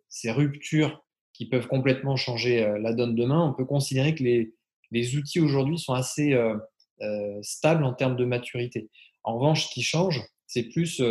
ces 0.09 0.31
ruptures 0.31 1.03
qui 1.33 1.47
peuvent 1.47 1.67
complètement 1.67 2.15
changer 2.15 2.65
euh, 2.65 2.79
la 2.79 2.93
donne 2.93 3.15
demain, 3.15 3.45
on 3.47 3.53
peut 3.53 3.65
considérer 3.65 4.15
que 4.15 4.23
les, 4.23 4.53
les 4.91 5.15
outils 5.15 5.39
aujourd'hui 5.39 5.77
sont 5.77 5.93
assez 5.93 6.35
stables 7.41 7.83
en 7.83 7.93
termes 7.93 8.15
de 8.15 8.25
maturité. 8.25 8.89
En 9.23 9.37
revanche, 9.37 9.67
ce 9.67 9.73
qui 9.73 9.83
change, 9.83 10.23
c'est 10.47 10.63
plus 10.63 11.01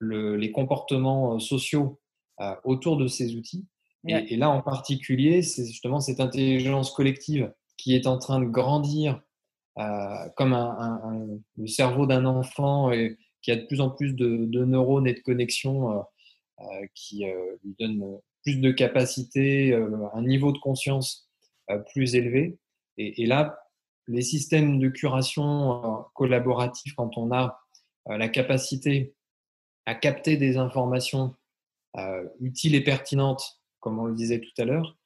les 0.00 0.50
comportements 0.52 1.38
sociaux 1.38 2.00
autour 2.64 2.96
de 2.96 3.06
ces 3.06 3.34
outils. 3.34 3.66
Et, 4.06 4.36
là, 4.36 4.48
en 4.48 4.62
particulier, 4.62 5.42
c'est 5.42 5.66
justement 5.66 6.00
cette 6.00 6.20
intelligence 6.20 6.92
collective 6.92 7.52
qui 7.76 7.96
est 7.96 8.06
en 8.06 8.18
train 8.18 8.40
de 8.40 8.46
grandir 8.46 9.20
comme 10.36 11.42
le 11.56 11.66
cerveau 11.66 12.06
d'un 12.06 12.24
enfant 12.24 12.90
et 12.92 13.16
qui 13.42 13.52
a 13.52 13.56
de 13.56 13.66
plus 13.66 13.80
en 13.80 13.90
plus 13.90 14.14
de, 14.14 14.64
neurones 14.64 15.06
et 15.06 15.14
de 15.14 15.20
connexions 15.20 16.04
qui 16.94 17.24
lui 17.64 17.76
donnent 17.78 18.18
plus 18.42 18.56
de 18.56 18.72
capacité, 18.72 19.74
un 19.74 20.22
niveau 20.22 20.52
de 20.52 20.58
conscience 20.58 21.28
plus 21.92 22.14
élevé. 22.14 22.58
Et, 22.98 23.26
là, 23.26 23.58
les 24.08 24.22
systèmes 24.22 24.78
de 24.78 24.88
curation 24.88 25.84
euh, 25.84 26.02
collaboratifs, 26.14 26.94
quand 26.94 27.16
on 27.18 27.32
a 27.32 27.60
euh, 28.08 28.16
la 28.16 28.28
capacité 28.28 29.14
à 29.84 29.94
capter 29.94 30.36
des 30.36 30.56
informations 30.56 31.34
euh, 31.96 32.24
utiles 32.40 32.74
et 32.74 32.82
pertinentes, 32.82 33.60
comme 33.80 33.98
on 33.98 34.06
le 34.06 34.14
disait 34.14 34.40
tout 34.40 34.62
à 34.62 34.64
l'heure, 34.64 34.96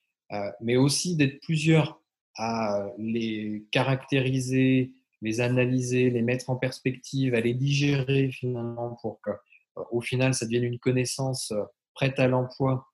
mais 0.61 0.77
aussi 0.77 1.17
d'être 1.17 1.41
plusieurs 1.41 2.00
à 2.43 2.87
les 2.97 3.67
caractériser, 3.71 4.93
les 5.21 5.43
analyser, 5.43 6.09
les 6.09 6.23
mettre 6.23 6.49
en 6.49 6.57
perspective, 6.57 7.35
à 7.35 7.41
les 7.41 7.53
digérer 7.53 8.31
finalement 8.31 8.97
pour 9.03 9.21
qu'au 9.21 10.01
final 10.01 10.33
ça 10.33 10.47
devienne 10.47 10.65
une 10.65 10.79
connaissance 10.79 11.53
prête 11.93 12.19
à 12.19 12.29
l'emploi 12.29 12.87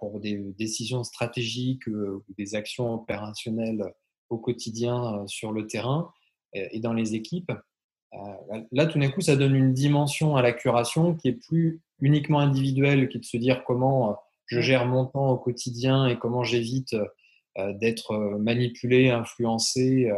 pour 0.00 0.20
des 0.20 0.38
décisions 0.58 1.04
stratégiques 1.04 1.86
ou 1.86 2.24
des 2.38 2.54
actions 2.54 2.94
opérationnelles 2.94 3.84
au 4.30 4.38
quotidien 4.38 5.22
sur 5.26 5.52
le 5.52 5.66
terrain 5.66 6.10
et 6.54 6.80
dans 6.80 6.94
les 6.94 7.14
équipes. 7.14 7.52
Là, 8.72 8.86
tout 8.86 8.98
d'un 8.98 9.10
coup, 9.10 9.20
ça 9.20 9.36
donne 9.36 9.54
une 9.54 9.74
dimension 9.74 10.36
à 10.36 10.40
la 10.40 10.52
curation 10.52 11.14
qui 11.14 11.28
est 11.28 11.46
plus 11.46 11.82
uniquement 12.00 12.40
individuelle, 12.40 13.10
qui 13.10 13.18
est 13.18 13.20
de 13.20 13.26
se 13.26 13.36
dire 13.36 13.64
comment 13.64 14.16
je 14.46 14.60
gère 14.60 14.86
mon 14.86 15.04
temps 15.04 15.28
au 15.28 15.36
quotidien 15.36 16.06
et 16.06 16.18
comment 16.18 16.42
j'évite 16.42 16.96
d'être 17.74 18.38
manipulé, 18.38 19.10
influencé 19.10 20.10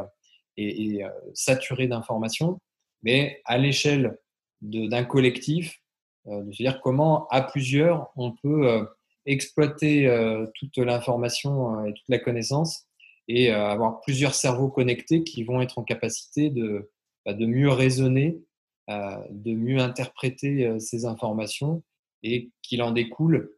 et, 0.56 1.02
saturé 1.34 1.86
d'informations, 1.86 2.58
mais 3.02 3.40
à 3.44 3.58
l'échelle 3.58 4.18
d'un 4.60 5.04
collectif, 5.04 5.80
de 6.26 6.52
se 6.52 6.62
dire 6.62 6.80
comment 6.82 7.26
à 7.28 7.42
plusieurs 7.42 8.10
on 8.16 8.32
peut 8.32 8.86
exploiter 9.26 10.06
toute 10.54 10.76
l'information 10.78 11.84
et 11.86 11.94
toute 11.94 12.08
la 12.08 12.18
connaissance 12.18 12.86
et 13.30 13.52
euh, 13.52 13.64
avoir 13.64 14.00
plusieurs 14.00 14.34
cerveaux 14.34 14.68
connectés 14.68 15.22
qui 15.22 15.44
vont 15.44 15.60
être 15.62 15.78
en 15.78 15.84
capacité 15.84 16.50
de, 16.50 16.90
bah, 17.24 17.32
de 17.32 17.46
mieux 17.46 17.70
raisonner, 17.70 18.42
euh, 18.90 19.18
de 19.30 19.52
mieux 19.52 19.78
interpréter 19.78 20.66
euh, 20.66 20.80
ces 20.80 21.04
informations 21.04 21.84
et 22.24 22.50
qu'il 22.62 22.82
en 22.82 22.90
découle 22.90 23.52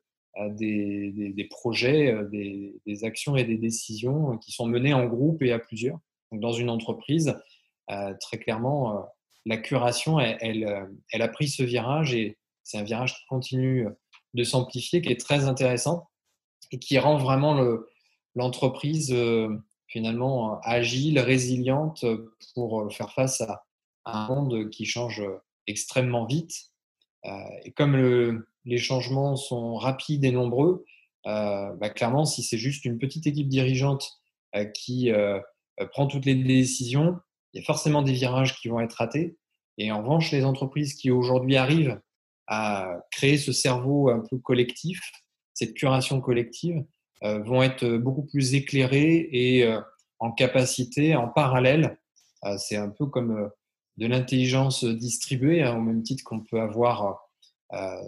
des, 0.51 1.49
projets, 1.51 2.17
des, 2.31 2.75
des, 2.87 3.05
actions 3.05 3.37
et 3.37 3.45
des 3.45 3.59
décisions 3.59 4.39
qui 4.39 4.53
sont 4.53 4.67
menées 4.67 4.95
en 4.95 5.07
groupe 5.07 5.43
et 5.43 5.53
à 5.53 5.59
plusieurs. 5.59 5.99
Donc, 6.31 6.41
dans 6.41 6.53
une 6.53 6.71
entreprise, 6.71 7.37
très 7.89 8.39
clairement, 8.39 9.07
la 9.45 9.59
curation, 9.59 10.19
elle, 10.19 10.89
elle, 11.11 11.23
a 11.23 11.29
pris 11.29 11.49
ce 11.49 11.63
virage 11.63 12.15
et 12.15 12.39
c'est 12.63 12.79
un 12.79 12.83
virage 12.83 13.15
qui 13.15 13.27
continue 13.29 13.87
de 14.35 14.45
s'amplifier, 14.45 15.03
qui 15.03 15.11
est 15.11 15.21
très 15.21 15.45
intéressant 15.45 16.09
et 16.71 16.79
qui 16.79 16.99
rend 16.99 17.19
vraiment 17.19 17.55
le, 17.55 17.89
l'entreprise 18.35 19.13
euh, 19.13 19.49
finalement 19.87 20.61
agile, 20.63 21.19
résiliente 21.19 22.05
pour 22.55 22.83
euh, 22.83 22.91
faire 22.91 23.13
face 23.13 23.41
à, 23.41 23.65
un 24.05 24.27
monde 24.27 24.69
qui 24.71 24.85
change 24.85 25.23
extrêmement 25.69 26.25
vite. 26.25 26.73
Euh, 27.25 27.31
et 27.63 27.71
comme 27.71 28.45
les 28.65 28.79
changements 28.79 29.37
sont 29.37 29.77
rapides 29.77 30.25
et 30.25 30.33
nombreux, 30.33 30.85
bah, 31.25 31.91
clairement, 31.95 32.25
si 32.25 32.43
c'est 32.43 32.59
juste 32.59 32.85
une 32.85 32.99
petite 32.99 33.27
équipe 33.27 33.49
dirigeante 33.49 34.21
qui 34.75 35.11
prend 35.93 36.07
toutes 36.07 36.27
les 36.27 36.35
décisions, 36.35 37.17
il 37.53 37.61
y 37.61 37.63
a 37.63 37.67
forcément 37.67 38.03
des 38.03 38.13
virages 38.13 38.57
qui 38.61 38.69
vont 38.69 38.81
être 38.81 38.95
ratés. 38.95 39.37
Et 39.79 39.91
en 39.91 40.03
revanche, 40.03 40.31
les 40.33 40.45
entreprises 40.45 40.95
qui 40.95 41.11
aujourd'hui 41.11 41.57
arrivent 41.57 42.01
à 42.47 42.99
créer 43.11 43.39
ce 43.39 43.53
cerveau 43.53 44.11
un 44.11 44.23
peu 44.29 44.39
collectif, 44.39 45.01
cette 45.55 45.75
curation 45.75 46.21
collective, 46.21 46.85
euh, 47.25 47.39
vont 47.43 47.63
être 47.63 47.87
beaucoup 47.99 48.27
plus 48.27 48.55
éclairés 48.55 49.29
et 49.31 49.65
euh, 49.65 49.81
en 50.19 50.33
capacité, 50.33 51.15
en 51.15 51.29
parallèle, 51.29 51.99
euh, 52.45 52.57
c'est 52.59 52.77
un 52.77 52.89
peu 52.89 53.07
comme 53.07 53.49
de 53.97 54.07
l'intelligence 54.07 54.85
distribuée, 54.85 55.63
hein, 55.63 55.77
au 55.77 55.81
même 55.81 56.03
titre 56.03 56.25
qu'on 56.25 56.41
peut 56.41 56.61
avoir 56.61 57.22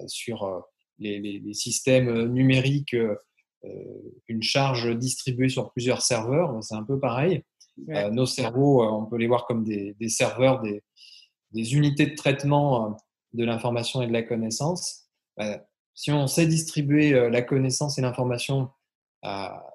sur 0.07 0.65
les, 0.99 1.43
systèmes 1.55 2.27
numériques 2.27 2.97
une 4.29 4.43
charge 4.43 4.95
distribuée 4.97 5.49
sur 5.49 5.73
plusieurs 5.73 6.03
serveurs, 6.03 6.63
c'est 6.63 6.75
un 6.75 6.83
peu 6.83 7.01
pareil. 7.01 7.43
nos 8.13 8.27
cerveaux, 8.27 8.85
on 8.85 9.07
peut 9.07 9.17
les 9.17 9.27
voir 9.27 9.47
comme 9.47 9.65
des, 9.65 10.09
serveurs, 10.09 10.61
des, 10.61 10.83
des, 11.53 11.75
unités 11.75 12.07
de 12.07 12.15
traitement 12.15 12.97
de 13.33 13.45
l'information 13.45 14.03
et 14.03 14.07
de 14.07 14.13
la 14.13 14.23
connaissance. 14.23 15.09
si 15.95 16.13
on 16.13 16.27
sait 16.27 16.47
distribuer 16.47 17.31
la 17.31 17.43
connaissance 17.43 17.99
et 17.99 18.03
l'information 18.03 18.69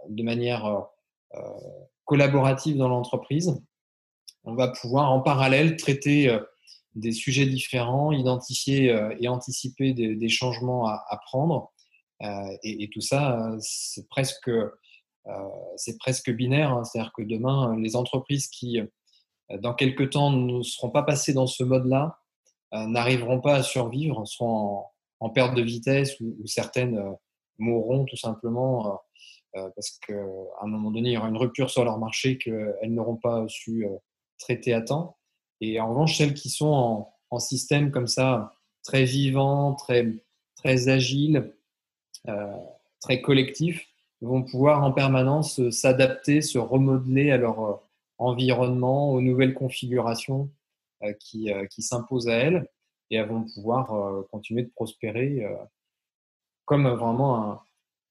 de 0.09 0.23
manière 0.23 0.65
euh, 0.65 0.81
euh, 1.35 1.41
collaborative 2.05 2.77
dans 2.77 2.89
l'entreprise, 2.89 3.59
on 4.43 4.55
va 4.55 4.69
pouvoir 4.69 5.11
en 5.11 5.21
parallèle 5.21 5.75
traiter 5.75 6.29
euh, 6.29 6.39
des 6.95 7.11
sujets 7.11 7.45
différents, 7.45 8.11
identifier 8.11 8.95
et 9.19 9.27
anticiper 9.27 9.93
des, 9.93 10.29
changements 10.29 10.87
à, 10.87 11.19
prendre. 11.25 11.71
Et, 12.63 12.89
tout 12.91 13.01
ça, 13.01 13.51
c'est 13.59 14.07
presque, 14.09 14.49
c'est 15.75 15.97
presque 15.99 16.31
binaire. 16.31 16.71
Hein. 16.71 16.83
C'est-à-dire 16.83 17.13
que 17.15 17.21
demain, 17.21 17.77
les 17.77 17.95
entreprises 17.95 18.47
qui, 18.47 18.79
dans 19.61 19.73
quelques 19.73 20.11
temps, 20.11 20.31
ne 20.31 20.63
seront 20.63 20.89
pas 20.89 21.03
passées 21.03 21.33
dans 21.33 21.47
ce 21.47 21.63
mode-là, 21.63 22.17
n'arriveront 22.71 23.39
pas 23.39 23.55
à 23.55 23.63
survivre, 23.63 24.25
seront 24.25 24.83
en, 25.19 25.29
perte 25.29 25.55
de 25.55 25.61
vitesse 25.61 26.19
ou, 26.19 26.35
ou 26.41 26.47
certaines 26.47 26.99
mourront 27.59 28.05
tout 28.05 28.17
simplement 28.17 28.99
euh, 29.55 29.69
parce 29.75 29.97
qu'à 30.05 30.13
un 30.61 30.67
moment 30.67 30.91
donné, 30.91 31.09
il 31.09 31.13
y 31.13 31.17
aura 31.17 31.29
une 31.29 31.37
rupture 31.37 31.69
sur 31.69 31.83
leur 31.83 31.97
marché 31.97 32.37
qu'elles 32.37 32.93
n'auront 32.93 33.17
pas 33.17 33.45
su 33.47 33.85
euh, 33.85 33.95
traiter 34.37 34.73
à 34.73 34.81
temps. 34.81 35.17
Et 35.61 35.79
en 35.79 35.89
revanche, 35.89 36.17
celles 36.17 36.33
qui 36.33 36.49
sont 36.49 37.07
en, 37.29 37.39
système 37.39 37.91
comme 37.91 38.07
ça, 38.07 38.53
très 38.83 39.03
vivant, 39.03 39.73
très, 39.75 40.07
très 40.55 40.89
agile, 40.89 41.53
euh, 42.27 42.55
très 42.99 43.21
collectif, 43.21 43.85
vont 44.21 44.43
pouvoir 44.43 44.83
en 44.83 44.91
permanence 44.91 45.69
s'adapter, 45.69 46.41
se 46.41 46.57
remodeler 46.57 47.31
à 47.31 47.37
leur 47.37 47.81
environnement, 48.17 49.11
aux 49.11 49.21
nouvelles 49.21 49.53
configurations 49.53 50.49
qui, 51.19 51.49
qui 51.69 51.81
s'imposent 51.81 52.27
à 52.27 52.33
elles, 52.33 52.67
et 53.09 53.15
elles 53.15 53.29
vont 53.29 53.45
pouvoir 53.53 54.25
continuer 54.29 54.63
de 54.63 54.69
prospérer 54.69 55.47
comme 56.65 56.87
vraiment 56.89 57.61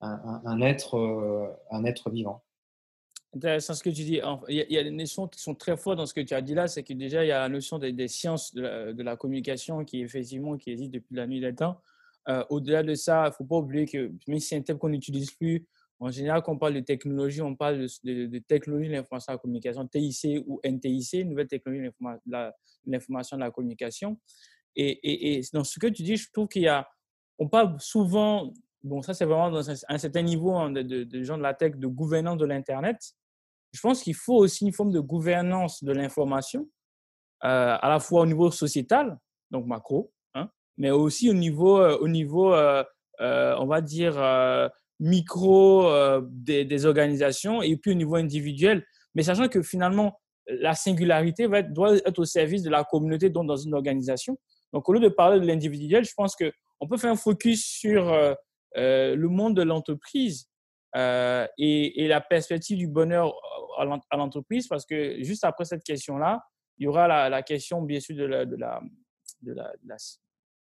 un, 0.01 0.61
être, 0.61 0.97
euh, 0.97 1.47
un 1.71 1.85
être 1.85 2.09
vivant. 2.09 2.43
Intéressant 3.35 3.75
ce 3.75 3.83
que 3.83 3.89
tu 3.89 4.03
dis. 4.03 4.19
Il 4.47 4.65
y, 4.69 4.77
a, 4.77 4.83
des 4.83 4.89
notions 4.89 5.27
qui 5.27 5.39
sont 5.39 5.53
très 5.53 5.77
fortes 5.77 5.97
dans 5.97 6.07
ce 6.07 6.15
que 6.15 6.21
tu 6.21 6.33
as 6.33 6.41
dit 6.41 6.55
là, 6.55 6.67
c'est 6.67 6.81
que 6.81 6.93
déjà, 6.93 7.23
il 7.23 7.27
y 7.27 7.31
a 7.31 7.39
la 7.39 7.49
notion 7.49 7.77
des, 7.77 8.07
sciences 8.07 8.53
de 8.55 9.03
la, 9.03 9.15
communication 9.17 9.85
qui, 9.85 10.01
effectivement, 10.01 10.57
qui 10.57 10.71
existe 10.71 10.91
depuis 10.91 11.15
la 11.15 11.27
nuit 11.27 11.39
des 11.39 11.53
temps. 11.53 11.79
Euh, 12.27 12.43
au-delà 12.49 12.81
de 12.81 12.95
ça, 12.95 13.25
il 13.25 13.29
ne 13.29 13.33
faut 13.33 13.43
pas 13.43 13.57
oublier 13.57 13.85
que 13.85 14.11
même 14.27 14.39
si 14.39 14.47
c'est 14.47 14.57
un 14.57 14.61
thème 14.61 14.79
qu'on 14.79 14.89
n'utilise 14.89 15.31
plus, 15.31 15.67
en 15.99 16.09
général, 16.09 16.41
quand 16.41 16.53
on 16.53 16.57
parle 16.57 16.73
de 16.73 16.79
technologie, 16.79 17.41
on 17.41 17.55
parle 17.55 17.85
de, 18.03 18.39
technologie 18.39 18.87
de 18.87 18.93
l'information 18.93 19.33
de 19.33 19.35
la 19.35 19.39
communication, 19.39 19.87
TIC 19.87 20.43
ou 20.47 20.59
NTIC, 20.63 21.25
nouvelle 21.25 21.47
technologie 21.47 21.91
de 22.25 22.51
l'information 22.87 23.37
de 23.37 23.41
la 23.41 23.51
communication. 23.51 24.17
Et, 24.75 24.89
et, 24.89 25.37
et, 25.37 25.41
dans 25.53 25.63
ce 25.63 25.77
que 25.77 25.87
tu 25.87 26.03
dis, 26.03 26.15
je 26.15 26.31
trouve 26.31 26.47
qu'il 26.47 26.63
y 26.63 26.67
a, 26.67 26.87
on 27.37 27.47
parle 27.47 27.75
souvent 27.79 28.51
bon, 28.83 29.01
ça 29.01 29.13
c'est 29.13 29.25
vraiment 29.25 29.51
dans 29.51 29.69
un, 29.69 29.97
certain 29.97 30.21
niveau 30.21 30.55
hein, 30.55 30.71
de, 30.71 31.23
gens 31.23 31.37
de 31.37 31.43
la 31.43 31.53
tech, 31.53 31.75
de 31.75 31.87
gouvernance 31.87 32.37
de 32.37 32.45
l'Internet. 32.45 32.97
Je 33.71 33.79
pense 33.81 34.01
qu'il 34.01 34.15
faut 34.15 34.37
aussi 34.37 34.65
une 34.65 34.73
forme 34.73 34.91
de 34.91 34.99
gouvernance 34.99 35.83
de 35.83 35.91
l'information, 35.91 36.67
euh, 37.43 37.77
à 37.79 37.89
la 37.89 37.99
fois 37.99 38.21
au 38.21 38.25
niveau 38.25 38.51
sociétal, 38.51 39.17
donc 39.51 39.65
macro, 39.65 40.11
hein, 40.33 40.49
mais 40.77 40.91
aussi 40.91 41.29
au 41.29 41.33
niveau, 41.33 41.79
euh, 41.79 41.97
au 41.99 42.07
niveau 42.07 42.53
euh, 42.53 42.83
on 43.21 43.65
va 43.65 43.81
dire, 43.81 44.15
micro 44.99 45.89
des, 46.21 46.85
organisations 46.85 47.61
et 47.61 47.77
puis 47.77 47.91
au 47.91 47.95
niveau 47.95 48.15
individuel. 48.15 48.85
Mais 49.13 49.23
sachant 49.23 49.49
que 49.49 49.61
finalement, 49.61 50.19
la 50.47 50.73
singularité 50.73 51.47
doit 51.69 51.95
être 51.97 52.19
au 52.19 52.25
service 52.25 52.63
de 52.63 52.69
la 52.69 52.83
communauté, 52.83 53.29
donc 53.29 53.47
dans 53.47 53.57
une 53.57 53.73
organisation. 53.73 54.37
Donc, 54.71 54.87
au 54.87 54.93
lieu 54.93 54.99
de 54.99 55.09
parler 55.09 55.39
de 55.39 55.45
l'individuel, 55.45 56.05
je 56.05 56.13
pense 56.15 56.35
qu'on 56.35 56.87
peut 56.87 56.97
faire 56.97 57.11
un 57.11 57.17
focus 57.17 57.65
sur 57.65 58.05
le 58.75 59.27
monde 59.27 59.55
de 59.55 59.63
l'entreprise 59.63 60.48
euh, 60.95 61.47
et, 61.57 62.07
la 62.07 62.21
perspective 62.21 62.77
du 62.77 62.87
bonheur 62.87 63.33
à 63.77 64.17
l'entreprise, 64.17 64.67
parce 64.67 64.85
que 64.85 65.21
juste 65.23 65.43
après 65.43 65.65
cette 65.65 65.83
question-là, 65.83 66.43
il 66.77 66.85
y 66.85 66.87
aura 66.87 67.07
la, 67.29 67.43
question, 67.43 67.81
bien 67.81 67.99
sûr, 67.99 68.15
de 68.15 68.25
la, 68.25 68.81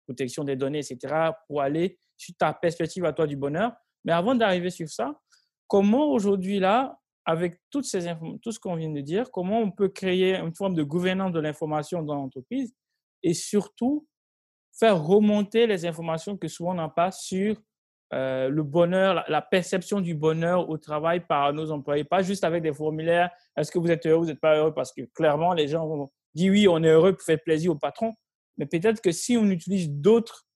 protection 0.05 0.45
des 0.45 0.57
données, 0.57 0.81
etc., 0.81 1.31
pour 1.47 1.63
aller 1.63 1.99
sur 2.17 2.35
ta 2.37 2.53
perspective 2.53 3.05
à 3.05 3.13
toi 3.13 3.27
du 3.27 3.37
bonheur. 3.37 3.73
Mais 4.05 4.13
avant 4.13 4.35
d'arriver 4.35 4.71
sur 4.71 4.89
ça, 4.89 5.19
comment 5.67 6.11
aujourd'hui, 6.11 6.59
là, 6.59 6.99
avec 7.25 7.61
toutes 7.71 7.85
ces 7.85 8.11
tout 8.43 8.53
ce 8.53 8.59
qu'on 8.59 8.77
vient 8.77 8.91
de 8.91 9.01
dire, 9.03 9.31
comment 9.31 9.61
on 9.61 9.71
peut 9.71 9.91
créer 9.91 10.37
une 10.37 10.55
forme 10.55 10.75
de 10.75 10.83
gouvernance 10.83 11.33
de 11.33 11.41
l'information 11.41 12.03
dans 12.03 12.15
l'entreprise 12.15 12.75
et 13.23 13.35
surtout 13.35 14.09
faire 14.73 15.03
remonter 15.03 15.67
les 15.67 15.85
informations 15.85 16.39
que 16.39 16.49
souvent 16.49 16.71
on 16.71 16.75
n'a 16.75 16.89
pas 16.89 17.11
sur 17.11 17.61
euh, 18.15 18.49
le 18.49 18.63
bonheur, 18.63 19.25
la, 19.29 19.43
perception 19.43 20.01
du 20.01 20.15
bonheur 20.15 20.71
au 20.71 20.79
travail 20.79 21.21
par 21.21 21.53
nos 21.53 21.71
employés, 21.71 22.05
pas 22.05 22.23
juste 22.23 22.45
avec 22.45 22.63
des 22.63 22.73
formulaires, 22.73 23.31
est-ce 23.57 23.71
que 23.71 23.79
vous 23.79 23.91
êtes 23.91 24.07
heureux, 24.07 24.21
vous 24.21 24.27
n'êtes 24.27 24.41
pas 24.41 24.57
heureux, 24.57 24.73
parce 24.73 24.93
que 24.93 25.03
clairement, 25.15 25.53
les 25.53 25.69
gens 25.69 25.87
vont 25.87 26.11
dire 26.35 26.53
oui, 26.53 26.69
on 26.69 26.83
est 26.83 26.89
heureux 26.89 27.13
pour 27.13 27.23
faire 27.23 27.41
plaisir 27.45 27.73
au 27.73 27.77
patron, 27.77 28.15
mais 28.57 28.67
peut-être 28.67 29.01
que 29.03 29.13
si 29.13 29.37
on 29.37 29.47
utilise 29.47 29.91
d'autres 29.91 30.47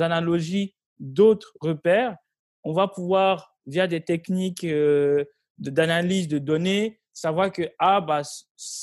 analogies, 0.00 0.74
d'autres 0.98 1.52
repères, 1.60 2.16
on 2.64 2.72
va 2.72 2.88
pouvoir, 2.88 3.54
via 3.66 3.86
des 3.86 4.00
techniques 4.00 4.64
euh, 4.64 5.24
d'analyse 5.58 6.28
de 6.28 6.38
données, 6.38 7.00
savoir 7.12 7.52
que 7.52 7.70
ah, 7.78 8.00
bah, 8.00 8.22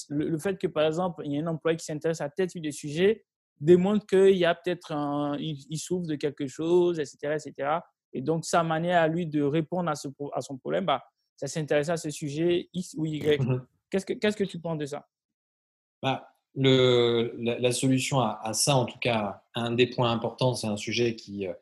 le, 0.10 0.38
fait 0.38 0.58
que, 0.58 0.68
par 0.68 0.86
exemple, 0.86 1.24
il 1.26 1.34
y 1.34 1.40
a 1.40 1.42
un 1.42 1.48
employé 1.48 1.78
qui 1.78 1.86
s'intéresse 1.86 2.22
à 2.22 2.30
tel 2.30 2.48
type 2.48 2.64
de 2.64 2.72
sujet 2.72 3.26
démontre 3.60 4.06
qu'il 4.06 4.38
y 4.38 4.46
a 4.46 4.56
peut-être 4.56 4.94
un, 4.94 5.38
il, 5.38 5.78
souffre 5.78 6.08
de 6.08 6.16
quelque 6.16 6.48
chose, 6.48 7.00
etc., 7.00 7.36
etc. 7.36 7.80
Et 8.14 8.22
donc, 8.22 8.46
sa 8.46 8.64
manière 8.64 9.02
à 9.02 9.08
lui 9.08 9.26
de 9.28 9.42
répondre 9.42 9.90
à, 9.90 9.96
ce, 9.96 10.08
à 10.34 10.42
son 10.42 10.58
problème, 10.58 10.86
bah, 10.86 11.04
ça 11.36 11.48
s'intéresse 11.48 11.90
à 11.90 11.98
ce 11.98 12.10
sujet 12.10 12.70
X 12.74 12.96
ou 12.98 13.06
Y. 13.06 13.42
Mmh 13.42 13.62
qu'est-ce, 13.90 14.06
que, 14.06 14.14
qu'est-ce 14.14 14.38
que 14.38 14.44
tu 14.44 14.60
penses 14.60 14.78
de 14.78 14.86
ça? 14.86 15.08
Bah, 16.02 16.30
le, 16.56 17.36
la, 17.38 17.72
solution 17.72 18.20
à, 18.20 18.54
ça, 18.54 18.76
en 18.76 18.86
tout 18.86 19.00
cas, 19.00 19.44
un 19.56 19.72
des 19.72 19.88
points 19.88 20.12
importants, 20.12 20.54
c'est 20.54 20.68
un 20.68 20.78
sujet 20.78 21.16
qui, 21.16 21.48
euh, 21.48 21.54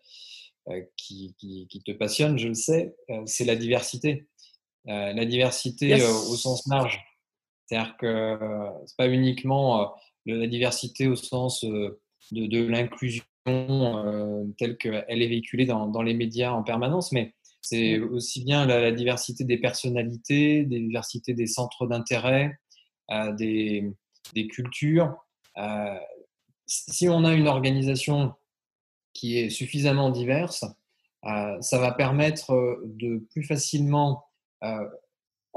euh, 0.70 0.82
qui, 0.95 1.36
qui, 1.38 1.84
te 1.86 1.91
passionne, 1.91 2.38
je 2.38 2.50
le 2.50 2.54
sais, 2.54 2.95
euh, 3.10 3.22
c'est 3.26 3.45
la 3.45 3.56
diversité. 3.56 4.28
la 4.86 5.26
diversité 5.26 5.95
au 5.95 6.36
sens 6.36 6.66
large. 6.68 7.04
C'est-à-dire 7.66 7.98
que 7.98 8.38
ce 8.86 8.91
n'est 8.91 8.95
pas 8.98 9.10
uniquement 9.10 9.93
la 10.26 10.48
diversité 10.48 11.08
au 11.08 11.16
sens 11.16 11.64
de, 11.66 12.00
de 12.32 12.64
l'inclusion 12.64 13.26
telle 14.58 14.78
qu'elle 14.78 15.06
est 15.08 15.28
véhiculée 15.28 15.66
dans, 15.66 15.88
dans, 15.88 16.02
les 16.02 16.14
médias 16.14 16.52
en 16.52 16.64
permanence, 16.64 17.12
mais 17.12 17.34
c'est 17.62 18.00
aussi 18.00 18.43
bien 18.43 18.66
la, 18.66 18.91
diversité 18.91 19.43
des 19.43 19.58
personnalités, 19.58 20.64
des 20.64 20.80
diversité 20.80 21.34
des 21.34 21.48
centres 21.48 21.88
d'intérêt, 21.88 22.58
des, 23.38 23.91
des, 24.34 24.48
cultures. 24.48 25.16
si 26.66 27.10
on 27.10 27.26
a 27.26 27.34
une 27.34 27.48
organisation 27.48 28.34
qui 29.14 29.39
est 29.39 29.50
suffisamment 29.50 30.12
diverse, 30.12 30.64
ça 31.24 31.80
va 31.80 31.91
permettre 31.91 32.80
de 32.86 33.26
plus 33.32 33.43
facilement 33.43 34.24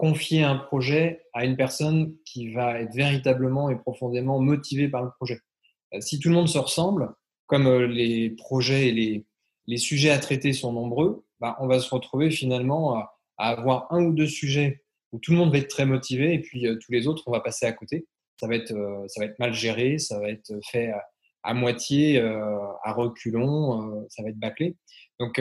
confier 0.01 0.43
un 0.43 0.57
projet 0.57 1.27
à 1.35 1.45
une 1.45 1.59
personne 1.59 2.15
qui 2.25 2.55
va 2.55 2.81
être 2.81 2.95
véritablement 2.95 3.69
et 3.69 3.77
profondément 3.77 4.41
motivée 4.41 4.89
par 4.89 5.03
le 5.03 5.11
projet. 5.11 5.41
Euh, 5.93 6.01
si 6.01 6.19
tout 6.19 6.31
le 6.31 6.37
monde 6.37 6.49
se 6.49 6.57
ressemble, 6.57 7.13
comme 7.51 7.67
euh, 7.67 7.87
les 7.89 8.31
projets 8.31 8.89
et 8.89 8.93
les, 8.93 9.27
les 9.67 9.77
sujets 9.77 10.11
à 10.11 10.21
traiter 10.21 10.53
sont 10.53 10.73
nombreux, 10.73 11.25
bah, 11.41 11.57
on 11.59 11.67
va 11.67 11.81
se 11.81 11.93
retrouver 11.93 12.31
finalement 12.31 12.97
à, 12.97 13.17
avoir 13.39 13.93
un 13.93 14.05
ou 14.05 14.13
deux 14.13 14.29
sujets 14.29 14.85
où 15.13 15.19
tout 15.19 15.33
le 15.33 15.39
monde 15.39 15.51
va 15.51 15.59
être 15.59 15.69
très 15.69 15.87
motivé 15.87 16.33
et 16.33 16.39
puis 16.39 16.67
euh, 16.67 16.77
tous 16.77 16.93
les 16.93 17.09
autres, 17.09 17.25
on 17.27 17.33
va 17.33 17.41
passer 17.41 17.67
à 17.67 17.73
côté. 17.73 18.07
Ça 18.39 18.47
va 18.47 18.55
être, 18.55 18.73
ça 19.09 19.21
va 19.21 19.27
être 19.27 19.39
mal 19.39 19.53
géré, 19.53 19.99
ça 19.99 20.19
va 20.19 20.31
être 20.31 20.51
fait 20.71 20.91
à, 21.43 21.53
moitié, 21.53 22.19
à 22.19 22.93
reculons, 22.95 24.07
ça 24.09 24.23
va 24.23 24.31
être 24.31 24.39
bâclé. 24.39 24.77
Donc, 25.19 25.39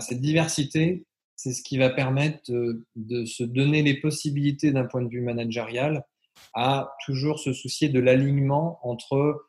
cette 0.00 0.20
diversité, 0.20 1.06
c'est 1.36 1.54
ce 1.54 1.62
qui 1.62 1.78
va 1.78 1.88
permettre 1.88 2.52
de, 2.96 3.24
se 3.24 3.44
donner 3.44 3.82
les 3.82 3.98
possibilités 3.98 4.72
d'un 4.72 4.84
point 4.84 5.00
de 5.00 5.08
vue 5.08 5.22
managérial 5.22 6.04
à 6.54 6.94
toujours 7.04 7.38
se 7.38 7.52
soucier 7.52 7.88
de 7.88 8.00
l'alignement 8.00 8.78
entre 8.82 9.14
euh, 9.14 9.46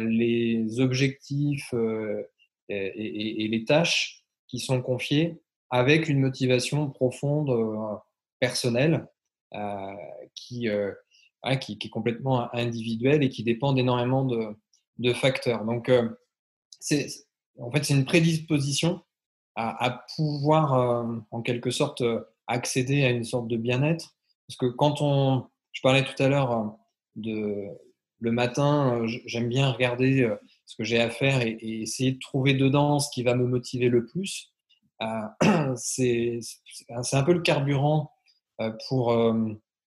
les 0.00 0.80
objectifs 0.80 1.72
euh, 1.74 2.22
et, 2.68 3.48
les 3.48 3.64
tâches 3.64 4.24
qui 4.48 4.58
sont 4.58 4.82
confiées 4.82 5.40
avec 5.70 6.08
une 6.08 6.20
motivation 6.20 6.90
profonde 6.90 7.50
euh, 7.50 7.96
personnelle 8.40 9.06
qui, 10.34 10.68
qui, 11.60 11.78
qui, 11.78 11.86
est 11.86 11.90
complètement 11.90 12.54
individuelle 12.54 13.22
et 13.22 13.28
qui 13.28 13.42
dépend 13.42 13.74
énormément 13.74 14.24
de, 14.24 14.56
de 14.98 15.12
facteurs. 15.12 15.64
Donc, 15.64 15.90
c'est 16.78 17.08
en 17.60 17.70
fait, 17.70 17.84
c'est 17.84 17.94
une 17.94 18.04
prédisposition 18.04 19.02
à, 19.56 20.06
pouvoir, 20.16 20.74
euh, 20.74 21.18
en 21.30 21.42
quelque 21.42 21.70
sorte, 21.70 22.00
euh, 22.00 22.24
accéder 22.46 23.04
à 23.04 23.10
une 23.10 23.24
sorte 23.24 23.46
de 23.48 23.56
bien-être. 23.56 24.16
Parce 24.46 24.56
que 24.56 24.66
quand 24.66 25.02
on, 25.02 25.46
je 25.72 25.82
parlais 25.82 26.02
tout 26.02 26.22
à 26.22 26.28
l'heure 26.28 26.52
euh, 26.52 26.64
de 27.16 27.66
le 28.20 28.32
matin, 28.32 29.02
j'aime 29.26 29.48
bien 29.48 29.70
regarder 29.70 30.28
ce 30.66 30.76
que 30.76 30.84
j'ai 30.84 31.00
à 31.00 31.10
faire 31.10 31.42
et, 31.42 31.58
essayer 31.60 32.12
de 32.12 32.18
trouver 32.18 32.54
dedans 32.54 32.98
ce 32.98 33.10
qui 33.10 33.22
va 33.22 33.34
me 33.34 33.46
motiver 33.46 33.88
le 33.88 34.06
plus. 34.06 34.52
c'est 35.76 36.40
un 36.90 37.22
peu 37.22 37.32
le 37.32 37.40
carburant 37.40 38.12
pour, 38.88 39.18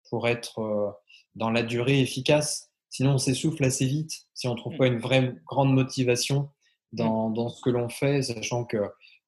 pour 0.10 0.28
être 0.28 0.96
dans 1.36 1.52
la 1.52 1.64
durée 1.64 2.00
efficace. 2.02 2.72
Sinon, 2.90 3.14
on 3.14 3.18
s'essouffle 3.18 3.64
assez 3.64 3.86
vite 3.86 4.28
si 4.34 4.48
on 4.48 4.54
ne 4.54 4.58
trouve 4.58 4.74
mmh. 4.74 4.78
pas 4.78 4.88
une 4.88 5.00
vraie 5.00 5.36
grande 5.46 5.74
motivation 5.74 6.50
dans, 6.92 7.30
dans 7.30 7.50
ce 7.50 7.62
que 7.62 7.70
l'on 7.70 7.90
fait, 7.90 8.22
sachant 8.22 8.66
que 8.66 8.78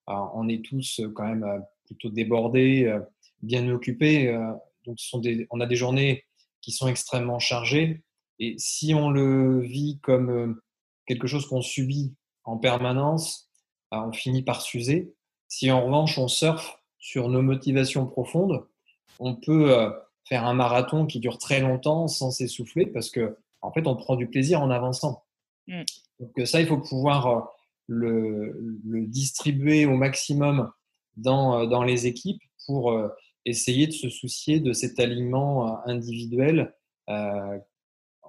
on 0.07 0.47
est 0.47 0.63
tous 0.63 0.99
euh, 0.99 1.11
quand 1.13 1.25
même 1.25 1.43
euh, 1.43 1.59
plutôt 1.85 2.09
débordés, 2.09 2.85
euh, 2.85 2.99
bien 3.41 3.67
occupés. 3.69 4.33
donc, 4.85 4.99
ce 4.99 5.07
sont 5.09 5.19
des, 5.19 5.45
on 5.51 5.59
a 5.59 5.67
des 5.67 5.75
journées 5.75 6.23
qui 6.61 6.71
sont 6.71 6.87
extrêmement 6.87 7.37
chargées. 7.37 8.01
Et 8.39 8.55
si 8.57 8.93
on 8.93 9.09
le 9.09 9.61
vit 9.61 9.99
comme 10.01 10.59
quelque 11.05 11.27
chose 11.27 11.47
qu'on 11.47 11.61
subit 11.61 12.13
en 12.43 12.57
permanence, 12.57 13.49
on 13.91 14.11
finit 14.11 14.43
par 14.43 14.61
s'user. 14.61 15.13
Si 15.47 15.71
en 15.71 15.85
revanche 15.85 16.17
on 16.17 16.27
surfe 16.27 16.81
sur 16.99 17.29
nos 17.29 17.41
motivations 17.41 18.05
profondes, 18.05 18.65
on 19.19 19.35
peut 19.35 19.91
faire 20.27 20.45
un 20.45 20.53
marathon 20.53 21.05
qui 21.05 21.19
dure 21.19 21.37
très 21.37 21.61
longtemps 21.61 22.07
sans 22.07 22.31
s'essouffler 22.31 22.85
parce 22.85 23.09
que 23.09 23.37
en 23.61 23.71
fait 23.71 23.87
on 23.87 23.95
prend 23.95 24.15
du 24.15 24.27
plaisir 24.27 24.61
en 24.61 24.69
avançant. 24.69 25.23
Mmh. 25.67 25.83
Donc 26.19 26.47
ça 26.47 26.59
il 26.59 26.67
faut 26.67 26.79
pouvoir 26.79 27.55
le, 27.87 28.79
le, 28.85 29.05
distribuer 29.05 29.85
au 29.85 29.95
maximum 29.95 30.71
dans, 31.17 31.61
euh, 31.61 31.65
dans 31.67 31.83
les 31.83 32.07
équipes 32.07 32.41
pour 32.65 32.91
euh, 32.91 33.09
essayer 33.45 33.87
de 33.87 33.91
se 33.91 34.09
soucier 34.09 34.59
de 34.59 34.73
cet 34.73 34.99
alignement 34.99 35.67
euh, 35.67 35.77
individuel 35.85 36.73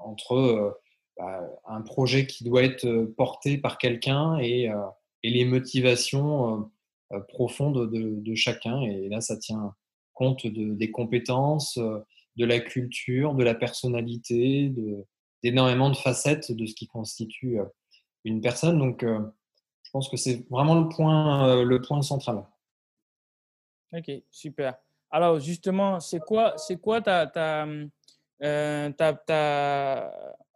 entre 0.06 0.80
bah, 1.16 1.40
un 1.66 1.82
projet 1.82 2.26
qui 2.26 2.44
doit 2.44 2.62
être 2.62 3.04
porté 3.16 3.58
par 3.58 3.78
quelqu'un 3.78 4.38
et, 4.38 4.70
et, 5.22 5.30
les 5.30 5.44
motivations 5.44 6.70
profondes 7.28 7.90
de, 7.90 8.34
chacun. 8.34 8.80
Et 8.82 9.08
là, 9.08 9.20
ça 9.20 9.36
tient 9.36 9.74
compte 10.14 10.46
de, 10.46 10.74
des 10.74 10.90
compétences, 10.90 11.78
de 11.78 12.44
la 12.44 12.60
culture, 12.60 13.34
de 13.34 13.44
la 13.44 13.54
personnalité, 13.54 14.72
d'énormément 15.42 15.90
de, 15.90 15.96
facettes 15.96 16.52
de 16.52 16.66
ce 16.66 16.74
qui 16.74 16.86
constitue 16.86 17.58
une 18.24 18.40
personne. 18.40 18.78
Donc, 18.78 19.04
je 19.86 19.90
pense 19.92 20.08
que 20.08 20.16
c'est 20.16 20.44
vraiment 20.50 20.80
le 20.80 20.88
point, 20.88 21.48
euh, 21.48 21.64
le 21.64 21.80
point 21.80 22.02
central. 22.02 22.44
Ok, 23.92 24.10
super. 24.30 24.76
Alors 25.10 25.38
justement, 25.38 26.00
c'est 26.00 26.18
quoi, 26.18 26.56
quoi 26.82 27.00
ta, 27.00 27.28
ta, 27.28 27.66
euh, 28.42 28.90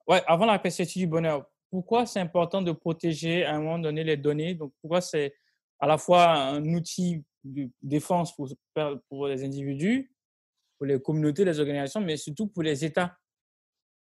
Ouais, 0.06 0.22
avant 0.26 0.46
la 0.46 0.58
perspective 0.58 1.02
du 1.02 1.06
bonheur, 1.06 1.46
pourquoi 1.70 2.04
c'est 2.04 2.18
important 2.18 2.62
de 2.62 2.72
protéger 2.72 3.44
à 3.44 3.54
un 3.54 3.60
moment 3.60 3.78
donné 3.78 4.02
les 4.02 4.16
données? 4.16 4.54
Donc 4.54 4.72
pourquoi 4.80 5.00
c'est 5.00 5.36
à 5.78 5.86
la 5.86 5.98
fois 5.98 6.32
un 6.32 6.64
outil 6.74 7.22
de 7.44 7.70
défense 7.80 8.34
pour, 8.34 8.48
pour 9.08 9.28
les 9.28 9.44
individus, 9.44 10.12
pour 10.78 10.86
les 10.86 11.00
communautés, 11.00 11.44
les 11.44 11.60
organisations, 11.60 12.00
mais 12.00 12.16
surtout 12.16 12.48
pour 12.48 12.64
les 12.64 12.84
États? 12.84 13.16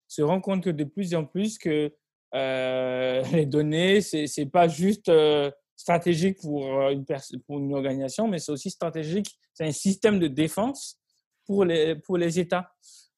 Se 0.07 0.23
rend 0.23 0.41
compte 0.41 0.63
que 0.63 0.71
de 0.71 0.83
plus 0.83 1.13
en 1.13 1.25
plus 1.25 1.59
que 1.59 1.93
euh, 2.33 3.23
les 3.31 3.45
données, 3.45 4.01
ce 4.01 4.41
n'est 4.41 4.49
pas 4.49 4.67
juste 4.67 5.09
euh, 5.09 5.51
stratégique 5.75 6.39
pour 6.41 6.65
une, 6.89 7.05
pour 7.45 7.59
une 7.59 7.73
organisation, 7.75 8.27
mais 8.27 8.39
c'est 8.39 8.51
aussi 8.51 8.71
stratégique, 8.71 9.37
c'est 9.53 9.65
un 9.65 9.71
système 9.71 10.19
de 10.19 10.27
défense 10.27 10.99
pour 11.45 11.65
les, 11.65 11.95
pour 11.95 12.17
les 12.17 12.39
États. 12.39 12.71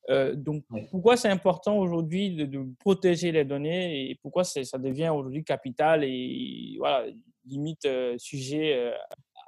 Donc, 0.10 0.64
pourquoi 0.90 1.16
c'est 1.18 1.30
important 1.30 1.78
aujourd'hui 1.78 2.36
de, 2.36 2.66
protéger 2.80 3.32
les 3.32 3.46
données 3.46 4.10
et 4.10 4.16
pourquoi 4.22 4.44
ça 4.44 4.78
devient 4.78 5.10
aujourd'hui 5.10 5.44
capital 5.44 6.04
et 6.04 6.76
voilà, 6.78 7.06
limite 7.46 7.88
sujet 8.18 8.94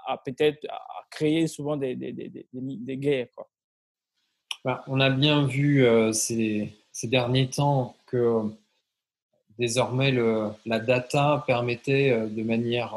à 0.06 0.18
peut-être 0.18 0.66
à 0.70 0.82
créer 1.10 1.48
souvent 1.48 1.78
des, 1.78 1.96
des, 1.96 2.12
des, 2.12 2.48
des 2.54 2.98
guerres. 2.98 3.28
Quoi? 3.36 3.50
Bah, 4.64 4.84
on 4.88 5.00
a 5.00 5.10
bien 5.10 5.46
vu 5.46 5.86
ces, 6.14 6.74
ces, 6.92 7.08
derniers 7.08 7.50
temps 7.50 7.96
que 8.06 8.44
désormais, 9.58 10.12
le, 10.12 10.50
la 10.66 10.80
data 10.80 11.44
permettait 11.46 12.28
de 12.28 12.44
manière 12.44 12.96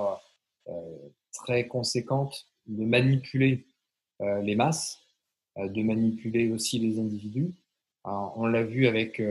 très 1.33 1.67
conséquente 1.67 2.47
de 2.67 2.85
manipuler 2.85 3.65
les 4.21 4.55
masses, 4.57 5.06
de 5.57 5.83
manipuler 5.83 6.51
aussi 6.51 6.79
les 6.79 6.99
individus. 6.99 7.53
on 8.05 8.47
l'a 8.47 8.63
vu 8.63 8.87
avec 8.87 9.23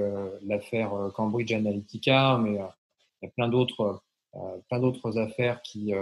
l'affaire 0.43 0.91
Cambridge 1.15 1.51
Analytica, 1.53 2.39
mais 2.41 2.51
il 2.51 3.25
y 3.25 3.27
a 3.27 3.31
plein 3.35 3.47
d'autres 3.47 4.01
plein 4.67 4.79
d'autres 4.79 5.17
affaires 5.17 5.61
qui 5.61 5.93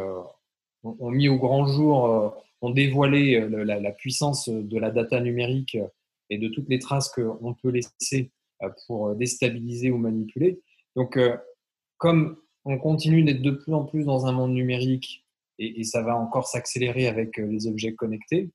ont 0.83 1.11
mis 1.11 1.27
au 1.27 1.37
grand 1.37 1.67
jour, 1.67 2.35
ont 2.61 2.69
dévoilé 2.69 3.47
la, 3.49 3.79
la, 3.79 3.91
puissance 3.91 4.49
de 4.49 4.79
la 4.79 4.89
data 4.89 5.19
numérique 5.19 5.77
et 6.29 6.37
de 6.37 6.47
toutes 6.47 6.69
les 6.69 6.79
traces 6.79 7.09
qu'on 7.09 7.53
peut 7.61 7.69
laisser 7.69 8.31
pour 8.87 9.13
déstabiliser 9.15 9.91
ou 9.91 9.97
manipuler. 9.97 10.61
Donc, 10.95 11.19
comme 11.97 12.37
on 12.65 12.77
continue 12.77 13.23
d'être 13.23 13.41
de 13.41 13.51
plus 13.51 13.73
en 13.73 13.85
plus 13.85 14.05
dans 14.05 14.25
un 14.25 14.31
monde 14.31 14.53
numérique 14.53 15.25
et, 15.59 15.83
ça 15.83 16.01
va 16.01 16.17
encore 16.17 16.47
s'accélérer 16.47 17.07
avec 17.07 17.39
euh, 17.39 17.45
les 17.45 17.67
objets 17.67 17.93
connectés. 17.93 18.49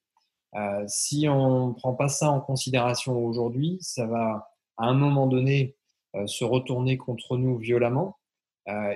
Euh, 0.55 0.85
si 0.87 1.29
on 1.29 1.69
ne 1.69 1.73
prend 1.75 1.95
pas 1.95 2.09
ça 2.09 2.31
en 2.31 2.41
considération 2.41 3.17
aujourd'hui, 3.25 3.79
ça 3.81 4.07
va 4.07 4.49
à 4.77 4.87
un 4.87 4.95
moment 4.95 5.27
donné 5.27 5.77
euh, 6.17 6.27
se 6.27 6.45
retourner 6.45 6.97
contre 6.97 7.37
nous 7.37 7.59
violemment 7.59 8.17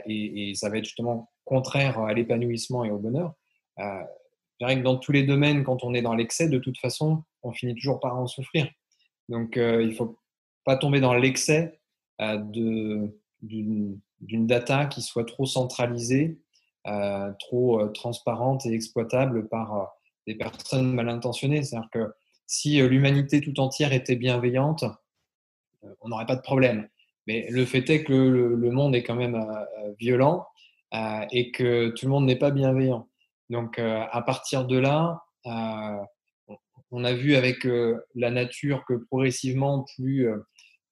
et, 0.05 0.53
ça 0.55 0.69
va 0.69 0.77
être 0.77 0.85
justement 0.85 1.31
contraire 1.47 1.99
à 1.99 2.13
l'épanouissement 2.13 2.85
et 2.85 2.91
au 2.91 2.99
bonheur. 2.99 3.33
je 3.79 4.05
dirais 4.61 4.77
que 4.77 4.83
dans 4.83 4.99
tous 4.99 5.13
les 5.13 5.23
domaines, 5.23 5.65
quand 5.65 5.83
on 5.83 5.95
est 5.95 6.03
dans 6.03 6.15
l'excès, 6.15 6.51
de 6.51 6.59
toute 6.59 6.77
façon, 6.77 7.25
on 7.43 7.53
finit 7.53 7.75
toujours 7.75 7.99
par 7.99 8.19
en 8.19 8.27
souffrir. 8.27 8.69
Donc 9.31 9.55
il 9.57 9.89
ne 9.89 9.95
faut 9.95 10.19
pas 10.67 10.77
tomber 10.77 11.01
dans 11.01 11.15
l'excès 11.15 11.81
d'une 12.21 13.17
data 14.21 14.85
qui 14.85 15.01
soit 15.01 15.25
trop 15.25 15.47
centralisée 15.47 16.39
euh, 16.89 17.33
trop 17.39 17.81
euh, 17.81 17.87
transparente 17.91 18.67
et 18.67 18.73
exploitable 18.73 19.47
par 19.47 19.77
euh, 19.77 19.85
des 20.27 20.35
personnes 20.35 20.93
mal 20.93 21.09
intentionnées. 21.09 21.63
C'est-à-dire 21.63 21.89
que 21.93 22.13
si 22.47 22.81
l'humanité 22.81 23.41
tout 23.41 23.59
entière 23.61 23.93
était 23.93 24.17
bienveillante, 24.17 24.85
on 26.01 26.09
n'aurait 26.09 26.27
pas 26.27 26.37
de 26.37 26.43
problème. 26.43 26.89
Mais 27.27 27.49
le 27.51 27.65
fait 27.65 27.89
est 27.91 28.05
que 28.05 28.13
le, 28.13 28.71
monde 28.71 28.95
est 28.95 29.03
quand 29.03 29.15
même 29.15 29.41
violent 29.99 30.47
et 31.31 31.51
que 31.53 31.89
tout 31.91 32.07
le 32.07 32.11
monde 32.11 32.27
n'est 32.27 32.37
pas 32.37 32.51
bienveillant. 32.51 33.09
Donc, 33.49 33.79
à 33.79 34.23
partir 34.23 34.67
de 34.67 34.77
là, 34.77 35.23
on 35.45 37.05
a 37.05 37.13
vu 37.15 37.37
avec 37.37 37.67
la 38.15 38.31
nature 38.31 38.85
que 38.87 38.95
progressivement, 38.95 39.85
plus 39.97 40.29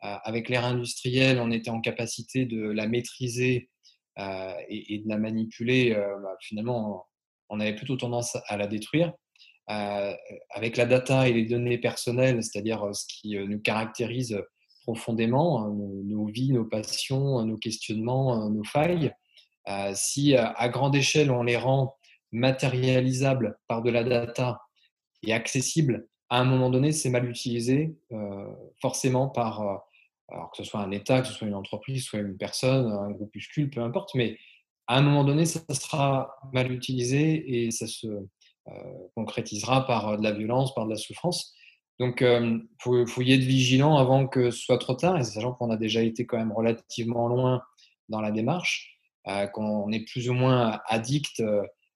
avec 0.00 0.48
l'ère 0.48 0.64
industrielle, 0.64 1.40
on 1.40 1.50
était 1.50 1.70
en 1.70 1.80
capacité 1.80 2.46
de 2.46 2.70
la 2.70 2.86
maîtriser 2.86 3.70
euh, 4.18 4.54
et, 4.68 4.98
de 4.98 5.08
la 5.08 5.16
manipuler, 5.16 5.94
euh, 5.94 6.18
bah, 6.20 6.36
finalement, 6.40 7.06
on 7.48 7.60
avait 7.60 7.74
plutôt 7.74 7.96
tendance 7.96 8.36
à 8.48 8.56
la 8.56 8.66
détruire. 8.66 9.12
Euh, 9.70 10.14
avec 10.50 10.76
la 10.76 10.86
data 10.86 11.28
et 11.28 11.32
les 11.32 11.44
données 11.44 11.78
personnelles, 11.78 12.42
c'est-à-dire 12.42 12.88
ce 12.92 13.04
qui 13.06 13.36
nous 13.36 13.60
caractérise 13.60 14.42
profondément, 14.82 15.62
hein, 15.62 15.72
nos, 16.04 16.26
vies, 16.26 16.52
nos 16.52 16.64
passions, 16.64 17.44
nos 17.44 17.56
questionnements, 17.56 18.50
nos 18.50 18.64
failles, 18.64 19.12
si 19.94 20.34
à 20.34 20.68
grande 20.68 20.96
échelle 20.96 21.30
on 21.30 21.44
les 21.44 21.56
rend 21.56 21.94
matérialisables 22.32 23.58
par 23.68 23.82
de 23.82 23.90
la 23.90 24.02
data 24.02 24.60
et 25.22 25.32
accessibles, 25.32 26.08
à 26.30 26.40
un 26.40 26.44
moment 26.44 26.70
donné, 26.70 26.90
c'est 26.90 27.10
mal 27.10 27.28
utilisé 27.28 27.94
forcément 28.80 29.28
par 29.28 29.84
alors 30.30 30.50
que 30.50 30.56
ce 30.58 30.64
soit 30.64 30.80
un 30.80 30.90
État, 30.90 31.20
que 31.20 31.28
ce 31.28 31.34
soit 31.34 31.48
une 31.48 31.54
entreprise, 31.54 32.04
soit 32.04 32.20
une 32.20 32.36
personne, 32.36 32.90
un 32.90 33.10
groupuscule, 33.10 33.70
peu 33.70 33.80
importe, 33.80 34.14
mais 34.14 34.38
à 34.86 34.98
un 34.98 35.02
moment 35.02 35.24
donné, 35.24 35.44
ça 35.44 35.60
sera 35.70 36.36
mal 36.52 36.72
utilisé 36.72 37.64
et 37.64 37.70
ça 37.70 37.86
se 37.86 38.06
euh, 38.06 38.28
concrétisera 39.14 39.86
par 39.86 40.18
de 40.18 40.22
la 40.22 40.32
violence, 40.32 40.74
par 40.74 40.86
de 40.86 40.90
la 40.90 40.96
souffrance. 40.96 41.54
Donc, 41.98 42.18
il 42.20 42.26
euh, 42.26 42.58
faut, 42.78 43.22
y 43.22 43.32
être 43.32 43.42
vigilant 43.42 43.96
avant 43.96 44.26
que 44.26 44.50
ce 44.50 44.58
soit 44.58 44.78
trop 44.78 44.94
tard, 44.94 45.18
et 45.18 45.24
sachant 45.24 45.52
qu'on 45.52 45.70
a 45.70 45.76
déjà 45.76 46.02
été 46.02 46.24
quand 46.26 46.38
même 46.38 46.52
relativement 46.52 47.28
loin 47.28 47.62
dans 48.08 48.20
la 48.20 48.30
démarche, 48.30 48.98
euh, 49.28 49.46
qu'on 49.46 49.90
est 49.92 50.04
plus 50.10 50.30
ou 50.30 50.34
moins 50.34 50.80
addict 50.86 51.42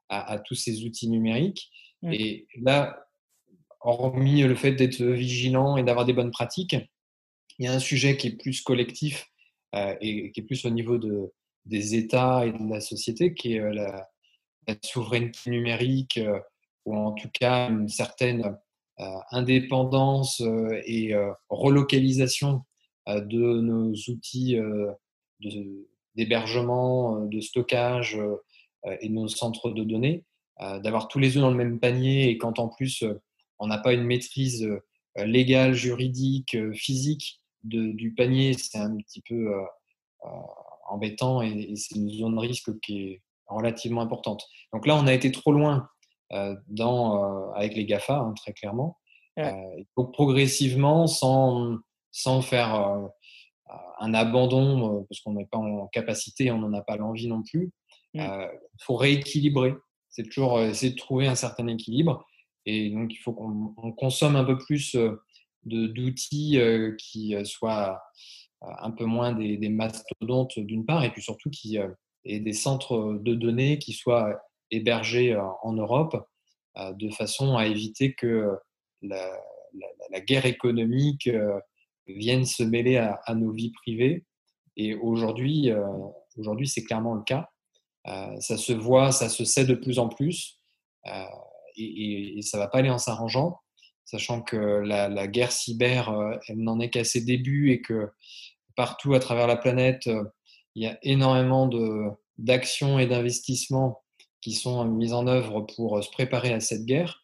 à, 0.09 0.39
tous 0.39 0.55
ces 0.55 0.85
outils 0.85 1.09
numériques. 1.09 1.71
Et 2.03 2.47
là, 2.61 3.07
hormis 3.81 4.43
le 4.43 4.55
fait 4.55 4.73
d'être 4.73 5.03
vigilant 5.03 5.77
et 5.77 5.83
d'avoir 5.83 6.05
des 6.05 6.13
bonnes 6.13 6.31
pratiques, 6.31 6.77
il 7.59 7.65
y 7.65 7.69
a 7.69 7.73
un 7.73 7.79
sujet 7.79 8.17
qui 8.17 8.29
est 8.29 8.37
plus 8.37 8.63
collectif 8.63 9.27
euh, 9.75 9.95
et 10.01 10.33
qui 10.33 10.41
est 10.41 10.45
plus 10.45 10.65
au 10.65 10.71
niveau 10.71 10.99
de, 10.99 11.33
des 11.65 11.95
États 11.95 12.47
et 12.47 12.53
de 12.53 12.71
la 12.71 12.81
société, 12.81 13.35
qui 13.35 13.55
est 13.55 13.61
euh, 13.61 13.73
la, 13.73 14.09
souveraineté 14.83 15.51
numérique, 15.51 16.19
euh, 16.19 16.41
ou 16.85 16.97
en 16.97 17.13
tout 17.13 17.29
cas 17.33 17.69
une 17.69 17.89
certaine 17.89 18.57
indépendance 19.31 20.41
et 20.87 21.15
relocalisation 21.49 22.63
de 23.07 23.61
nos 23.61 23.93
outils 24.09 24.57
d'hébergement, 26.15 27.21
de, 27.27 27.41
stockage 27.41 28.19
et 29.01 29.09
de 29.09 29.15
nos 29.15 29.29
centres 29.29 29.71
de 29.71 29.83
données, 29.85 30.25
d'avoir 30.61 31.09
tous 31.09 31.19
les 31.19 31.37
œufs 31.37 31.43
dans 31.43 31.51
le 31.51 31.57
même 31.57 31.81
panier 31.81 32.29
et 32.29 32.39
quand 32.39 32.59
en 32.59 32.69
plus 32.69 33.05
on 33.59 33.67
n'a 33.67 33.79
pas 33.79 33.93
une 33.93 34.05
maîtrise 34.05 34.69
légale, 35.17 35.75
juridique, 35.75 36.57
physique 36.75 37.41
du 37.65 38.15
panier, 38.15 38.55
c'est 38.55 38.79
un 38.79 38.97
petit 38.97 39.23
peu 39.23 39.35
euh, 39.35 39.63
euh, 40.25 40.29
embêtant 40.89 41.43
et, 41.43 41.75
c'est 41.77 41.97
une 41.97 42.11
zone 42.11 42.35
de 42.35 42.41
risque 42.41 42.79
qui 42.81 43.03
est 43.03 43.23
relativement 43.47 44.03
importante. 44.03 44.47
Donc 44.73 44.87
là, 44.87 44.97
on 44.97 45.07
a 45.07 45.15
été 45.15 45.33
trop 45.33 45.53
loin 45.53 45.77
euh, 45.77 45.81
dans, 46.69 47.53
avec 47.53 47.75
les 47.75 47.85
GAFA, 47.85 48.19
hein, 48.19 48.35
très 48.37 48.53
clairement. 48.53 48.99
il 49.37 49.87
faut 49.95 50.05
progressivement, 50.05 51.07
sans, 51.07 51.79
sans 52.11 52.43
faire 52.43 52.75
un 53.99 54.15
abandon, 54.15 55.05
parce 55.09 55.21
qu'on 55.21 55.35
n'est 55.35 55.47
pas 55.47 55.59
en 55.59 55.87
capacité, 55.89 56.51
on 56.51 56.59
n'en 56.59 56.73
a 56.73 56.83
pas 56.83 56.97
l'envie 56.97 57.29
non 57.29 57.43
plus, 57.43 57.73
il 58.15 58.23
mmh. 58.23 58.49
faut 58.81 58.97
rééquilibrer. 58.97 59.75
C'est 60.11 60.25
toujours 60.25 60.61
essayer 60.61 60.93
de 60.93 60.99
trouver 60.99 61.27
un 61.27 61.35
certain 61.35 61.67
équilibre. 61.67 62.25
Et 62.67 62.91
donc, 62.91 63.13
il 63.13 63.19
faut 63.19 63.33
qu'on 63.33 63.93
consomme 63.93 64.37
un 64.37 64.45
peu 64.45 64.57
plus 64.57 64.97
d'outils 65.65 66.59
euh, 66.59 66.95
qui 66.99 67.35
euh, 67.35 67.45
soient 67.45 68.03
euh, 68.63 68.67
un 68.81 68.91
peu 68.91 69.05
moins 69.05 69.33
des, 69.33 69.69
mastodontes 69.69 70.59
d'une 70.59 70.85
part, 70.85 71.05
et 71.05 71.11
puis 71.11 71.23
surtout 71.23 71.51
qui 71.51 71.79
aient 72.25 72.41
des 72.41 72.53
centres 72.53 73.19
de 73.21 73.35
données 73.35 73.79
qui 73.79 73.93
soient 73.93 74.41
hébergés 74.75 75.37
en 75.37 75.73
Europe, 75.73 76.29
de 76.77 77.11
façon 77.11 77.57
à 77.57 77.67
éviter 77.67 78.15
que 78.15 78.51
la, 79.03 79.31
guerre 80.27 80.47
économique 80.47 81.29
vienne 82.07 82.45
se 82.45 82.63
mêler 82.63 82.97
à, 82.97 83.35
nos 83.35 83.53
vies 83.53 83.73
privées. 83.73 84.25
Et 84.77 84.95
aujourd'hui, 84.95 85.71
aujourd'hui 86.37 86.69
c'est 86.69 86.85
clairement 86.85 87.15
le 87.15 87.23
cas. 87.23 87.49
ça 88.41 88.57
se 88.57 88.73
voit, 88.73 89.13
ça 89.13 89.29
se 89.29 89.45
sait 89.45 89.65
de 89.65 89.75
plus 89.75 89.99
en 89.99 90.09
plus, 90.09 90.61
et, 91.77 92.39
et, 92.39 92.43
ça 92.43 92.59
ne 92.59 92.63
va 92.63 92.69
pas 92.69 92.79
aller 92.79 92.91
en 92.91 92.99
s'arrangeant 92.99 93.61
sachant 94.05 94.43
que 94.43 94.57
la, 94.57 95.27
guerre 95.27 95.53
cyber, 95.53 96.39
elle 96.49 96.59
n'en 96.59 96.79
est 96.81 96.91
qu'à 96.91 97.05
ses 97.05 97.23
débuts 97.23 97.73
et 97.73 97.81
que 97.81 98.11
partout 98.77 99.15
à 99.15 99.21
travers 99.21 99.47
la 99.47 99.57
planète, 99.57 100.09
il 100.75 100.83
y 100.83 100.87
a 100.87 100.99
énormément 101.03 101.71
d'actions 102.39 102.99
et 102.99 103.07
d'investissements 103.07 104.04
qui 104.45 104.53
sont 104.53 104.85
mis 104.85 105.13
en 105.13 105.27
œuvre 105.27 105.63
pour 105.63 105.99
euh, 105.99 106.03
se 106.03 106.11
préparer 106.11 106.53
à 106.53 106.61
cette 106.61 106.85
guerre. 106.85 107.21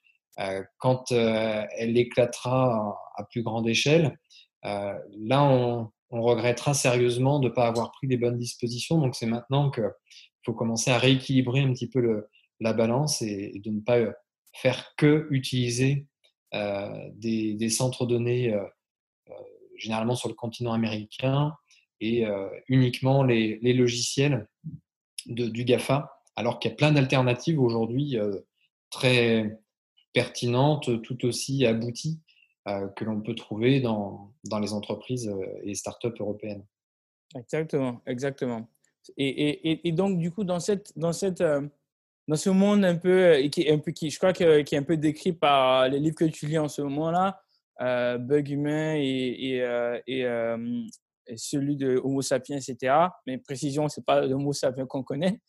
Quand 0.78 1.12
elle 1.12 1.98
éclatera 1.98 2.98
à 3.14 3.24
plus 3.24 3.42
grande 3.42 3.68
échelle, 3.68 4.18
là, 4.62 5.44
on, 5.44 5.90
regrettera 6.10 6.72
sérieusement 6.72 7.40
de 7.40 7.48
ne 7.48 7.52
pas 7.52 7.66
avoir 7.66 7.92
pris 7.92 8.06
les 8.06 8.16
bonnes 8.16 8.38
dispositions. 8.38 8.98
Donc, 8.98 9.16
c'est 9.16 9.26
maintenant 9.26 9.70
qu'il 9.70 9.90
faut 10.46 10.54
commencer 10.54 10.90
à 10.90 10.96
rééquilibrer 10.96 11.60
un 11.60 11.70
petit 11.74 11.90
peu 11.90 12.26
la 12.58 12.72
balance 12.72 13.20
et, 13.20 13.60
de 13.62 13.70
ne 13.70 13.80
pas 13.80 13.98
faire 14.54 14.94
que 14.96 15.26
utiliser 15.30 16.06
euh, 16.54 17.08
des, 17.14 17.68
centres 17.68 18.06
données 18.06 18.52
euh, 18.52 18.64
euh, 19.28 19.34
généralement 19.76 20.16
sur 20.16 20.28
le 20.28 20.34
continent 20.34 20.72
américain 20.72 21.54
et 22.00 22.24
uniquement 22.68 23.22
les, 23.22 23.58
logiciels 23.74 24.48
du 25.26 25.64
GAFA, 25.64 26.10
alors 26.40 26.58
qu'il 26.58 26.70
y 26.70 26.74
a 26.74 26.76
plein 26.76 26.92
d'alternatives 26.92 27.60
aujourd'hui 27.60 28.16
très 28.90 29.60
pertinentes, 30.12 31.02
tout 31.02 31.24
aussi 31.24 31.66
abouties, 31.66 32.20
que 32.96 33.04
l'on 33.04 33.20
peut 33.20 33.34
trouver 33.34 33.80
dans, 33.80 34.32
dans, 34.44 34.58
les 34.58 34.72
entreprises 34.72 35.32
et 35.62 35.74
startups 35.74 36.18
européennes. 36.18 36.64
Exactement, 37.36 38.00
exactement. 38.06 38.68
Et, 39.16 39.86
et, 39.86 39.92
donc, 39.92 40.18
du 40.18 40.30
coup, 40.30 40.44
dans 40.44 40.60
cette, 40.60 40.92
dans 40.96 41.12
cette, 41.12 41.42
dans 42.30 42.36
ce 42.36 42.50
monde 42.50 42.84
un 42.84 42.96
peu, 42.96 43.24
euh, 43.24 43.48
qui 43.48 43.68
un 43.68 43.78
peu, 43.78 43.90
qui, 43.90 44.08
je 44.08 44.16
crois 44.18 44.32
que, 44.32 44.62
qui 44.62 44.76
est 44.76 44.78
un 44.78 44.84
peu 44.84 44.96
décrit 44.96 45.32
par 45.32 45.88
les 45.88 45.98
livres 45.98 46.14
que 46.14 46.24
tu 46.26 46.46
lis 46.46 46.58
en 46.58 46.68
ce 46.68 46.80
moment-là, 46.82 47.42
euh, 47.80 48.18
Bug 48.18 48.48
Humain 48.48 48.94
et, 48.96 49.56
et, 49.56 49.62
euh, 49.62 49.98
et 50.06 51.36
celui 51.36 51.76
de 51.76 51.96
Homo 51.96 52.22
sapiens, 52.22 52.56
etc. 52.56 52.94
Mais 53.26 53.38
précision, 53.38 53.88
c'est 53.88 54.04
pas 54.04 54.20
l'Homo 54.20 54.52
sapiens 54.52 54.86
qu'on 54.86 55.02
connaît. 55.02 55.40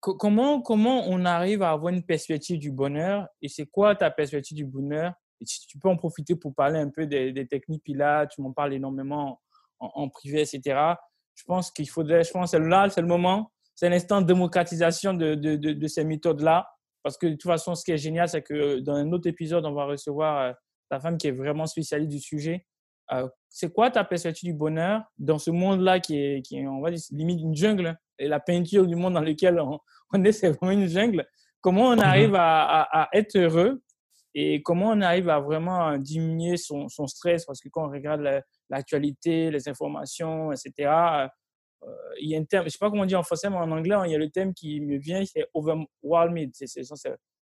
Comment, 0.00 0.60
comment 0.60 1.04
on 1.08 1.24
arrive 1.24 1.62
à 1.62 1.70
avoir 1.70 1.92
une 1.92 2.02
perspective 2.02 2.58
du 2.58 2.70
bonheur 2.70 3.26
et 3.42 3.48
c'est 3.48 3.66
quoi 3.66 3.94
ta 3.94 4.10
perspective 4.10 4.56
du 4.56 4.64
bonheur? 4.64 5.12
Et 5.40 5.46
si 5.46 5.66
tu 5.66 5.78
peux 5.78 5.88
en 5.88 5.96
profiter 5.96 6.34
pour 6.34 6.54
parler 6.54 6.78
un 6.78 6.88
peu 6.88 7.06
des, 7.06 7.46
techniques 7.46 7.82
là, 7.88 8.26
tu 8.26 8.40
m'en 8.40 8.52
parles 8.52 8.74
énormément 8.74 9.40
en, 9.78 10.08
privé, 10.08 10.40
etc. 10.40 10.94
Je 11.34 11.44
pense 11.44 11.70
qu'il 11.70 11.88
faudrait, 11.88 12.24
je 12.24 12.30
pense 12.30 12.54
là, 12.54 12.88
c'est 12.88 13.02
le 13.02 13.06
moment, 13.06 13.52
c'est 13.74 13.90
l'instant 13.90 14.22
de 14.22 14.26
démocratisation 14.26 15.12
de, 15.12 15.34
de, 15.34 15.86
ces 15.86 16.04
méthodes-là. 16.04 16.66
Parce 17.02 17.18
que 17.18 17.26
de 17.26 17.32
toute 17.32 17.42
façon, 17.42 17.74
ce 17.74 17.84
qui 17.84 17.92
est 17.92 17.98
génial, 17.98 18.28
c'est 18.28 18.42
que 18.42 18.80
dans 18.80 18.94
un 18.94 19.12
autre 19.12 19.28
épisode, 19.28 19.64
on 19.64 19.72
va 19.72 19.84
recevoir 19.84 20.40
euh, 20.40 20.52
la 20.90 20.98
femme 20.98 21.18
qui 21.18 21.28
est 21.28 21.32
vraiment 21.32 21.66
spécialiste 21.66 22.10
du 22.10 22.18
sujet. 22.18 22.66
Euh, 23.12 23.28
c'est 23.48 23.72
quoi 23.72 23.90
ta 23.90 24.04
perspective 24.04 24.52
du 24.52 24.56
bonheur 24.56 25.02
dans 25.18 25.38
ce 25.38 25.50
monde-là 25.50 26.00
qui 26.00 26.18
est, 26.18 26.42
qui 26.42 26.58
est, 26.58 26.66
on 26.66 26.80
va 26.80 26.90
dire, 26.90 27.00
limite 27.12 27.40
une 27.40 27.54
jungle 27.54 27.96
Et 28.18 28.28
la 28.28 28.40
peinture 28.40 28.86
du 28.86 28.96
monde 28.96 29.14
dans 29.14 29.20
lequel 29.20 29.60
on, 29.60 29.78
on 30.12 30.24
est, 30.24 30.32
c'est 30.32 30.50
vraiment 30.50 30.72
une 30.72 30.88
jungle. 30.88 31.26
Comment 31.60 31.88
on 31.88 31.96
mhm. 31.96 32.00
arrive 32.00 32.34
à, 32.34 32.82
à, 32.82 33.08
être 33.12 33.36
heureux 33.36 33.82
et 34.34 34.62
comment 34.62 34.90
on 34.90 35.00
arrive 35.00 35.28
à 35.30 35.40
vraiment 35.40 35.96
diminuer 35.96 36.56
son, 36.56 36.88
son 36.88 37.06
stress? 37.06 37.46
Parce 37.46 37.60
que 37.60 37.68
quand 37.68 37.86
on 37.86 37.90
regarde 37.90 38.22
l'actualité, 38.68 39.50
les 39.50 39.68
informations, 39.68 40.52
etc., 40.52 41.28
euh, 41.82 41.90
il 42.20 42.30
y 42.30 42.36
a 42.36 42.38
un 42.38 42.44
terme, 42.44 42.64
je 42.64 42.66
ne 42.66 42.70
sais 42.70 42.78
pas 42.78 42.90
comment 42.90 43.02
on 43.02 43.06
dit 43.06 43.14
en 43.14 43.22
français, 43.22 43.48
mais 43.48 43.56
en 43.56 43.70
anglais, 43.70 43.96
il 44.06 44.10
y 44.10 44.14
a 44.14 44.18
le 44.18 44.30
terme 44.30 44.52
qui 44.54 44.80
me 44.80 44.98
vient, 44.98 45.24
c'est 45.24 45.46
overwhelmed. 45.54 46.50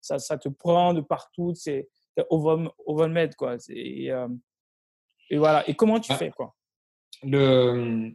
ça, 0.02 0.20
ça, 0.20 0.38
te 0.38 0.50
prend 0.50 0.94
de 0.94 1.02
partout, 1.02 1.54
c'est 1.56 1.90
overwhelmed, 2.30 3.36
quoi. 3.36 3.58
Et, 3.70 4.12
euh, 4.12 4.28
et, 5.30 5.38
voilà. 5.38 5.68
Et 5.70 5.76
comment 5.76 6.00
tu 6.00 6.12
ah. 6.12 6.18
fais, 6.18 6.32
quoi? 6.32 6.56
Le, 7.24 8.12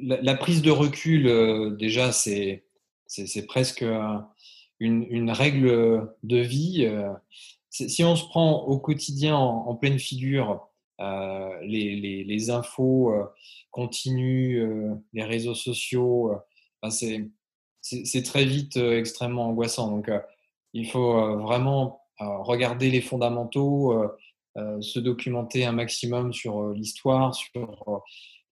la, 0.00 0.34
prise 0.34 0.62
de 0.62 0.70
recul, 0.70 1.26
euh, 1.26 1.70
déjà, 1.70 2.12
c'est 2.12 2.64
presque 3.46 3.84
une, 4.80 5.06
une, 5.08 5.30
règle 5.30 6.12
de 6.22 6.38
vie. 6.38 6.90
si 7.70 8.02
on 8.04 8.16
se 8.16 8.24
prend 8.24 8.62
au 8.62 8.78
quotidien 8.78 9.36
en, 9.36 9.74
pleine 9.76 9.98
figure 9.98 10.66
les, 10.98 11.96
les, 11.96 12.24
les, 12.24 12.50
infos 12.50 13.14
continue, 13.70 14.60
euh, 14.60 14.94
les 15.12 15.24
réseaux 15.24 15.54
sociaux, 15.54 16.32
euh, 16.84 16.90
c'est 17.80 18.22
très 18.22 18.44
vite 18.44 18.76
euh, 18.76 18.98
extrêmement 18.98 19.48
angoissant. 19.48 19.90
Donc, 19.90 20.10
il 20.72 20.88
faut 20.88 21.38
vraiment 21.38 22.02
regarder 22.18 22.90
les 22.90 23.00
fondamentaux, 23.00 23.98
se 24.56 24.98
documenter 24.98 25.64
un 25.64 25.72
maximum 25.72 26.32
sur 26.32 26.70
l'histoire, 26.70 27.34
sur 27.34 28.02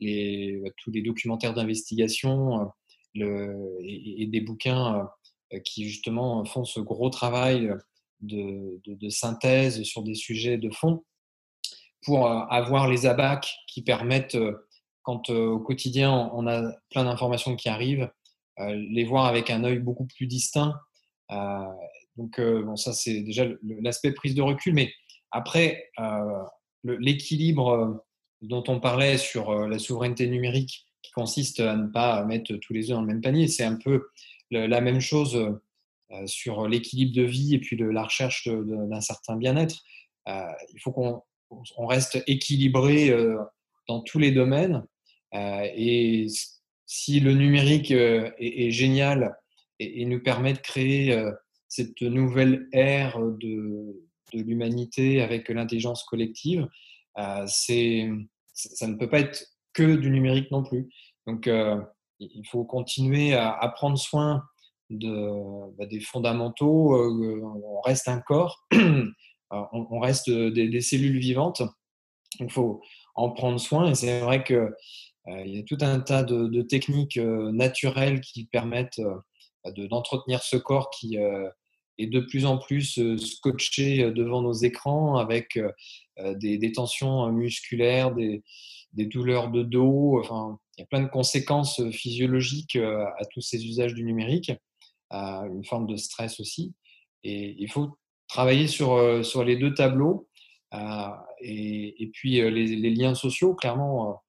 les, 0.00 0.62
tous 0.76 0.90
les 0.90 1.02
documentaires 1.02 1.54
d'investigation 1.54 2.70
et, 3.14 4.26
des 4.30 4.40
bouquins 4.40 5.08
qui 5.64 5.88
justement 5.88 6.44
font 6.44 6.64
ce 6.64 6.78
gros 6.80 7.10
travail 7.10 7.72
de, 8.20 8.80
de, 8.86 9.08
synthèse 9.08 9.82
sur 9.82 10.02
des 10.02 10.14
sujets 10.14 10.58
de 10.58 10.70
fond 10.70 11.04
pour 12.02 12.28
avoir 12.28 12.88
les 12.88 13.06
abacs 13.06 13.52
qui 13.66 13.82
permettent 13.82 14.36
quand 15.08 15.30
euh, 15.30 15.46
au 15.46 15.58
quotidien 15.58 16.12
on 16.34 16.46
a 16.46 16.70
plein 16.90 17.04
d'informations 17.04 17.56
qui 17.56 17.70
arrivent, 17.70 18.10
euh, 18.58 18.74
les 18.90 19.04
voir 19.04 19.24
avec 19.24 19.48
un 19.48 19.64
œil 19.64 19.78
beaucoup 19.78 20.04
plus 20.04 20.26
distinct. 20.26 20.74
Euh, 21.30 21.64
donc, 22.16 22.38
bon, 22.38 22.76
ça, 22.76 22.92
c'est 22.92 23.22
déjà 23.22 23.46
l'aspect 23.80 24.12
prise 24.12 24.34
de 24.34 24.42
recul. 24.42 24.74
Mais 24.74 24.92
après, 25.30 25.90
l'équilibre 26.84 28.04
dont 28.40 28.64
on 28.68 28.80
parlait 28.80 29.18
sur 29.18 29.52
la 29.68 29.78
souveraineté 29.78 30.26
numérique, 30.26 30.86
qui 31.02 31.12
consiste 31.12 31.60
à 31.60 31.76
ne 31.76 31.86
pas 31.88 32.24
mettre 32.24 32.54
tous 32.56 32.72
les 32.72 32.90
œufs 32.90 32.96
dans 32.96 33.00
le 33.02 33.06
même 33.06 33.20
panier, 33.20 33.48
c'est 33.48 33.64
un 33.64 33.76
peu 33.76 34.08
la 34.50 34.80
même 34.80 35.00
chose 35.00 35.58
sur 36.26 36.68
l'équilibre 36.68 37.14
de 37.14 37.22
vie 37.22 37.54
et 37.54 37.58
puis 37.58 37.76
de 37.76 37.84
la 37.84 38.04
recherche 38.04 38.48
d'un 38.48 39.00
certain 39.00 39.36
bien-être. 39.36 39.82
il 40.26 40.80
faut 40.80 40.92
qu'on 40.92 41.86
reste 41.86 42.22
équilibré 42.26 43.12
dans 43.88 44.00
tous 44.00 44.18
les 44.18 44.30
domaines 44.30 44.84
euh, 45.34 45.68
et 45.74 46.26
si 46.86 47.20
le 47.20 47.34
numérique 47.34 47.90
euh, 47.90 48.30
est, 48.38 48.70
génial 48.70 49.36
et, 49.78 50.04
nous 50.06 50.22
permet 50.22 50.54
de 50.54 50.58
créer 50.58 51.12
euh, 51.12 51.32
cette 51.68 52.00
nouvelle 52.00 52.68
ère 52.72 53.20
de, 53.20 54.07
de 54.32 54.40
l'humanité 54.40 55.22
avec 55.22 55.48
l'intelligence 55.48 56.04
collective, 56.04 56.66
c'est, 57.46 58.08
ça 58.52 58.86
ne 58.86 58.94
peut 58.94 59.08
pas 59.08 59.20
être 59.20 59.44
que 59.72 59.96
du 59.96 60.10
numérique 60.10 60.50
non 60.50 60.62
plus. 60.62 60.88
Donc, 61.26 61.50
il 62.20 62.46
faut 62.48 62.64
continuer 62.64 63.34
à, 63.34 63.72
prendre 63.74 63.98
soin 63.98 64.44
bah, 64.90 65.86
des 65.86 66.00
fondamentaux. 66.00 66.94
on 66.94 67.80
reste 67.80 68.08
un 68.08 68.20
corps, 68.20 68.66
on, 69.50 69.98
reste 70.00 70.30
des, 70.30 70.80
cellules 70.80 71.18
vivantes. 71.18 71.62
Il 72.40 72.50
faut 72.50 72.82
en 73.14 73.30
prendre 73.30 73.58
soin. 73.58 73.90
Et 73.90 73.94
c'est 73.94 74.20
vrai 74.20 74.44
que 74.44 74.72
euh, 75.28 75.42
il 75.44 75.56
y 75.56 75.58
a 75.58 75.62
tout 75.62 75.78
un 75.80 76.00
tas 76.00 76.22
de, 76.22 76.62
techniques 76.62 77.18
euh, 77.18 77.52
naturelles 77.52 78.20
qui 78.20 78.46
permettent 78.46 79.00
euh, 79.00 79.16
bah, 79.64 79.70
d'entretenir 79.72 80.42
ce 80.42 80.56
corps 80.56 80.90
qui 80.90 81.18
est 81.98 82.06
de 82.06 82.20
plus 82.20 82.46
en 82.46 82.58
plus 82.58 83.16
scotché 83.16 84.10
devant 84.12 84.42
nos 84.42 84.52
écrans 84.52 85.16
avec 85.16 85.58
des, 86.16 86.72
tensions 86.72 87.30
musculaires, 87.32 88.14
des, 88.14 88.42
douleurs 88.92 89.50
de 89.50 89.62
dos. 89.62 90.20
Enfin, 90.20 90.58
il 90.76 90.82
y 90.82 90.84
a 90.84 90.86
plein 90.86 91.02
de 91.02 91.08
conséquences 91.08 91.82
physiologiques 91.90 92.76
à 92.76 93.24
tous 93.32 93.40
ces 93.40 93.64
usages 93.66 93.94
du 93.94 94.04
numérique, 94.04 94.52
une 95.10 95.64
forme 95.64 95.86
de 95.86 95.96
stress 95.96 96.40
aussi. 96.40 96.74
Et 97.24 97.56
il 97.58 97.70
faut 97.70 97.98
travailler 98.28 98.68
sur, 98.68 99.24
sur 99.24 99.44
les 99.44 99.56
deux 99.56 99.74
tableaux. 99.74 100.28
et, 101.40 102.10
puis 102.12 102.32
les, 102.32 102.50
les, 102.50 102.90
liens 102.90 103.14
sociaux, 103.14 103.54
clairement, 103.54 104.22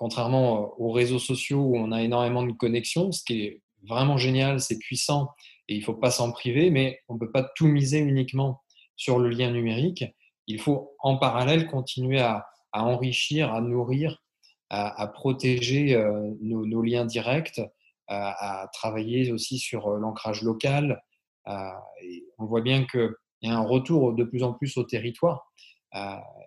contrairement 0.00 0.72
aux 0.80 0.92
réseaux 0.92 1.18
sociaux 1.18 1.60
où 1.60 1.76
on 1.76 1.92
a 1.92 2.02
énormément 2.02 2.42
de 2.42 2.52
connexions, 2.52 3.12
ce 3.12 3.22
qui 3.22 3.42
est 3.42 3.62
vraiment 3.82 4.16
génial, 4.16 4.58
c'est 4.58 4.78
puissant 4.78 5.28
et 5.70 5.76
il 5.76 5.78
ne 5.78 5.84
faut 5.84 5.94
pas 5.94 6.10
s'en 6.10 6.32
priver, 6.32 6.68
mais 6.68 7.00
on 7.08 7.14
ne 7.14 7.18
peut 7.20 7.30
pas 7.30 7.44
tout 7.54 7.68
miser 7.68 8.00
uniquement 8.00 8.60
sur 8.96 9.20
le 9.20 9.30
lien 9.30 9.52
numérique. 9.52 10.04
Il 10.48 10.60
faut 10.60 10.96
en 10.98 11.16
parallèle 11.16 11.68
continuer 11.68 12.20
à, 12.20 12.46
enrichir, 12.72 13.54
à 13.54 13.60
nourrir, 13.60 14.18
à, 14.68 15.06
protéger 15.06 15.94
euh, 15.94 16.34
nos, 16.42 16.82
liens 16.82 17.04
directs, 17.04 17.60
à, 18.08 18.68
travailler 18.72 19.30
aussi 19.30 19.58
sur 19.58 19.86
euh, 19.86 19.98
l'ancrage 19.98 20.42
local. 20.42 21.00
on 21.46 22.44
voit 22.44 22.62
bien 22.62 22.84
qu'il 22.84 23.14
y 23.42 23.48
a 23.48 23.56
un 23.56 23.64
retour 23.64 24.12
de 24.12 24.24
plus 24.24 24.42
en 24.42 24.52
plus 24.52 24.76
au 24.76 24.82
territoire. 24.82 25.52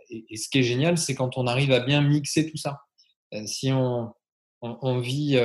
et 0.10 0.36
ce 0.36 0.50
qui 0.50 0.60
est 0.60 0.64
génial, 0.64 0.98
c'est 0.98 1.16
quand 1.16 1.38
on 1.38 1.48
arrive 1.48 1.72
à 1.72 1.80
bien 1.80 2.02
mixer 2.02 2.52
tout 2.52 2.58
ça. 2.58 2.82
Euh, 3.34 3.46
si 3.46 3.72
on, 3.72 4.14
vit 5.00 5.38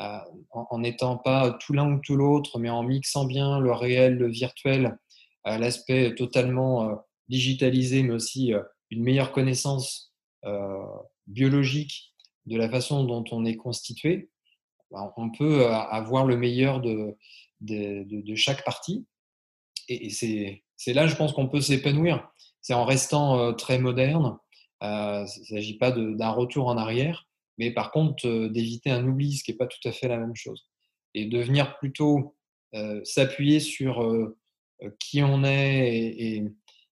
en 0.00 0.78
n'étant 0.78 1.16
pas 1.16 1.52
tout 1.60 1.72
l'un 1.72 1.92
ou 1.92 2.00
tout 2.00 2.16
l'autre, 2.16 2.58
mais 2.58 2.70
en 2.70 2.82
mixant 2.82 3.24
bien 3.24 3.58
le 3.58 3.72
réel, 3.72 4.16
le 4.16 4.28
virtuel, 4.28 4.98
l'aspect 5.44 6.14
totalement 6.14 7.04
digitalisé, 7.28 8.02
mais 8.02 8.14
aussi 8.14 8.52
une 8.90 9.02
meilleure 9.02 9.32
connaissance 9.32 10.14
biologique 11.26 12.14
de 12.46 12.56
la 12.56 12.70
façon 12.70 13.04
dont 13.04 13.24
on 13.30 13.44
est 13.44 13.56
constitué, 13.56 14.30
ben, 14.90 15.12
on 15.16 15.30
peut 15.30 15.66
avoir 15.66 16.24
le 16.24 16.36
meilleur 16.36 16.80
de, 16.80 17.14
chaque 18.34 18.64
partie. 18.64 19.06
Et, 19.88 20.10
c'est 20.10 20.94
là, 20.94 21.06
je 21.06 21.16
pense, 21.16 21.32
qu'on 21.32 21.48
peut 21.48 21.60
s'épanouir. 21.60 22.30
C'est 22.62 22.74
en 22.74 22.84
restant 22.84 23.52
très 23.54 23.78
moderne, 23.78 24.38
euh, 24.82 25.26
il 25.36 25.40
ne 25.40 25.46
s'agit 25.46 25.76
pas 25.76 25.90
d'un 25.92 26.30
retour 26.30 26.68
en 26.68 26.76
arrière, 26.76 27.26
mais 27.60 27.70
par 27.70 27.92
contre 27.92 28.26
euh, 28.26 28.48
d'éviter 28.48 28.90
un 28.90 29.06
oubli, 29.06 29.36
ce 29.36 29.44
qui 29.44 29.52
n'est 29.52 29.56
pas 29.58 29.66
tout 29.66 29.86
à 29.86 29.92
fait 29.92 30.08
la 30.08 30.16
même 30.16 30.34
chose. 30.34 30.66
Et 31.12 31.26
de 31.26 31.38
venir 31.38 31.76
plutôt 31.76 32.34
euh, 32.74 33.00
s'appuyer 33.04 33.60
sur 33.60 34.02
qui 34.98 35.22
on 35.22 35.44
est 35.44 36.42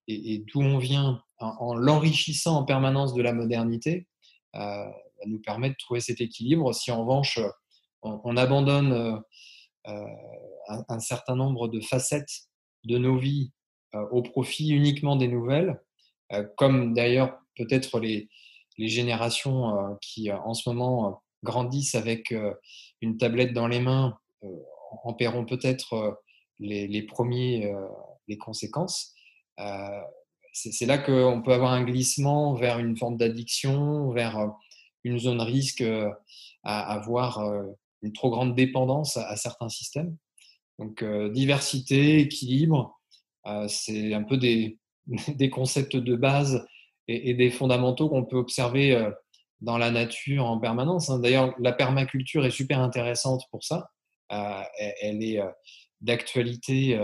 et, 0.07 0.43
d'où 0.45 0.61
on 0.61 0.77
vient 0.77 1.23
en, 1.39 1.73
l'enrichissant 1.73 2.57
en 2.57 2.63
permanence 2.63 3.15
de 3.15 3.21
la 3.23 3.33
modernité, 3.33 4.07
nous 5.25 5.39
permet 5.39 5.69
de 5.69 5.75
trouver 5.79 5.99
cet 5.99 6.21
équilibre. 6.21 6.71
Si 6.73 6.91
en 6.91 7.01
revanche 7.01 7.39
on, 8.03 8.37
abandonne 8.37 9.23
un, 9.85 10.99
certain 10.99 11.35
nombre 11.35 11.67
de 11.67 11.79
facettes 11.79 12.49
de 12.83 12.99
nos 12.99 13.17
vies 13.17 13.51
au 14.11 14.21
profit 14.21 14.69
uniquement 14.69 15.15
des 15.15 15.27
nouvelles, 15.27 15.81
comme 16.57 16.93
d'ailleurs 16.93 17.39
peut-être 17.55 17.99
les, 17.99 18.29
générations 18.87 19.75
euh, 19.75 19.95
qui, 20.01 20.31
euh, 20.31 20.37
en 20.39 20.53
ce 20.53 20.69
moment, 20.69 21.07
euh, 21.07 21.11
grandissent 21.43 21.95
avec 21.95 22.33
une 22.99 23.17
tablette 23.17 23.53
dans 23.53 23.67
les 23.67 23.79
mains 23.79 24.17
en 25.03 25.13
paieront 25.13 25.45
peut-être 25.45 26.19
les, 26.59 27.01
premiers 27.03 27.73
les 28.27 28.37
conséquences. 28.37 29.13
c'est 30.51 30.85
là 30.85 30.97
qu'on 30.97 31.41
peut 31.41 31.53
avoir 31.53 31.71
un 31.71 31.85
glissement 31.85 32.55
vers 32.55 32.79
une 32.79 32.97
forme 32.97 33.15
d'addiction, 33.15 34.11
vers 34.11 34.51
une 35.05 35.17
zone 35.17 35.39
risque 35.39 35.81
à 36.63 36.91
avoir 36.91 37.41
une 38.01 38.11
trop 38.11 38.29
grande 38.29 38.53
dépendance 38.53 39.15
à, 39.15 39.37
certains 39.37 39.69
systèmes. 39.69 40.17
Donc, 40.77 41.05
diversité, 41.31 42.19
équilibre, 42.19 42.99
c'est 43.69 44.13
un 44.13 44.23
peu 44.23 44.35
des, 44.35 44.77
concepts 45.53 45.95
de 45.95 46.17
base 46.17 46.67
et, 47.09 47.33
des 47.33 47.49
fondamentaux 47.49 48.07
qu'on 48.07 48.23
peut 48.23 48.37
observer 48.37 49.09
dans 49.61 49.77
la 49.77 49.91
nature 49.91 50.45
en 50.45 50.59
permanence. 50.59 51.09
Hein. 51.09 51.19
D'ailleurs, 51.19 51.53
la 51.59 51.73
permaculture 51.73 52.45
est 52.45 52.51
super 52.51 52.79
intéressante 52.79 53.43
pour 53.51 53.63
ça. 53.63 53.89
elle 54.29 55.23
est 55.23 55.41
d'actualité 56.01 56.99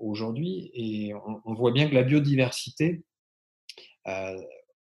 aujourd'hui 0.00 0.70
et 0.74 1.14
on, 1.44 1.54
voit 1.54 1.72
bien 1.72 1.88
que 1.88 1.94
la 1.94 2.02
biodiversité, 2.02 3.02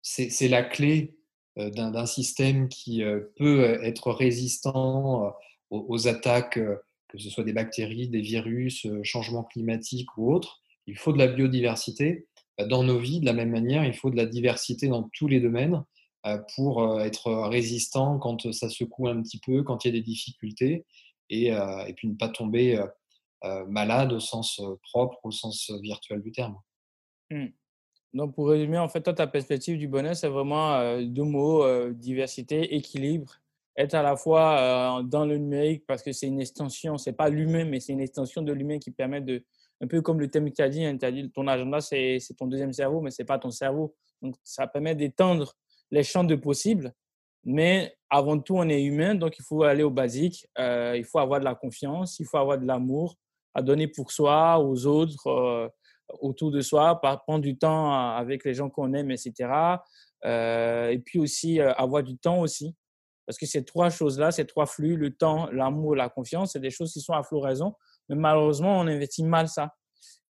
c'est 0.01 0.47
la 0.47 0.63
clé 0.63 1.15
d'un 1.57 2.05
système 2.05 2.69
qui 2.69 3.03
peut 3.35 3.83
être 3.83 4.11
résistant 4.11 5.33
aux, 5.69 6.07
attaques, 6.07 6.59
que 7.09 7.17
ce 7.17 7.29
soit 7.29 7.43
des 7.43 7.53
bactéries, 7.53 8.07
des 8.07 8.21
virus, 8.21 8.87
changement 9.03 9.43
climatique 9.43 10.07
ou 10.17 10.33
autres. 10.33 10.61
Il 10.87 10.97
faut 10.97 11.13
de 11.13 11.17
la 11.17 11.27
biodiversité 11.27 12.27
dans 12.59 12.83
nos 12.83 12.99
vies. 12.99 13.19
De 13.19 13.25
la 13.25 13.33
même 13.33 13.51
manière, 13.51 13.85
il 13.85 13.93
faut 13.93 14.09
de 14.09 14.17
la 14.17 14.25
diversité 14.25 14.87
dans 14.87 15.09
tous 15.13 15.27
les 15.27 15.39
domaines 15.39 15.83
pour 16.55 17.01
être 17.01 17.31
résistant 17.47 18.19
quand 18.19 18.51
ça 18.53 18.69
secoue 18.69 19.07
un 19.07 19.21
petit 19.21 19.39
peu, 19.39 19.63
quand 19.63 19.83
il 19.83 19.87
y 19.87 19.91
a 19.91 19.99
des 19.99 20.03
difficultés, 20.03 20.85
et, 21.29 21.47
et 21.47 21.93
puis 21.95 22.07
ne 22.07 22.15
pas 22.15 22.29
tomber 22.29 22.83
malade 23.67 24.13
au 24.13 24.19
sens 24.19 24.61
propre, 24.83 25.17
au 25.23 25.31
sens 25.31 25.71
virtuel 25.81 26.21
du 26.21 26.31
terme. 26.31 26.57
Mmh. 27.31 27.47
Donc, 28.13 28.35
pour 28.35 28.49
résumer, 28.49 28.77
en 28.77 28.89
fait, 28.89 29.01
toi, 29.01 29.13
ta 29.13 29.25
perspective 29.25 29.77
du 29.77 29.87
bonheur, 29.87 30.15
c'est 30.15 30.27
vraiment 30.27 31.01
deux 31.01 31.23
mots, 31.23 31.89
diversité, 31.91 32.75
équilibre. 32.75 33.37
Être 33.77 33.95
à 33.95 34.03
la 34.03 34.17
fois 34.17 35.01
dans 35.03 35.25
le 35.25 35.37
numérique 35.37 35.85
parce 35.87 36.03
que 36.03 36.11
c'est 36.11 36.27
une 36.27 36.41
extension, 36.41 36.97
c'est 36.97 37.13
pas 37.13 37.29
l'humain, 37.29 37.63
mais 37.63 37.79
c'est 37.79 37.93
une 37.93 38.01
extension 38.01 38.41
de 38.41 38.51
l'humain 38.51 38.79
qui 38.79 38.91
permet 38.91 39.21
de, 39.21 39.45
un 39.81 39.87
peu 39.87 40.01
comme 40.01 40.19
le 40.19 40.29
thème 40.29 40.49
dit, 40.49 40.85
hein, 40.85 40.97
tu 40.97 41.05
as 41.05 41.11
dit 41.11 41.29
ton 41.31 41.47
agenda, 41.47 41.81
c'est 41.81 42.19
ton 42.37 42.47
deuxième 42.47 42.73
cerveau, 42.73 43.01
mais 43.01 43.11
c'est 43.11 43.25
pas 43.25 43.39
ton 43.39 43.51
cerveau. 43.51 43.95
Donc, 44.21 44.35
ça 44.43 44.67
permet 44.67 44.95
d'étendre 44.95 45.55
les 45.89 46.03
champs 46.03 46.23
de 46.23 46.35
possibles. 46.35 46.93
Mais 47.43 47.95
avant 48.09 48.39
tout, 48.39 48.55
on 48.57 48.69
est 48.69 48.83
humain, 48.83 49.15
donc 49.15 49.39
il 49.39 49.43
faut 49.43 49.63
aller 49.63 49.81
au 49.81 49.89
basique. 49.89 50.47
il 50.57 51.03
faut 51.03 51.17
avoir 51.17 51.39
de 51.39 51.45
la 51.45 51.55
confiance, 51.55 52.19
il 52.19 52.27
faut 52.27 52.37
avoir 52.37 52.59
de 52.59 52.65
l'amour 52.65 53.15
à 53.55 53.61
donner 53.63 53.87
pour 53.87 54.11
soi, 54.11 54.59
aux 54.59 54.85
autres 54.85 55.71
autour 56.19 56.51
de 56.51 56.61
soi, 56.61 56.99
prendre 56.99 57.39
du 57.39 57.57
temps 57.57 57.93
avec 57.93 58.43
les 58.45 58.53
gens 58.53 58.69
qu'on 58.69 58.93
aime, 58.93 59.11
etc. 59.11 59.49
Euh, 60.25 60.89
et 60.89 60.99
puis 60.99 61.19
aussi 61.19 61.59
euh, 61.59 61.73
avoir 61.73 62.03
du 62.03 62.17
temps 62.17 62.39
aussi. 62.41 62.75
Parce 63.25 63.37
que 63.37 63.45
ces 63.45 63.63
trois 63.63 63.89
choses-là, 63.89 64.31
ces 64.31 64.45
trois 64.45 64.65
flux, 64.65 64.97
le 64.97 65.11
temps, 65.15 65.49
l'amour, 65.51 65.95
la 65.95 66.09
confiance, 66.09 66.53
c'est 66.53 66.59
des 66.59 66.69
choses 66.69 66.91
qui 66.91 67.01
sont 67.01 67.13
à 67.13 67.23
floraison. 67.23 67.75
Mais 68.11 68.17
malheureusement, 68.21 68.79
on 68.79 68.87
investit 68.87 69.23
mal 69.23 69.47
ça. 69.47 69.73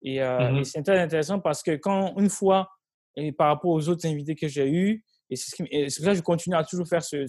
Et, 0.04 0.22
euh, 0.22 0.52
mmh 0.52 0.64
c'est 0.64 0.84
très 0.84 1.00
intéressant 1.00 1.40
parce 1.40 1.62
que 1.62 1.76
quand 1.76 2.16
une 2.18 2.30
fois, 2.30 2.70
et 3.16 3.32
par 3.32 3.48
rapport 3.48 3.72
aux 3.72 3.90
autres 3.90 4.08
invités 4.08 4.36
que 4.36 4.48
j'ai 4.48 4.70
eus, 4.70 5.04
et 5.30 5.36
c'est 5.36 5.52
ce 5.52 5.64
pour 5.64 6.06
ça 6.06 6.12
que 6.12 6.18
je 6.18 6.22
continue 6.22 6.56
à 6.56 6.64
toujours 6.64 6.88
faire 6.88 7.04
ce. 7.04 7.26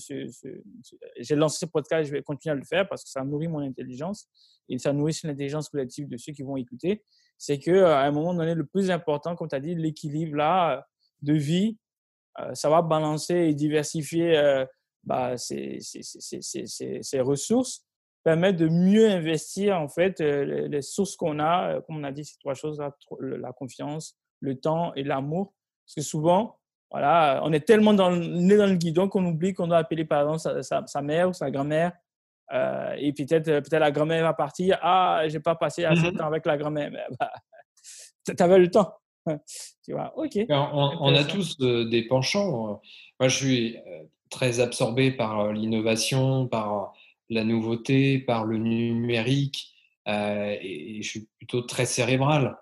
j'ai 1.18 1.36
lancé 1.36 1.58
ce 1.60 1.66
podcast, 1.66 2.08
je 2.08 2.12
vais 2.12 2.22
continuer 2.22 2.52
à 2.52 2.56
le 2.56 2.64
faire 2.64 2.88
parce 2.88 3.04
que 3.04 3.10
ça 3.10 3.22
nourrit 3.22 3.46
mon 3.46 3.60
intelligence 3.60 4.28
et 4.68 4.78
ça 4.78 4.92
nourrit 4.92 5.16
l'intelligence 5.22 5.68
collective 5.68 6.08
de 6.08 6.16
ceux 6.16 6.32
qui 6.32 6.42
vont 6.42 6.56
écouter 6.56 7.04
c'est 7.42 7.58
qu'à 7.58 8.02
un 8.02 8.12
moment 8.12 8.34
donné, 8.34 8.54
le 8.54 8.64
plus 8.64 8.88
important, 8.92 9.34
comme 9.34 9.48
tu 9.48 9.56
as 9.56 9.60
dit, 9.60 9.74
l'équilibre 9.74 10.36
là 10.36 10.86
de 11.22 11.32
vie, 11.32 11.76
euh, 12.38 12.54
ça 12.54 12.70
va 12.70 12.82
balancer 12.82 13.34
et 13.34 13.52
diversifier 13.52 14.38
euh, 14.38 14.64
bah, 15.02 15.36
ses, 15.36 15.80
ressources, 17.18 17.84
permettre 18.24 18.58
de 18.58 18.68
mieux 18.68 19.08
investir 19.10 19.80
en 19.80 19.88
fait 19.88 20.20
euh, 20.20 20.68
les, 20.68 20.82
sources 20.82 21.16
qu'on 21.16 21.38
a, 21.38 21.80
comme 21.82 21.96
on 21.98 22.04
a 22.04 22.12
dit, 22.12 22.24
ces 22.24 22.38
trois 22.38 22.54
choses 22.54 22.82
la 23.20 23.52
confiance, 23.52 24.16
le 24.40 24.58
temps 24.58 24.94
et 24.94 25.02
l'amour. 25.02 25.54
Parce 25.86 25.94
que 25.96 26.02
souvent, 26.02 26.58
voilà, 26.90 27.40
on 27.44 27.52
est 27.52 27.66
tellement 27.66 27.94
dans, 27.94 28.10
né 28.14 28.56
dans 28.56 28.66
le 28.66 28.76
guidon 28.76 29.08
qu'on 29.08 29.24
oublie 29.24 29.54
qu'on 29.54 29.66
doit 29.66 29.78
appeler 29.78 30.04
par 30.04 30.22
exemple 30.22 30.62
sa 30.62 31.02
mère 31.02 31.30
ou 31.30 31.32
sa 31.32 31.50
grand-mère 31.50 31.92
euh, 32.52 32.94
et 32.98 33.12
peut-être 33.12 33.48
euh, 33.48 33.60
peut 33.60 33.78
la 33.78 33.90
grand-mère 33.90 34.22
va 34.22 34.34
partir. 34.34 34.78
Ah, 34.82 35.22
j'ai 35.26 35.40
pas 35.40 35.54
passé 35.54 35.84
assez 35.84 36.02
de 36.02 36.10
mmh 36.10 36.18
temps 36.18 36.26
avec 36.26 36.44
la 36.44 36.56
grand-mère. 36.56 36.90
Bah, 37.18 37.32
tu 38.36 38.42
avais 38.42 38.58
le 38.58 38.70
temps. 38.70 38.94
tu 39.84 39.92
vois, 39.92 40.12
ok. 40.16 40.46
Ben, 40.48 40.70
on, 40.72 41.14
a 41.14 41.24
tous 41.24 41.58
des 41.58 42.06
penchants. 42.08 42.80
Moi, 43.20 43.28
je 43.28 43.36
suis 43.36 43.76
euh, 43.76 44.04
très 44.30 44.60
absorbé 44.60 45.12
par 45.12 45.52
l'innovation, 45.52 46.46
par 46.46 46.92
la 47.32 47.44
nouveauté, 47.44 48.18
par 48.18 48.44
le 48.44 48.58
numérique, 48.58 49.74
et, 50.06 50.98
je 51.02 51.08
suis 51.08 51.28
plutôt 51.38 51.62
très 51.62 51.86
cérébral. 51.86 52.56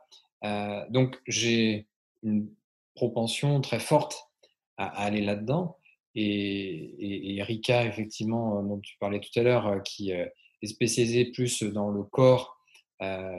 donc, 0.90 1.20
j'ai 1.26 1.86
une 2.22 2.48
propension 2.94 3.60
très 3.60 3.80
forte 3.80 4.30
à 4.76 4.86
aller 5.04 5.22
là-dedans. 5.22 5.76
Et, 6.14 7.36
Erika, 7.38 7.84
effectivement, 7.84 8.58
euh, 8.58 8.62
dont 8.62 8.80
tu 8.80 8.96
parlais 8.98 9.20
tout 9.20 9.38
à 9.38 9.42
l'heure, 9.42 9.66
euh, 9.66 9.78
qui 9.80 10.12
euh, 10.12 10.26
est 10.62 10.66
spécialisée 10.66 11.26
plus 11.26 11.62
dans 11.62 11.90
le 11.90 12.02
corps 12.02 12.56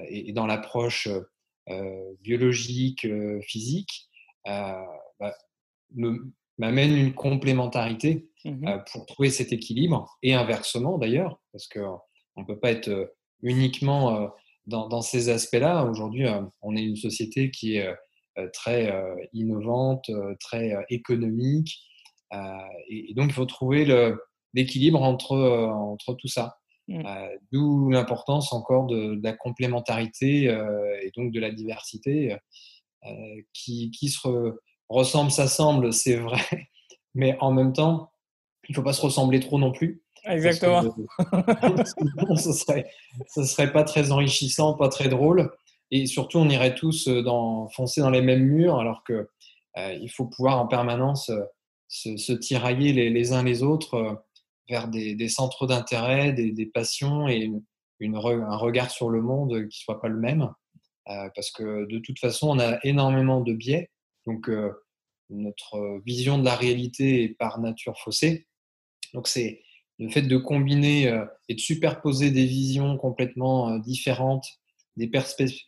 et, 0.10 0.34
dans 0.34 0.48
l'approche 0.48 1.08
biologique, 2.22 3.08
physique, 3.44 4.10
bah, 4.44 5.38
m'amène 6.58 6.96
une 6.96 7.14
complémentarité 7.14 8.28
mmh 8.44 8.78
pour 8.92 9.06
trouver 9.06 9.30
cet 9.30 9.54
équilibre, 9.54 10.18
et 10.24 10.34
inversement 10.34 10.98
d'ailleurs, 10.98 11.40
parce 11.52 11.68
qu'on 11.68 12.00
ne 12.38 12.46
peut 12.46 12.60
pas 12.60 12.72
être 12.72 13.14
uniquement 13.44 14.32
dans, 14.66 14.88
dans 14.88 15.02
ces 15.02 15.30
aspects-là. 15.30 15.86
Aujourd'hui, 15.86 16.26
on 16.62 16.76
est 16.76 16.82
une 16.82 16.96
société 16.96 17.52
qui 17.52 17.76
est 17.76 17.88
très 18.52 18.92
innovante, 19.34 20.10
très 20.40 20.76
économique, 20.90 21.84
euh, 22.34 22.38
et, 22.90 23.14
donc, 23.14 23.30
il 23.30 23.34
faut 23.34 23.46
trouver 23.46 23.86
l'équilibre 24.54 25.02
entre, 25.02 25.34
euh, 25.34 25.68
entre 25.68 26.14
tout 26.14 26.28
ça. 26.28 26.58
Mmh. 26.88 27.06
Euh, 27.06 27.38
d'où 27.52 27.90
l'importance 27.90 28.54
encore 28.54 28.88
de, 28.88 29.20
la 29.24 29.34
complémentarité 29.34 30.46
et 31.04 31.12
donc 31.16 31.32
de 31.32 31.40
la 31.40 31.52
diversité 31.52 32.36
qui, 33.54 33.92
qui, 33.92 34.10
se 34.10 34.58
ressemble, 34.92 35.32
s'assemble, 35.32 35.94
c'est 35.94 36.18
vrai, 36.18 36.70
mais 37.16 37.38
en 37.40 37.52
même 37.52 37.74
temps, 37.74 38.12
il 38.70 38.74
ne 38.74 38.76
faut 38.76 38.84
pas 38.84 38.94
se 38.94 39.02
ressembler 39.02 39.40
trop 39.40 39.60
non 39.60 39.72
plus. 39.72 40.04
Exactement. 40.26 40.84
ce 42.38 42.54
serait, 42.54 42.90
ce 43.28 43.44
serait 43.44 43.72
pas 43.72 43.84
très 43.84 44.12
enrichissant, 44.12 44.76
pas 44.76 44.90
très 44.90 45.10
drôle. 45.10 45.52
Et 45.90 46.06
surtout, 46.06 46.38
on 46.38 46.48
irait 46.48 46.76
tous 46.76 47.08
dans, 47.08 47.68
foncer 47.70 48.02
dans 48.02 48.12
les 48.12 48.22
mêmes 48.22 48.44
murs, 48.46 48.78
alors 48.80 49.04
que 49.04 49.30
il 49.78 50.10
faut 50.10 50.26
pouvoir 50.26 50.60
en 50.60 50.68
permanence 50.68 51.32
se, 51.92 52.34
tirailler 52.34 52.94
les, 53.10 53.34
uns 53.34 53.44
les 53.44 53.64
autres 53.64 53.96
euh, 53.96 54.14
vers 54.70 54.88
des, 54.88 55.30
centres 55.30 55.68
d'intérêt, 55.68 56.32
des, 56.32 56.66
passions 56.66 57.28
et 57.28 57.52
une, 58.00 58.16
un 58.16 58.56
regard 58.56 58.90
sur 58.90 59.10
le 59.10 59.22
monde 59.22 59.52
qui 59.70 59.80
ne 59.80 59.84
soit 59.84 60.02
pas 60.02 60.08
le 60.08 60.18
même. 60.18 60.50
Euh, 61.10 61.30
parce 61.36 61.52
que 61.52 61.86
de 61.88 62.00
toute 62.00 62.20
façon, 62.20 62.50
on 62.50 62.60
a 62.60 62.80
énormément 62.84 63.42
de 63.42 63.54
biais. 63.54 63.90
Donc, 64.26 64.50
euh, 64.50 64.72
notre 65.30 66.02
vision 66.06 66.38
de 66.38 66.46
la 66.46 66.56
réalité 66.56 67.24
est 67.24 67.30
par 67.30 67.60
nature 67.60 68.00
faussée. 68.00 68.48
Donc, 69.14 69.28
c'est 69.28 69.62
le 70.00 70.10
fait 70.10 70.24
de 70.24 70.38
combiner 70.38 71.06
et 71.48 71.56
de 71.56 71.60
superposer 71.60 72.32
des 72.32 72.46
visions 72.46 72.98
complètement 72.98 73.78
différentes, 73.78 74.46
des, 74.98 75.08
perceptions, 75.08 75.62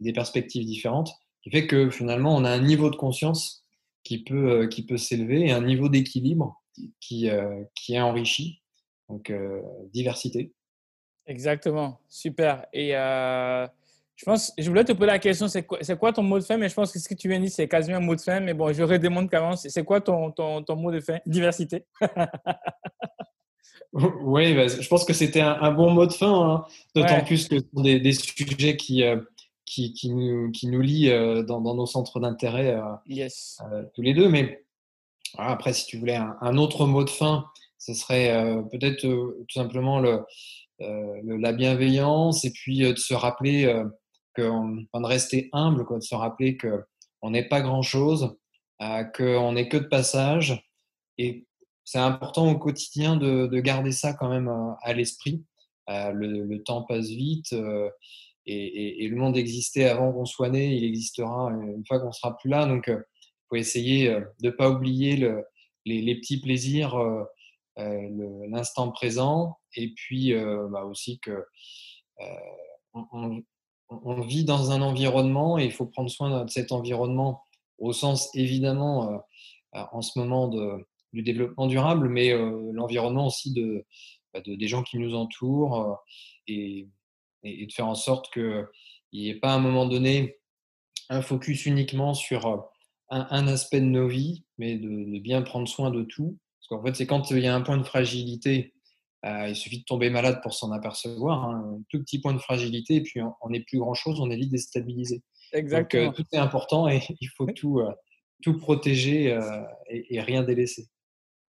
des 0.00 0.12
perspectives 0.12 0.64
différentes, 0.64 1.10
qui 1.42 1.50
fait 1.50 1.66
que 1.66 1.90
finalement, 1.90 2.36
on 2.36 2.44
a 2.44 2.50
un 2.50 2.62
niveau 2.62 2.90
de 2.90 2.96
conscience 2.96 3.68
qui 4.08 4.24
peut, 4.24 4.62
euh, 4.62 4.82
peut 4.88 4.96
s'élever 4.96 5.48
et 5.48 5.52
un 5.52 5.62
niveau 5.62 5.88
d'équilibre 5.88 6.62
qui, 7.00 7.28
euh, 7.28 7.62
qui 7.74 7.94
est 7.94 8.00
enrichi. 8.00 8.62
Donc, 9.08 9.30
euh, 9.30 9.60
diversité. 9.92 10.52
Exactement, 11.26 12.00
super. 12.08 12.66
Et 12.72 12.92
je 14.18 14.24
pense, 14.24 14.52
je 14.58 14.68
voulais 14.68 14.82
te 14.82 14.90
poser 14.92 15.06
la 15.06 15.20
question, 15.20 15.46
c'est 15.46 15.62
quoi, 15.62 15.78
quoi, 15.96 16.12
ton 16.12 16.24
mot 16.24 16.40
de 16.40 16.44
fin, 16.44 16.56
mais 16.56 16.68
je 16.68 16.74
pense 16.74 16.90
que 16.90 16.98
ce 16.98 17.08
que 17.08 17.14
tu 17.14 17.28
viens 17.28 17.38
de 17.38 17.44
dire, 17.44 17.52
c'est 17.52 17.68
quasiment 17.68 17.98
un 17.98 18.00
mot 18.00 18.16
de 18.16 18.20
fin, 18.20 18.40
mais 18.40 18.52
bon, 18.52 18.72
je 18.72 18.82
redemande 18.82 19.30
quand 19.30 19.48
même, 19.48 19.56
c'est 19.56 19.84
quoi 19.84 20.00
ton, 20.00 20.32
ton, 20.32 20.60
ton, 20.64 20.74
mot 20.74 20.90
de 20.90 20.98
fin? 20.98 21.18
Diversité. 21.24 21.84
oui, 23.92 24.56
bah, 24.56 24.66
je 24.66 24.88
pense 24.88 25.04
que 25.04 25.12
c'était 25.12 25.40
un, 25.40 25.70
bon 25.70 25.90
mot 25.90 26.04
de 26.04 26.12
fin, 26.12 26.50
hein. 26.50 26.64
d'autant 26.96 27.24
plus 27.24 27.46
que 27.46 27.60
ce 27.60 27.64
sont 27.72 27.80
des, 27.80 28.00
des 28.00 28.12
sujets 28.12 28.76
qui, 28.76 29.04
qui, 29.64 29.92
qui, 29.92 30.10
nous, 30.10 30.50
qui 30.50 30.66
nous 30.66 30.80
lie 30.80 31.10
euh, 31.10 31.44
dans, 31.44 31.60
dans, 31.60 31.76
nos 31.76 31.86
centres 31.86 32.18
d'intérêt 32.18 32.74
euh, 32.74 32.82
yes. 33.06 33.58
Euh, 33.70 33.84
tous 33.94 34.02
les 34.02 34.14
deux. 34.14 34.28
Mais 34.28 34.64
après, 35.36 35.72
si 35.72 35.86
tu 35.86 35.96
voulais 35.96 36.18
un, 36.40 36.56
autre 36.56 36.86
mot 36.86 37.04
de 37.04 37.10
fin, 37.10 37.44
ce 37.78 37.94
serait 37.94 38.34
peut-être 38.72 39.02
tout 39.02 39.54
simplement 39.54 40.00
le, 40.00 40.24
la 40.80 41.52
bienveillance 41.52 42.44
et 42.44 42.50
puis 42.50 42.80
de 42.80 42.96
se 42.96 43.14
rappeler 43.14 43.72
que, 44.42 45.00
de 45.00 45.06
rester 45.06 45.48
humble, 45.52 45.84
de 45.90 46.00
se 46.00 46.14
rappeler 46.14 46.56
qu'on 46.56 47.30
n'est 47.30 47.48
pas 47.48 47.60
grand-chose, 47.60 48.36
qu'on 48.78 49.52
n'est 49.52 49.68
que 49.68 49.76
de 49.76 49.86
passage. 49.86 50.64
Et 51.18 51.46
c'est 51.84 51.98
important 51.98 52.50
au 52.50 52.58
quotidien 52.58 53.16
de, 53.16 53.60
garder 53.60 53.92
ça 53.92 54.12
quand 54.12 54.28
même 54.28 54.50
à 54.82 54.92
l'esprit. 54.92 55.44
Le, 55.88 56.56
temps 56.58 56.82
passe 56.82 57.08
vite 57.08 57.54
et, 58.46 59.08
le 59.08 59.16
monde 59.16 59.36
existait 59.36 59.88
avant 59.88 60.12
qu'on 60.12 60.26
soit 60.26 60.50
né, 60.50 60.74
il 60.74 60.84
existera 60.84 61.50
une 61.50 61.84
fois 61.86 62.00
qu'on 62.00 62.12
sera 62.12 62.36
plus 62.36 62.50
là. 62.50 62.66
Donc, 62.66 62.84
il 62.88 63.02
faut 63.48 63.56
essayer 63.56 64.10
de 64.10 64.26
ne 64.42 64.50
pas 64.50 64.70
oublier 64.70 65.16
les, 65.84 66.14
petits 66.16 66.40
plaisirs 66.40 66.96
euh, 67.78 68.46
l'instant 68.48 68.90
présent 68.90 69.56
et 69.76 69.94
puis 69.94 70.32
euh, 70.32 70.66
bah 70.68 70.82
aussi 70.82 71.20
que 71.20 71.44
euh, 72.20 73.40
vit 74.26 74.44
dans 74.44 74.70
un 74.70 74.82
environnement 74.82 75.58
et 75.58 75.64
il 75.64 75.72
faut 75.72 75.86
prendre 75.86 76.10
soin 76.10 76.44
de 76.44 76.50
cet 76.50 76.72
environnement 76.72 77.42
au 77.78 77.92
sens 77.92 78.30
évidemment 78.34 79.22
en 79.72 80.02
ce 80.02 80.18
moment 80.18 80.48
de, 80.48 80.86
du 81.12 81.22
développement 81.22 81.66
durable, 81.66 82.08
mais 82.08 82.32
l'environnement 82.72 83.26
aussi 83.26 83.52
de, 83.52 83.86
bah, 84.34 84.40
de, 84.40 84.54
des 84.54 84.68
gens 84.68 84.82
qui 84.82 84.98
nous 84.98 85.14
entourent 85.14 85.98
et, 86.46 86.88
de 87.44 87.72
faire 87.72 87.86
en 87.86 87.94
sorte 87.94 88.32
qu'il 88.32 88.66
n'y 89.12 89.28
ait 89.28 89.38
pas 89.38 89.52
à 89.52 89.56
un 89.56 89.60
moment 89.60 89.86
donné 89.86 90.38
un 91.08 91.22
focus 91.22 91.66
uniquement 91.66 92.14
sur 92.14 92.68
un, 93.10 93.46
aspect 93.46 93.80
de 93.80 93.86
nos 93.86 94.08
vies, 94.08 94.44
mais 94.58 94.76
de, 94.76 94.88
de, 94.88 95.18
bien 95.18 95.42
prendre 95.42 95.66
soin 95.66 95.90
de 95.90 96.02
tout. 96.02 96.38
Parce 96.58 96.68
qu'en 96.68 96.86
fait, 96.86 96.94
c'est 96.94 97.06
quand 97.06 97.30
il 97.30 97.38
y 97.38 97.46
a 97.46 97.54
un 97.54 97.62
point 97.62 97.78
de 97.78 97.84
fragilité, 97.84 98.74
euh, 98.74 98.77
il 99.24 99.56
suffit 99.56 99.80
de 99.80 99.84
tomber 99.84 100.10
malade 100.10 100.40
pour 100.42 100.54
s'en 100.54 100.70
apercevoir, 100.72 101.44
hein, 101.44 101.76
un 101.76 101.82
tout 101.88 102.00
petit 102.00 102.20
point 102.20 102.34
de 102.34 102.38
fragilité, 102.38 102.96
et 102.96 103.02
puis 103.02 103.20
on 103.40 103.50
n'est 103.50 103.60
plus 103.60 103.78
grand-chose, 103.78 104.20
on 104.20 104.30
est 104.30 104.36
vite 104.36 104.52
déstabilisé. 104.52 105.22
Exactement. 105.52 106.06
Donc, 106.06 106.18
euh, 106.18 106.22
tout 106.22 106.28
est 106.32 106.38
important 106.38 106.88
et 106.88 107.00
il 107.20 107.28
faut 107.36 107.46
tout, 107.46 107.80
euh, 107.80 107.92
tout 108.42 108.56
protéger 108.56 109.38
et, 109.88 110.20
rien 110.20 110.42
délaisser. 110.42 110.88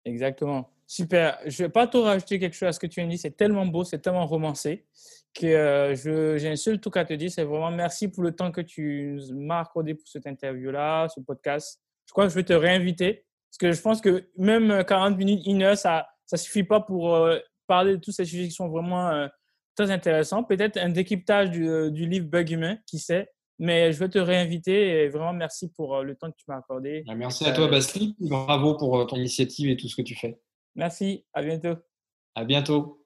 Exactement. 0.03 0.69
Super. 0.87 1.39
Je 1.45 1.63
ne 1.63 1.67
vais 1.67 1.71
pas 1.71 1.87
te 1.87 1.97
rajouter 1.97 2.37
quelque 2.37 2.53
chose 2.53 2.69
à 2.69 2.71
ce 2.71 2.79
que 2.79 2.87
tu 2.87 3.01
as 3.01 3.07
dit. 3.07 3.17
C'est 3.17 3.35
tellement 3.35 3.65
beau, 3.65 3.83
c'est 3.83 3.99
tellement 3.99 4.27
romancé 4.27 4.85
que 5.33 5.93
j'ai 6.37 6.49
un 6.49 6.55
seul 6.55 6.79
truc 6.79 6.97
à 6.97 7.05
te 7.05 7.13
dire. 7.13 7.31
C'est 7.31 7.43
vraiment 7.43 7.71
merci 7.71 8.07
pour 8.07 8.21
le 8.21 8.35
temps 8.35 8.51
que 8.51 8.61
tu 8.61 9.19
m'as 9.33 9.61
accordé 9.61 9.95
pour 9.95 10.07
cette 10.07 10.27
interview-là, 10.27 11.07
ce 11.09 11.19
podcast. 11.21 11.81
Je 12.05 12.11
crois 12.11 12.25
que 12.25 12.29
je 12.29 12.35
vais 12.35 12.43
te 12.43 12.53
réinviter 12.53 13.25
parce 13.49 13.71
que 13.71 13.71
je 13.71 13.81
pense 13.81 14.01
que 14.01 14.29
même 14.37 14.83
40 14.83 15.13
euh, 15.13 15.17
minutes, 15.17 15.45
une 15.45 15.63
heure, 15.63 15.77
ça 15.77 16.07
ne 16.31 16.37
suffit 16.37 16.63
pas 16.63 16.81
pour 16.81 17.15
euh, 17.15 17.39
parler 17.67 17.93
de 17.93 18.01
tous 18.01 18.11
ces 18.11 18.25
sujets 18.25 18.45
qui 18.45 18.53
sont 18.53 18.69
vraiment 18.69 19.09
euh, 19.09 19.27
très 19.75 19.91
intéressants. 19.91 20.43
Peut-être 20.43 20.77
un 20.77 20.89
décryptage 20.89 21.51
du, 21.51 21.91
du, 21.91 22.07
livre 22.07 22.27
Bug 22.27 22.49
Humain, 22.51 22.77
qui 22.87 22.99
sait. 22.99 23.29
Mais 23.57 23.93
je 23.93 23.99
veux 23.99 24.09
te 24.09 24.19
réinviter 24.19 25.03
et 25.03 25.07
vraiment 25.07 25.31
merci 25.31 25.71
pour 25.71 26.03
le 26.03 26.15
temps 26.15 26.29
que 26.29 26.35
tu 26.35 26.43
m'as 26.47 26.57
accordé. 26.57 27.03
Bah, 27.07 27.15
merci 27.15 27.45
à 27.45 27.53
toi, 27.53 27.67
Bastien. 27.67 28.11
Bravo 28.19 28.75
pour 28.75 29.07
ton 29.07 29.15
initiative 29.15 29.69
et 29.69 29.77
tout 29.77 29.87
ce 29.87 29.95
que 29.95 30.01
tu 30.01 30.15
fais. 30.15 30.37
Merci. 30.75 31.25
À 31.33 31.41
bientôt. 31.41 31.75
À 32.35 32.43
bientôt. 32.43 33.01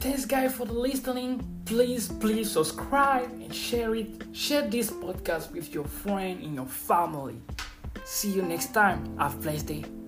Thanks, 0.00 0.24
guys, 0.26 0.48
for 0.48 0.66
listening. 0.66 1.40
Please, 1.64 2.08
please 2.08 2.50
subscribe 2.50 3.30
and 3.40 3.54
share 3.54 3.94
it. 3.94 4.08
Share 4.32 4.62
this 4.68 4.90
podcast 4.90 5.52
with 5.52 5.72
your 5.72 5.84
friend 5.84 6.42
and 6.42 6.54
your 6.54 6.66
family. 6.66 7.36
See 8.04 8.30
you 8.30 8.42
next 8.42 8.74
time. 8.74 9.16
Have 9.18 9.34
a 9.34 9.38
blessed 9.38 9.66
day. 9.66 10.01